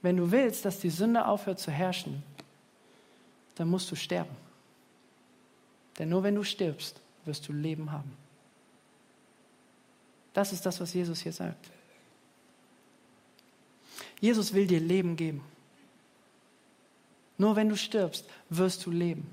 Wenn 0.00 0.16
du 0.16 0.30
willst, 0.30 0.64
dass 0.64 0.78
die 0.78 0.90
Sünde 0.90 1.26
aufhört 1.26 1.58
zu 1.58 1.72
herrschen, 1.72 2.22
dann 3.56 3.68
musst 3.68 3.90
du 3.90 3.96
sterben. 3.96 4.30
Denn 5.98 6.08
nur 6.08 6.22
wenn 6.22 6.36
du 6.36 6.44
stirbst, 6.44 7.00
wirst 7.24 7.48
du 7.48 7.52
Leben 7.52 7.90
haben. 7.90 8.16
Das 10.34 10.52
ist 10.52 10.64
das, 10.64 10.80
was 10.80 10.94
Jesus 10.94 11.20
hier 11.20 11.32
sagt. 11.32 11.68
Jesus 14.20 14.54
will 14.54 14.68
dir 14.68 14.78
Leben 14.78 15.16
geben. 15.16 15.42
Nur 17.38 17.56
wenn 17.56 17.68
du 17.68 17.76
stirbst, 17.76 18.24
wirst 18.50 18.86
du 18.86 18.92
leben. 18.92 19.28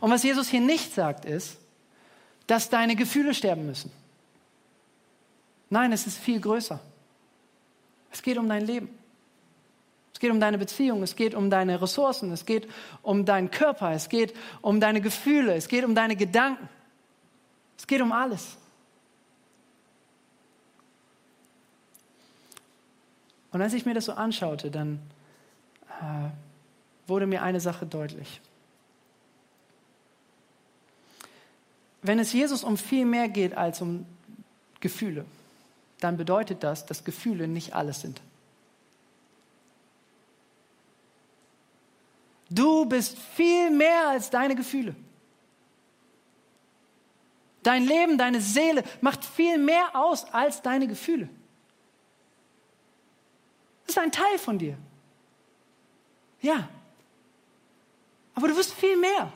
Und 0.00 0.10
was 0.10 0.22
Jesus 0.22 0.48
hier 0.48 0.60
nicht 0.60 0.94
sagt, 0.94 1.24
ist, 1.24 1.58
dass 2.46 2.68
deine 2.68 2.96
Gefühle 2.96 3.34
sterben 3.34 3.66
müssen. 3.66 3.90
Nein, 5.70 5.92
es 5.92 6.06
ist 6.06 6.18
viel 6.18 6.40
größer. 6.40 6.80
Es 8.12 8.22
geht 8.22 8.38
um 8.38 8.48
dein 8.48 8.64
Leben. 8.64 8.88
Es 10.12 10.20
geht 10.20 10.30
um 10.30 10.38
deine 10.38 10.58
Beziehung, 10.58 11.02
es 11.02 11.16
geht 11.16 11.34
um 11.34 11.50
deine 11.50 11.82
Ressourcen, 11.82 12.30
es 12.30 12.46
geht 12.46 12.68
um 13.02 13.24
deinen 13.24 13.50
Körper, 13.50 13.90
es 13.90 14.08
geht 14.08 14.32
um 14.62 14.78
deine 14.78 15.00
Gefühle, 15.00 15.54
es 15.54 15.66
geht 15.66 15.84
um 15.84 15.94
deine 15.94 16.14
Gedanken. 16.14 16.68
Es 17.76 17.86
geht 17.86 18.00
um 18.00 18.12
alles. 18.12 18.56
Und 23.50 23.60
als 23.60 23.72
ich 23.72 23.86
mir 23.86 23.94
das 23.94 24.06
so 24.06 24.12
anschaute, 24.12 24.70
dann 24.70 25.00
äh, 26.00 27.08
wurde 27.08 27.26
mir 27.26 27.42
eine 27.42 27.60
Sache 27.60 27.84
deutlich. 27.84 28.40
Wenn 32.04 32.18
es 32.18 32.34
Jesus 32.34 32.64
um 32.64 32.76
viel 32.76 33.06
mehr 33.06 33.30
geht 33.30 33.56
als 33.56 33.80
um 33.80 34.04
Gefühle, 34.80 35.24
dann 36.00 36.18
bedeutet 36.18 36.62
das, 36.62 36.84
dass 36.84 37.02
Gefühle 37.02 37.48
nicht 37.48 37.74
alles 37.74 38.02
sind. 38.02 38.20
Du 42.50 42.84
bist 42.84 43.16
viel 43.18 43.70
mehr 43.70 44.10
als 44.10 44.28
deine 44.28 44.54
Gefühle. 44.54 44.94
Dein 47.62 47.86
Leben, 47.86 48.18
deine 48.18 48.42
Seele 48.42 48.84
macht 49.00 49.24
viel 49.24 49.56
mehr 49.56 49.96
aus 49.96 50.24
als 50.24 50.60
deine 50.60 50.86
Gefühle. 50.86 51.30
Das 53.86 53.96
ist 53.96 54.02
ein 54.02 54.12
Teil 54.12 54.38
von 54.38 54.58
dir. 54.58 54.76
Ja. 56.42 56.68
Aber 58.34 58.48
du 58.48 58.56
wirst 58.56 58.74
viel 58.74 58.98
mehr. 58.98 59.32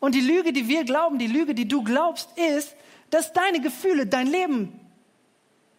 Und 0.00 0.14
die 0.14 0.20
Lüge, 0.20 0.52
die 0.52 0.66
wir 0.66 0.84
glauben, 0.84 1.18
die 1.18 1.26
Lüge, 1.26 1.54
die 1.54 1.68
du 1.68 1.84
glaubst, 1.84 2.36
ist, 2.36 2.74
dass 3.10 3.32
deine 3.32 3.60
Gefühle 3.60 4.06
dein 4.06 4.26
Leben 4.26 4.80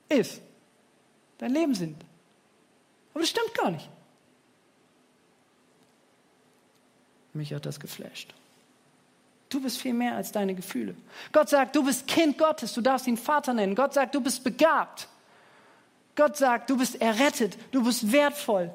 ist. 0.09 0.41
Dein 1.39 1.51
Leben 1.51 1.73
sind. 1.73 1.97
Aber 3.13 3.21
das 3.21 3.29
stimmt 3.29 3.53
gar 3.55 3.71
nicht. 3.71 3.89
Mich 7.33 7.53
hat 7.53 7.65
das 7.65 7.79
geflasht. 7.79 8.33
Du 9.49 9.61
bist 9.61 9.81
viel 9.81 9.93
mehr 9.93 10.15
als 10.15 10.31
deine 10.31 10.53
Gefühle. 10.53 10.95
Gott 11.31 11.49
sagt, 11.49 11.75
du 11.75 11.83
bist 11.83 12.07
Kind 12.07 12.37
Gottes, 12.37 12.73
du 12.73 12.81
darfst 12.81 13.07
ihn 13.07 13.17
Vater 13.17 13.53
nennen. 13.53 13.75
Gott 13.75 13.93
sagt, 13.93 14.15
du 14.15 14.21
bist 14.21 14.43
begabt. 14.43 15.07
Gott 16.15 16.37
sagt, 16.37 16.69
du 16.69 16.77
bist 16.77 17.01
errettet, 17.01 17.57
du 17.71 17.83
bist 17.83 18.11
wertvoll. 18.11 18.71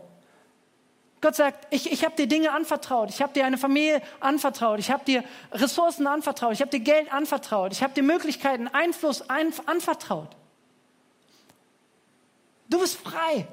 Gott 1.27 1.35
sagt, 1.35 1.67
ich, 1.75 1.91
ich 1.91 2.05
habe 2.05 2.15
dir 2.15 2.29
Dinge 2.29 2.53
anvertraut, 2.53 3.11
ich 3.11 3.21
habe 3.21 3.33
dir 3.33 3.45
eine 3.45 3.59
Familie 3.59 4.01
anvertraut, 4.21 4.79
ich 4.79 4.93
habe 4.93 5.05
dir 5.05 5.25
Ressourcen 5.51 6.07
anvertraut, 6.07 6.53
ich 6.53 6.61
habe 6.61 6.71
dir 6.71 6.79
Geld 6.79 7.13
anvertraut, 7.13 7.73
ich 7.73 7.83
habe 7.83 7.93
dir 7.95 8.05
Möglichkeiten, 8.05 8.69
Einfluss 8.69 9.29
ein, 9.29 9.53
anvertraut. 9.67 10.37
Du 12.69 12.79
bist 12.79 12.95
frei. 12.95 13.49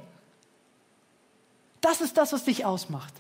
Das 1.82 2.00
ist 2.00 2.16
das, 2.16 2.32
was 2.32 2.44
dich 2.44 2.64
ausmacht. 2.64 3.16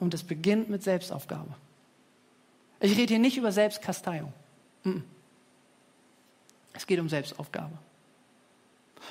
Und 0.00 0.12
es 0.12 0.24
beginnt 0.24 0.68
mit 0.68 0.82
Selbstaufgabe. 0.82 1.54
Ich 2.80 2.96
rede 2.98 3.14
hier 3.14 3.20
nicht 3.20 3.36
über 3.36 3.52
Selbstkasteiung. 3.52 4.32
Es 6.72 6.84
geht 6.84 6.98
um 6.98 7.08
Selbstaufgabe. 7.08 7.78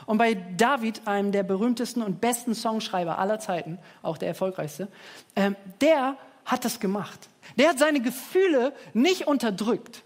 Und 0.06 0.18
bei 0.18 0.34
David, 0.34 1.08
einem 1.08 1.32
der 1.32 1.44
berühmtesten 1.44 2.02
und 2.02 2.22
besten 2.22 2.56
Songschreiber 2.56 3.20
aller 3.20 3.40
Zeiten, 3.40 3.80
auch 4.02 4.18
der 4.18 4.30
erfolgreichste, 4.30 4.88
äh, 5.36 5.52
der 5.82 6.18
hat 6.46 6.66
das 6.66 6.80
gemacht. 6.80 7.30
Der 7.58 7.70
hat 7.70 7.80
seine 7.80 8.02
Gefühle 8.02 8.74
nicht 8.94 9.28
unterdrückt, 9.28 10.04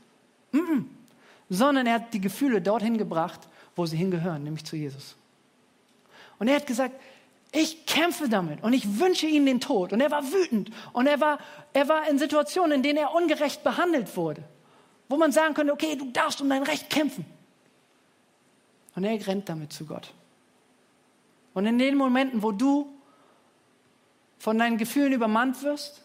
mm 0.51 0.57
-mm, 0.57 0.85
sondern 1.49 1.87
er 1.87 1.95
hat 1.95 2.13
die 2.13 2.21
Gefühle 2.21 2.61
dorthin 2.61 2.97
gebracht, 2.97 3.41
wo 3.75 3.85
sie 3.85 3.97
hingehören, 3.97 4.43
nämlich 4.43 4.65
zu 4.65 4.75
Jesus. 4.75 5.15
Und 6.39 6.47
er 6.47 6.55
hat 6.55 6.65
gesagt, 6.65 6.95
ich 7.51 7.85
kämpfe 7.85 8.29
damit 8.29 8.63
und 8.63 8.73
ich 8.73 8.99
wünsche 8.99 9.27
ihnen 9.27 9.45
den 9.45 9.59
Tod. 9.59 9.91
Und 9.91 10.01
er 10.01 10.09
war 10.09 10.23
wütend 10.31 10.71
und 10.93 11.05
er 11.05 11.19
war, 11.19 11.37
er 11.73 11.89
war 11.89 12.09
in 12.09 12.17
Situationen, 12.17 12.77
in 12.77 12.83
denen 12.83 12.97
er 12.97 13.13
ungerecht 13.13 13.63
behandelt 13.63 14.15
wurde, 14.15 14.43
wo 15.09 15.17
man 15.17 15.31
sagen 15.31 15.53
könnte, 15.53 15.73
okay, 15.73 15.95
du 15.95 16.09
darfst 16.11 16.41
um 16.41 16.49
dein 16.49 16.63
Recht 16.63 16.89
kämpfen. 16.89 17.25
Und 19.01 19.07
er 19.07 19.25
rennt 19.25 19.49
damit 19.49 19.73
zu 19.73 19.87
Gott. 19.87 20.13
Und 21.55 21.65
in 21.65 21.79
den 21.79 21.97
Momenten, 21.97 22.43
wo 22.43 22.51
du 22.51 22.87
von 24.37 24.59
deinen 24.59 24.77
Gefühlen 24.77 25.11
übermannt 25.11 25.63
wirst 25.63 26.03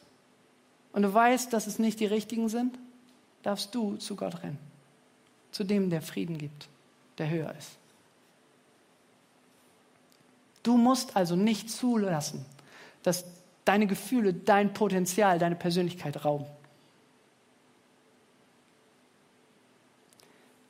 und 0.92 1.02
du 1.02 1.12
weißt, 1.12 1.52
dass 1.52 1.66
es 1.66 1.78
nicht 1.78 2.00
die 2.00 2.06
richtigen 2.06 2.48
sind, 2.48 2.78
darfst 3.42 3.74
du 3.74 3.96
zu 3.96 4.16
Gott 4.16 4.42
rennen. 4.42 4.56
Zu 5.52 5.64
dem, 5.64 5.90
der 5.90 6.00
Frieden 6.00 6.38
gibt, 6.38 6.68
der 7.18 7.28
höher 7.28 7.54
ist. 7.58 7.72
Du 10.62 10.78
musst 10.78 11.16
also 11.16 11.36
nicht 11.36 11.68
zulassen, 11.70 12.46
dass 13.02 13.26
deine 13.66 13.86
Gefühle 13.86 14.32
dein 14.32 14.72
Potenzial, 14.72 15.38
deine 15.38 15.56
Persönlichkeit 15.56 16.24
rauben. 16.24 16.46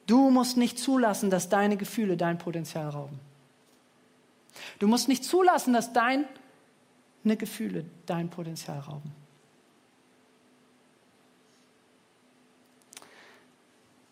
Du 0.07 0.31
musst 0.31 0.57
nicht 0.57 0.79
zulassen, 0.79 1.31
dass 1.31 1.49
deine 1.49 1.77
Gefühle 1.77 2.17
dein 2.17 2.39
Potenzial 2.39 2.89
rauben. 2.89 3.19
Du 4.79 4.87
musst 4.87 5.09
nicht 5.09 5.25
zulassen, 5.25 5.73
dass 5.73 5.93
deine 5.93 6.27
Gefühle 7.25 7.85
dein 8.07 8.31
Potenzial 8.31 8.79
rauben. 8.79 9.13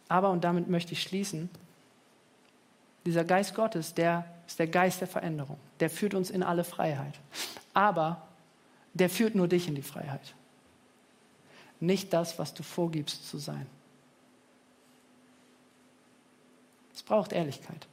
Aber, 0.09 0.30
und 0.30 0.45
damit 0.45 0.68
möchte 0.68 0.92
ich 0.92 1.03
schließen, 1.03 1.49
dieser 3.07 3.24
Geist 3.24 3.55
Gottes, 3.55 3.95
der 3.95 4.24
ist 4.47 4.59
der 4.59 4.66
Geist 4.66 5.01
der 5.01 5.09
Veränderung. 5.09 5.59
Der 5.80 5.90
führt 5.90 6.14
uns 6.14 6.30
in 6.30 6.42
alle 6.42 6.64
Freiheit. 6.64 7.18
Aber 7.72 8.22
der 8.92 9.11
führt 9.11 9.34
nur 9.34 9.49
dich 9.49 9.68
in 9.68 9.74
die 9.74 9.82
Freiheit. 9.82 10.34
Nicht 11.80 12.12
das, 12.12 12.38
was 12.38 12.55
du 12.55 12.62
vorgibst 12.62 13.28
zu 13.28 13.38
sein. 13.38 13.66
Es 16.95 17.03
braucht 17.03 17.32
Ehrlichkeit. 17.32 17.86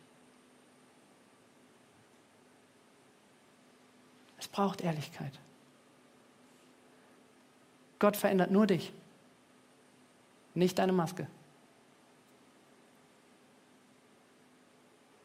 Es 4.38 4.47
braucht 4.47 4.82
Ehrlichkeit. 4.82 5.39
Gott 7.99 8.18
verändert 8.18 8.52
nur 8.52 8.66
dich, 8.66 8.91
nicht 10.54 10.80
deine 10.80 10.91
Maske. 10.91 11.28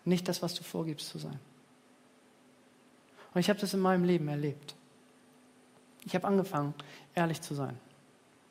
Nicht 0.04 0.28
das, 0.28 0.42
was 0.42 0.54
du 0.54 0.62
vorgibst 0.62 1.08
zu 1.08 1.18
sein. 1.18 1.40
Und 3.34 3.40
ich 3.40 3.48
habe 3.48 3.58
das 3.58 3.74
in 3.74 3.80
meinem 3.80 4.04
Leben 4.04 4.28
erlebt. 4.28 4.74
Ich 6.04 6.14
habe 6.14 6.26
angefangen, 6.26 6.74
ehrlich 7.14 7.40
zu 7.40 7.54
sein 7.54 7.78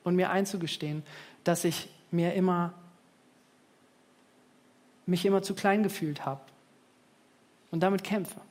und 0.03 0.15
mir 0.15 0.29
einzugestehen, 0.29 1.03
dass 1.43 1.63
ich 1.63 1.89
mir 2.11 2.33
immer 2.33 2.73
mich 5.05 5.25
immer 5.25 5.41
zu 5.41 5.53
klein 5.53 5.83
gefühlt 5.83 6.25
habe 6.25 6.41
und 7.71 7.81
damit 7.81 8.03
kämpfe. 8.03 8.41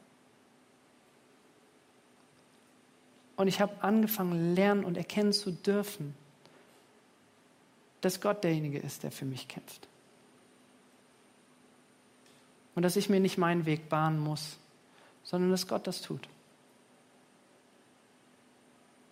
Und 3.36 3.48
ich 3.48 3.61
habe 3.61 3.82
angefangen, 3.82 4.55
lernen 4.55 4.84
und 4.84 4.96
erkennen 4.96 5.32
zu 5.32 5.50
dürfen, 5.50 6.14
dass 8.00 8.20
Gott 8.20 8.44
derjenige 8.44 8.78
ist, 8.78 9.02
der 9.02 9.11
für 9.11 9.24
mich 9.24 9.48
kämpft. 9.48 9.88
Und 12.74 12.82
dass 12.82 12.96
ich 12.96 13.09
mir 13.09 13.20
nicht 13.20 13.38
meinen 13.38 13.66
Weg 13.66 13.88
bahnen 13.88 14.18
muss, 14.18 14.59
sondern 15.22 15.50
dass 15.50 15.66
Gott 15.66 15.86
das 15.86 16.02
tut. 16.02 16.28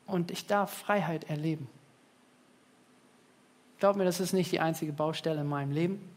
Und 0.07 0.31
ich 0.31 0.47
darf 0.47 0.73
Freiheit 0.73 1.25
erleben. 1.25 1.69
Glaub 3.79 3.97
mir, 3.97 4.05
das 4.05 4.21
ist 4.21 4.33
nicht 4.33 4.53
die 4.53 4.61
einzige 4.61 4.93
Baustelle 4.93 5.41
in 5.41 5.49
meinem 5.49 5.73
Leben. 5.73 6.09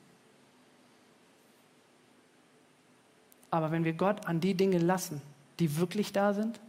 Aber 3.55 3.71
wenn 3.71 3.85
wir 3.85 3.93
Gott 3.93 4.25
an 4.27 4.41
die 4.41 4.53
Dinge 4.53 4.79
lassen, 4.79 5.21
die 5.59 5.77
wirklich 5.77 6.11
da 6.11 6.33
sind, 6.33 6.59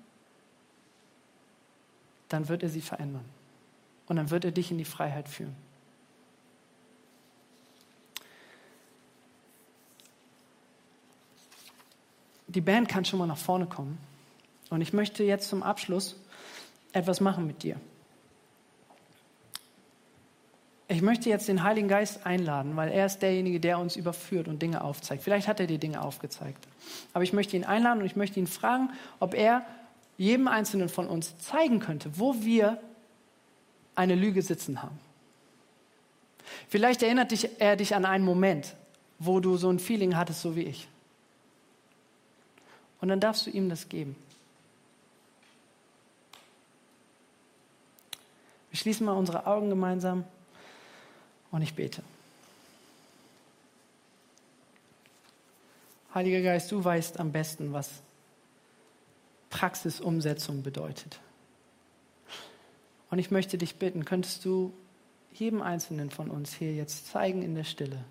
dann 2.29 2.47
wird 2.47 2.63
er 2.63 2.69
sie 2.69 2.81
verändern. 2.81 3.25
Und 4.07 4.15
dann 4.15 4.31
wird 4.31 4.45
er 4.45 4.53
dich 4.53 4.71
in 4.71 4.79
die 4.79 4.85
Freiheit 4.85 5.29
führen. 5.29 5.57
Die 12.47 12.61
Band 12.61 12.89
kann 12.89 13.05
schon 13.05 13.19
mal 13.19 13.27
nach 13.27 13.37
vorne 13.37 13.67
kommen. 13.67 13.99
Und 14.71 14.81
ich 14.81 14.93
möchte 14.93 15.25
jetzt 15.25 15.49
zum 15.49 15.65
Abschluss 15.65 16.15
etwas 16.93 17.21
machen 17.21 17.49
mit 17.49 17.65
dir. 17.65 17.81
Ich 20.89 21.03
möchte 21.03 21.29
jetzt 21.29 21.49
den 21.49 21.65
Heiligen 21.65 21.89
Geist 21.89 22.25
einladen, 22.27 22.77
weil 22.77 22.93
er 22.93 23.07
ist 23.07 23.19
derjenige, 23.19 23.59
der 23.59 23.79
uns 23.79 23.97
überführt 23.97 24.47
und 24.47 24.63
Dinge 24.63 24.85
aufzeigt. 24.85 25.23
Vielleicht 25.23 25.49
hat 25.49 25.59
er 25.59 25.67
dir 25.67 25.79
Dinge 25.79 26.01
aufgezeigt. 26.01 26.65
Aber 27.13 27.25
ich 27.25 27.33
möchte 27.33 27.57
ihn 27.57 27.65
einladen 27.65 28.01
und 28.01 28.07
ich 28.07 28.15
möchte 28.15 28.39
ihn 28.39 28.47
fragen, 28.47 28.91
ob 29.19 29.35
er 29.35 29.67
jedem 30.17 30.47
Einzelnen 30.47 30.89
von 30.89 31.09
uns 31.09 31.37
zeigen 31.39 31.81
könnte, 31.81 32.19
wo 32.19 32.37
wir 32.43 32.81
eine 33.97 34.15
Lüge 34.15 34.43
sitzen 34.43 34.83
haben. 34.83 34.99
Vielleicht 36.69 37.03
erinnert 37.03 37.33
dich, 37.33 37.61
er 37.61 37.77
dich 37.77 37.95
an 37.97 38.05
einen 38.05 38.25
Moment, 38.25 38.77
wo 39.19 39.41
du 39.41 39.57
so 39.57 39.69
ein 39.69 39.81
Feeling 39.81 40.17
hattest, 40.17 40.43
so 40.43 40.55
wie 40.55 40.63
ich. 40.63 40.87
Und 43.01 43.09
dann 43.09 43.19
darfst 43.19 43.47
du 43.47 43.51
ihm 43.51 43.69
das 43.69 43.89
geben. 43.89 44.15
Wir 48.71 48.79
schließen 48.79 49.05
mal 49.05 49.13
unsere 49.13 49.47
Augen 49.47 49.69
gemeinsam 49.69 50.25
und 51.57 51.63
ich 51.63 51.73
bete. 51.73 52.03
Heiliger 56.13 56.43
Geist, 56.43 56.71
du 56.71 56.85
weißt 56.85 57.19
am 57.19 57.33
besten, 57.33 57.73
was 57.73 58.03
Praxisumsetzung 59.49 60.63
bedeutet. 60.63 61.19
Und 63.09 63.21
ich 63.21 63.31
möchte 63.31 63.57
dich 63.57 63.77
bitten, 63.77 64.05
könntest 64.05 64.45
du 64.45 64.75
jedem 65.33 65.63
Einzelnen 65.63 66.11
von 66.11 66.31
uns 66.31 66.53
hier 66.53 66.75
jetzt 66.75 67.07
zeigen 67.07 67.41
in 67.41 67.55
der 67.55 67.65
Stille, 67.65 68.05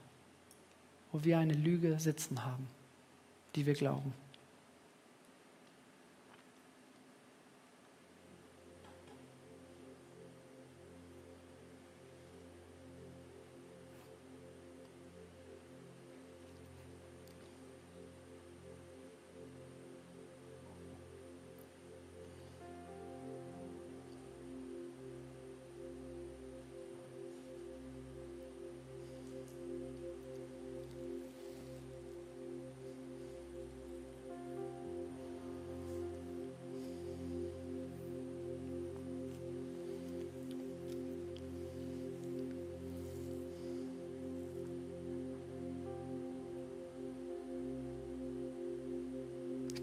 wo 1.12 1.24
wir 1.24 1.38
eine 1.38 1.54
Lüge 1.54 2.00
sitzen 2.00 2.44
haben, 2.46 2.68
die 3.54 3.68
wir 3.68 3.76
glauben. 3.76 4.16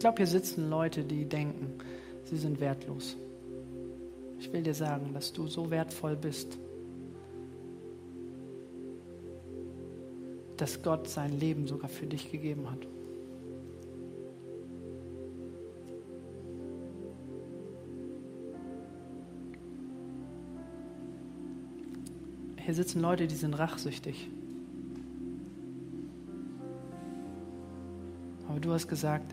Glaube, 0.03 0.17
hier 0.17 0.27
sitzen 0.27 0.69
Leute, 0.69 1.05
die 1.05 1.27
denken, 1.27 1.79
sie 2.25 2.37
sind 2.37 2.59
wertlos. 2.59 3.17
Ich 4.41 4.53
will 4.53 4.65
dir 4.65 4.75
sagen, 4.75 5.15
dass 5.15 5.33
du 5.33 5.47
so 5.47 5.71
wertvoll 5.71 6.17
bist, 6.17 6.59
dass 10.57 10.83
Gott 10.83 11.09
sein 11.09 11.39
Leben 11.39 11.69
sogar 11.69 11.89
für 11.89 12.07
dich 12.07 12.33
gegeben 12.33 12.69
hat. 12.69 12.85
Hier 22.57 22.75
sitzen 22.75 23.01
Leute, 23.01 23.29
die 23.29 23.37
sind 23.37 23.55
rachsüchtig. 23.55 24.29
Aber 28.49 28.59
du 28.59 28.73
hast 28.73 28.89
gesagt, 28.89 29.33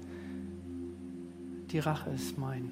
die 1.71 1.79
Rache 1.79 2.09
ist 2.09 2.37
mein. 2.37 2.71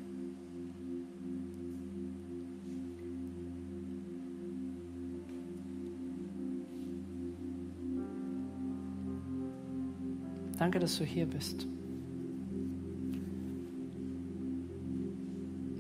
Danke, 10.57 10.79
dass 10.79 10.97
du 10.97 11.03
hier 11.03 11.27
bist. 11.27 11.67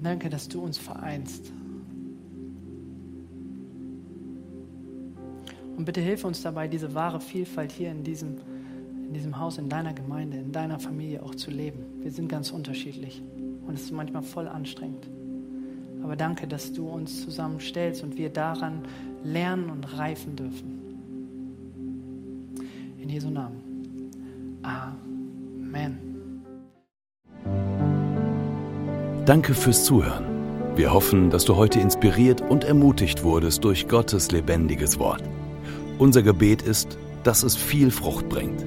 Danke, 0.01 0.29
dass 0.29 0.47
du 0.47 0.61
uns 0.61 0.77
vereinst. 0.77 1.51
Und 5.75 5.85
bitte 5.85 6.01
hilf 6.01 6.23
uns 6.23 6.41
dabei, 6.41 6.67
diese 6.67 6.93
wahre 6.93 7.19
Vielfalt 7.19 7.71
hier 7.71 7.91
in 7.91 8.03
diesem 8.03 8.35
Haus, 9.39 9.57
in 9.57 9.69
deiner 9.69 9.93
Gemeinde, 9.93 10.37
in 10.37 10.51
deiner 10.51 10.79
Familie 10.79 11.23
auch 11.23 11.35
zu 11.35 11.51
leben. 11.51 11.85
Wir 12.01 12.11
sind 12.11 12.27
ganz 12.29 12.51
unterschiedlich 12.51 13.21
und 13.65 13.73
es 13.73 13.83
ist 13.83 13.91
manchmal 13.91 14.23
voll 14.23 14.47
anstrengend. 14.47 15.07
Aber 16.03 16.15
danke, 16.15 16.47
dass 16.47 16.73
du 16.73 16.87
uns 16.87 17.23
zusammenstellst 17.23 18.03
und 18.03 18.17
wir 18.17 18.29
daran 18.29 18.83
lernen 19.23 19.69
und 19.69 19.97
reifen 19.97 20.35
dürfen. 20.35 20.83
In 23.01 23.09
Jesu 23.09 23.29
Namen. 23.29 24.59
Amen. 24.61 25.97
Danke 29.25 29.53
fürs 29.53 29.83
Zuhören. 29.83 30.25
Wir 30.75 30.93
hoffen, 30.93 31.31
dass 31.31 31.45
du 31.45 31.55
heute 31.55 31.79
inspiriert 31.79 32.41
und 32.41 32.63
ermutigt 32.63 33.23
wurdest 33.23 33.63
durch 33.63 33.87
Gottes 33.87 34.31
lebendiges 34.31 34.99
Wort. 34.99 35.23
Unser 35.97 36.21
Gebet 36.21 36.61
ist, 36.61 36.99
dass 37.23 37.41
es 37.41 37.55
viel 37.55 37.89
Frucht 37.89 38.29
bringt 38.29 38.66